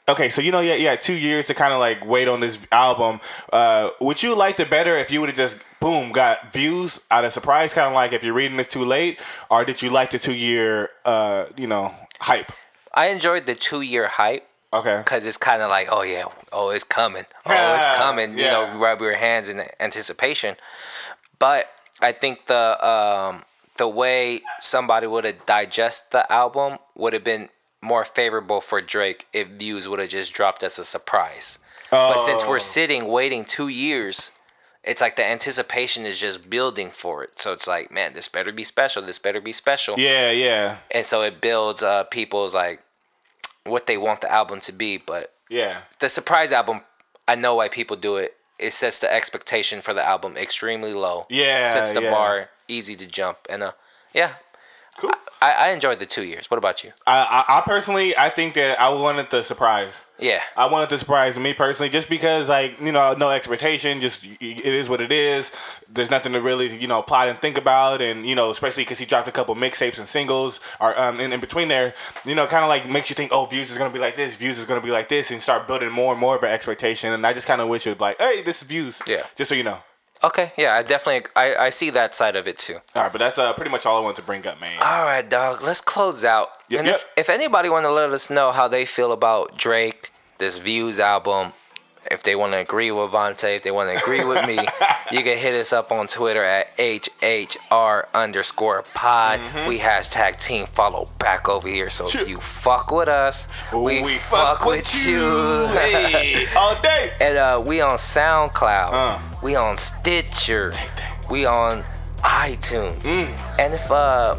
okay, 0.10 0.30
so 0.30 0.42
you 0.42 0.52
know, 0.52 0.60
yeah, 0.60 0.76
yeah, 0.76 0.96
two 0.96 1.14
years 1.18 1.48
to 1.48 1.54
kind 1.54 1.74
of 1.74 1.80
like 1.80 2.06
wait 2.06 2.28
on 2.28 2.40
this 2.40 2.60
album. 2.72 3.20
Uh, 3.54 3.90
would 4.02 4.22
you 4.22 4.36
like 4.36 4.60
it 4.60 4.70
better 4.70 4.96
if 4.98 5.12
you 5.12 5.20
would 5.22 5.30
have 5.30 5.38
just 5.38 5.58
boom 5.80 6.12
got 6.12 6.52
views 6.52 7.00
out 7.10 7.24
of 7.26 7.32
surprise, 7.34 7.74
kind 7.74 7.88
of 7.88 7.94
like 7.94 8.12
if 8.14 8.24
you're 8.24 8.34
reading 8.34 8.58
this 8.58 8.68
too 8.68 8.84
late, 8.86 9.20
or 9.50 9.64
did 9.66 9.82
you 9.82 9.90
like 9.90 10.12
the 10.12 10.20
two 10.20 10.34
year, 10.34 10.90
uh, 11.06 11.46
you 11.56 11.68
know, 11.68 11.94
hype? 12.22 12.52
I 12.94 13.08
enjoyed 13.08 13.46
the 13.46 13.56
two 13.56 13.82
year 13.82 14.08
hype 14.08 14.46
Okay. 14.74 14.98
because 14.98 15.26
it's 15.26 15.38
kind 15.38 15.62
of 15.62 15.70
like, 15.70 15.88
oh 15.92 16.02
yeah, 16.04 16.26
oh 16.52 16.70
it's 16.70 16.84
coming, 16.84 17.26
oh 17.46 17.76
it's 17.76 17.88
coming. 17.98 18.38
You 18.38 18.46
Yeah. 18.46 18.52
know, 18.74 18.80
rub 18.80 19.02
your 19.02 19.16
hands 19.16 19.50
in 19.50 19.64
anticipation. 19.80 20.56
But 21.40 21.72
I 22.02 22.12
think 22.12 22.46
the 22.48 22.78
um, 22.86 23.44
the 23.78 23.88
way 23.88 24.42
somebody 24.60 25.08
would 25.08 25.24
have 25.24 25.46
digest 25.46 26.12
the 26.12 26.30
album 26.32 26.78
would 26.96 27.14
have 27.14 27.24
been 27.24 27.50
more 27.82 28.04
favorable 28.06 28.62
for 28.62 28.82
Drake 28.82 29.28
if 29.34 29.48
views 29.50 29.88
would 29.88 30.00
have 30.00 30.10
just 30.10 30.34
dropped 30.34 30.64
as 30.64 30.78
a 30.80 30.84
surprise. 30.86 31.58
But 31.92 32.18
since 32.20 32.44
Oh. 32.44 32.50
we're 32.50 32.60
sitting 32.60 33.08
waiting 33.08 33.46
two 33.46 33.68
years, 33.68 34.32
it's 34.84 35.02
like 35.02 35.16
the 35.16 35.26
anticipation 35.26 36.06
is 36.06 36.20
just 36.20 36.50
building 36.50 36.92
for 36.92 37.24
it. 37.24 37.40
So 37.40 37.52
it's 37.54 37.68
like, 37.68 37.92
man, 37.92 38.14
this 38.14 38.28
better 38.28 38.52
be 38.52 38.64
special. 38.64 39.02
This 39.02 39.20
better 39.20 39.42
be 39.42 39.52
special 39.52 39.98
Yeah, 40.00 40.30
yeah, 40.32 40.78
and 40.92 41.06
so 41.06 41.22
it 41.24 41.42
builds 41.42 41.82
uh 41.84 42.04
people's 42.06 42.54
like 42.54 42.82
what 43.66 43.88
they 43.88 43.98
want 43.98 44.22
the 44.22 44.32
album 44.32 44.60
to 44.62 44.72
be 44.72 44.98
but 44.98 45.34
yeah. 45.50 45.82
the 46.00 46.10
surprise 46.10 46.52
album 46.52 46.82
i 47.28 47.36
know 47.36 47.56
why 47.56 47.68
people 47.68 47.96
do 47.98 48.16
it 48.16 48.36
it 48.58 48.72
sets 48.74 49.00
the 49.00 49.14
expectation 49.14 49.82
for 49.82 49.94
the 49.94 50.04
album 50.04 50.36
extremely 50.38 50.94
low 50.94 51.28
Yeah, 51.30 51.72
sets 51.72 51.92
the 51.92 52.02
yeah. 52.02 52.10
bar 52.12 52.50
easy 52.68 52.96
to 52.96 53.06
jump 53.06 53.38
and 53.50 53.62
uh 53.62 53.74
yeah 54.14 54.36
Cool. 55.00 55.12
I, 55.42 55.52
I 55.52 55.70
enjoyed 55.70 56.00
the 56.00 56.06
two 56.06 56.24
years 56.24 56.52
what 56.52 56.58
about 56.58 56.84
you 56.84 56.92
I, 57.08 57.46
I, 57.48 57.60
I 57.60 57.62
personally, 57.62 58.16
I 58.18 58.30
think 58.30 58.56
that 58.56 58.80
I 58.80 58.90
wanted 58.90 59.30
the 59.30 59.42
surprise. 59.42 60.06
yeah 60.20 60.42
I 60.58 60.66
wanted 60.66 60.90
the 60.90 60.98
surprise 60.98 61.40
me 61.40 61.54
personally, 61.54 61.90
just 61.90 62.10
because 62.10 62.50
like 62.50 62.78
you 62.82 62.92
know, 62.92 63.14
no 63.14 63.30
expectation. 63.30 64.02
Just 64.02 64.26
it 64.26 64.66
is 64.66 64.90
what 64.90 65.00
it 65.00 65.14
is. 65.14 65.52
There's 65.88 66.12
nothing 66.12 66.34
to 66.34 66.42
really 66.42 66.78
you 66.78 66.88
know 66.88 67.02
plot 67.02 67.30
and 67.30 67.38
think 67.38 67.58
about, 67.58 68.02
and 68.02 68.26
you 68.26 68.36
know, 68.36 68.50
especially 68.50 68.84
because 68.84 69.00
he 69.00 69.06
dropped 69.06 69.30
a 69.30 69.32
couple 69.32 69.56
mixtapes 69.56 69.98
and 69.98 70.06
singles, 70.06 70.60
or 70.82 71.00
um, 71.00 71.22
in, 71.22 71.32
in 71.32 71.40
between 71.40 71.70
there, 71.70 71.94
you 72.26 72.36
know, 72.36 72.46
kind 72.46 72.66
of 72.66 72.70
like 72.70 72.90
makes 72.90 73.10
you 73.10 73.16
think, 73.16 73.32
oh, 73.32 73.46
views 73.46 73.72
is 73.72 73.78
gonna 73.78 73.94
be 73.94 74.00
like 74.00 74.18
this, 74.18 74.36
views 74.36 74.58
is 74.60 74.66
gonna 74.66 74.82
be 74.82 74.92
like 74.92 75.08
this, 75.08 75.32
and 75.32 75.42
start 75.42 75.66
building 75.68 75.90
more 75.90 76.12
and 76.12 76.20
more 76.20 76.36
of 76.36 76.44
an 76.44 76.50
expectation. 76.50 77.14
And 77.14 77.26
I 77.26 77.32
just 77.32 77.48
kind 77.48 77.62
of 77.62 77.70
wish 77.70 77.88
it 77.88 77.92
was 77.92 78.02
like, 78.02 78.18
hey, 78.20 78.42
this 78.42 78.62
is 78.62 78.68
views. 78.68 79.02
Yeah. 79.08 79.24
Just 79.38 79.48
so 79.48 79.56
you 79.56 79.64
know. 79.64 79.80
Okay 80.24 80.52
yeah 80.58 80.74
i 80.74 80.84
definitely 80.84 81.30
i, 81.36 81.56
I 81.56 81.70
see 81.70 81.90
that 81.92 82.14
side 82.14 82.36
of 82.36 82.48
it 82.48 82.58
too 82.58 82.80
All 82.96 83.04
right, 83.04 83.12
but 83.12 83.20
that's 83.20 83.38
uh, 83.38 83.54
pretty 83.54 83.72
much 83.72 83.86
all 83.86 83.98
I 83.98 84.02
wanted 84.02 84.18
to 84.18 84.22
bring 84.24 84.46
up, 84.48 84.60
man. 84.60 84.80
All 84.82 85.04
right, 85.06 85.28
dog. 85.28 85.62
Let's 85.62 85.82
close 85.82 86.24
out. 86.26 86.50
Yep, 86.70 86.80
and 86.80 86.88
yep. 86.88 86.96
If, 86.96 87.06
if 87.18 87.30
anybody 87.30 87.70
want 87.70 87.86
to 87.86 87.92
let 87.92 88.10
us 88.12 88.30
know 88.30 88.52
how 88.52 88.68
they 88.68 88.86
feel 88.86 89.12
about 89.12 89.58
Drake, 89.58 90.12
this 90.38 90.58
Views 90.58 91.00
album, 91.00 91.54
if 92.10 92.24
they 92.24 92.36
want 92.36 92.54
to 92.54 92.58
agree 92.58 92.92
with 92.92 93.12
Vonte, 93.12 93.58
if 93.58 93.64
they 93.64 93.72
want 93.72 93.90
to 93.90 94.02
agree 94.02 94.24
with 94.24 94.46
me, 94.48 94.56
you 95.12 95.24
can 95.24 95.38
hit 95.38 95.54
us 95.54 95.74
up 95.74 95.92
on 95.92 96.08
Twitter 96.08 96.44
at 96.44 96.76
HHR 96.78 98.06
underscore 98.14 98.84
pod. 98.94 99.40
Mm-hmm. 99.40 99.68
We 99.68 99.80
hashtag 99.80 100.42
team 100.42 100.66
follow 100.68 101.08
back 101.20 101.50
over 101.50 101.68
here. 101.68 101.90
So 101.90 102.06
if 102.08 102.28
you 102.28 102.38
fuck 102.38 102.92
with 102.92 103.10
us, 103.10 103.48
we, 103.74 104.18
fuck, 104.18 104.66
with, 104.66 104.94
you. 105.06 105.20
hey, 105.74 106.46
all 106.58 106.80
day. 106.82 107.12
And 107.20 107.38
uh, 107.38 107.64
we 107.66 107.82
on 107.82 107.98
SoundCloud. 107.98 108.90
Uh. 108.92 109.20
We 109.44 109.56
on 109.56 109.78
Stitcher. 109.78 110.72
We 111.30 111.46
on 111.46 111.84
iTunes. 112.18 113.02
Mm. 113.02 113.60
And 113.60 113.74
if 113.74 113.92
uh, 113.92 114.36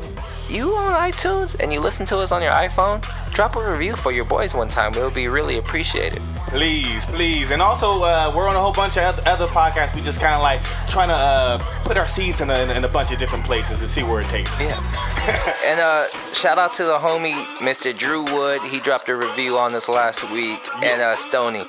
you 0.50 0.74
on 0.76 0.92
iTunes 0.92 1.56
and 1.60 1.72
you 1.72 1.80
listen 1.80 2.04
to 2.06 2.18
us 2.18 2.32
on 2.32 2.42
your 2.42 2.52
iPhone, 2.52 3.00
drop 3.32 3.56
a 3.56 3.72
review 3.72 3.96
for 3.96 4.12
your 4.12 4.24
boys 4.24 4.54
one 4.54 4.68
time. 4.68 4.94
It 4.94 5.02
would 5.02 5.14
be 5.14 5.28
really 5.28 5.58
appreciated. 5.58 6.22
Please, 6.48 7.04
please. 7.04 7.50
And 7.50 7.62
also, 7.62 8.02
uh, 8.02 8.32
we're 8.34 8.48
on 8.48 8.56
a 8.56 8.58
whole 8.58 8.72
bunch 8.72 8.96
of 8.96 9.18
other, 9.26 9.46
podcasts. 9.46 9.94
We 9.94 10.02
just 10.02 10.20
kind 10.20 10.34
of 10.34 10.42
like 10.42 10.62
trying 10.88 11.08
to 11.08 11.14
uh, 11.14 11.58
put 11.82 11.96
our 11.98 12.06
seeds 12.06 12.40
in 12.40 12.50
a, 12.50 12.72
in 12.72 12.84
a 12.84 12.88
bunch 12.88 13.12
of 13.12 13.18
different 13.18 13.44
places 13.44 13.80
and 13.80 13.90
see 13.90 14.02
where 14.02 14.22
it 14.22 14.28
takes 14.28 14.52
us. 14.54 14.60
Yeah. 14.60 15.54
and 15.64 15.80
uh, 15.80 16.08
shout 16.32 16.58
out 16.58 16.72
to 16.74 16.84
the 16.84 16.98
homie 16.98 17.44
Mr. 17.56 17.96
Drew 17.96 18.24
Wood. 18.24 18.62
He 18.62 18.80
dropped 18.80 19.08
a 19.08 19.16
review 19.16 19.58
on 19.58 19.74
us 19.74 19.88
last 19.88 20.30
week. 20.30 20.68
And 20.82 21.00
uh, 21.00 21.16
Stony, 21.16 21.64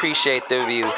appreciate 0.00 0.48
the 0.48 0.58
review 0.60 0.90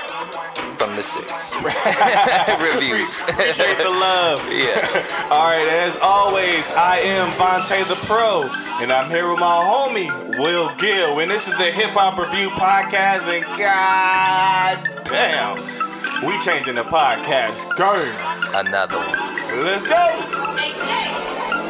from 0.78 0.94
the 0.94 1.02
six 1.02 1.56
reviews. 2.72 3.22
Appreciate 3.22 3.76
the 3.78 3.90
love. 3.90 4.40
yeah. 4.48 5.26
All 5.28 5.50
right, 5.50 5.66
as 5.68 5.98
always, 6.00 6.70
I 6.70 7.00
am 7.02 7.28
Vonte 7.32 7.88
the 7.88 7.96
Pro, 8.06 8.42
and 8.80 8.92
I'm 8.92 9.10
here 9.10 9.28
with 9.28 9.40
my 9.40 9.60
homie, 9.64 10.38
Will 10.38 10.72
Gil. 10.76 11.18
And 11.18 11.28
this 11.28 11.48
is 11.48 11.54
the 11.58 11.64
Hip 11.64 11.90
Hop 11.90 12.16
Review 12.16 12.48
Podcast, 12.50 13.26
and 13.26 13.44
god 13.58 14.88
damn, 15.04 15.56
we 16.24 16.38
changing 16.38 16.76
the 16.76 16.84
podcast 16.84 17.76
game. 17.76 18.54
Another 18.54 18.98
one. 18.98 19.64
Let's 19.64 19.82
go. 19.82 20.10
Hey, 20.54 20.70
hey. 20.70 21.61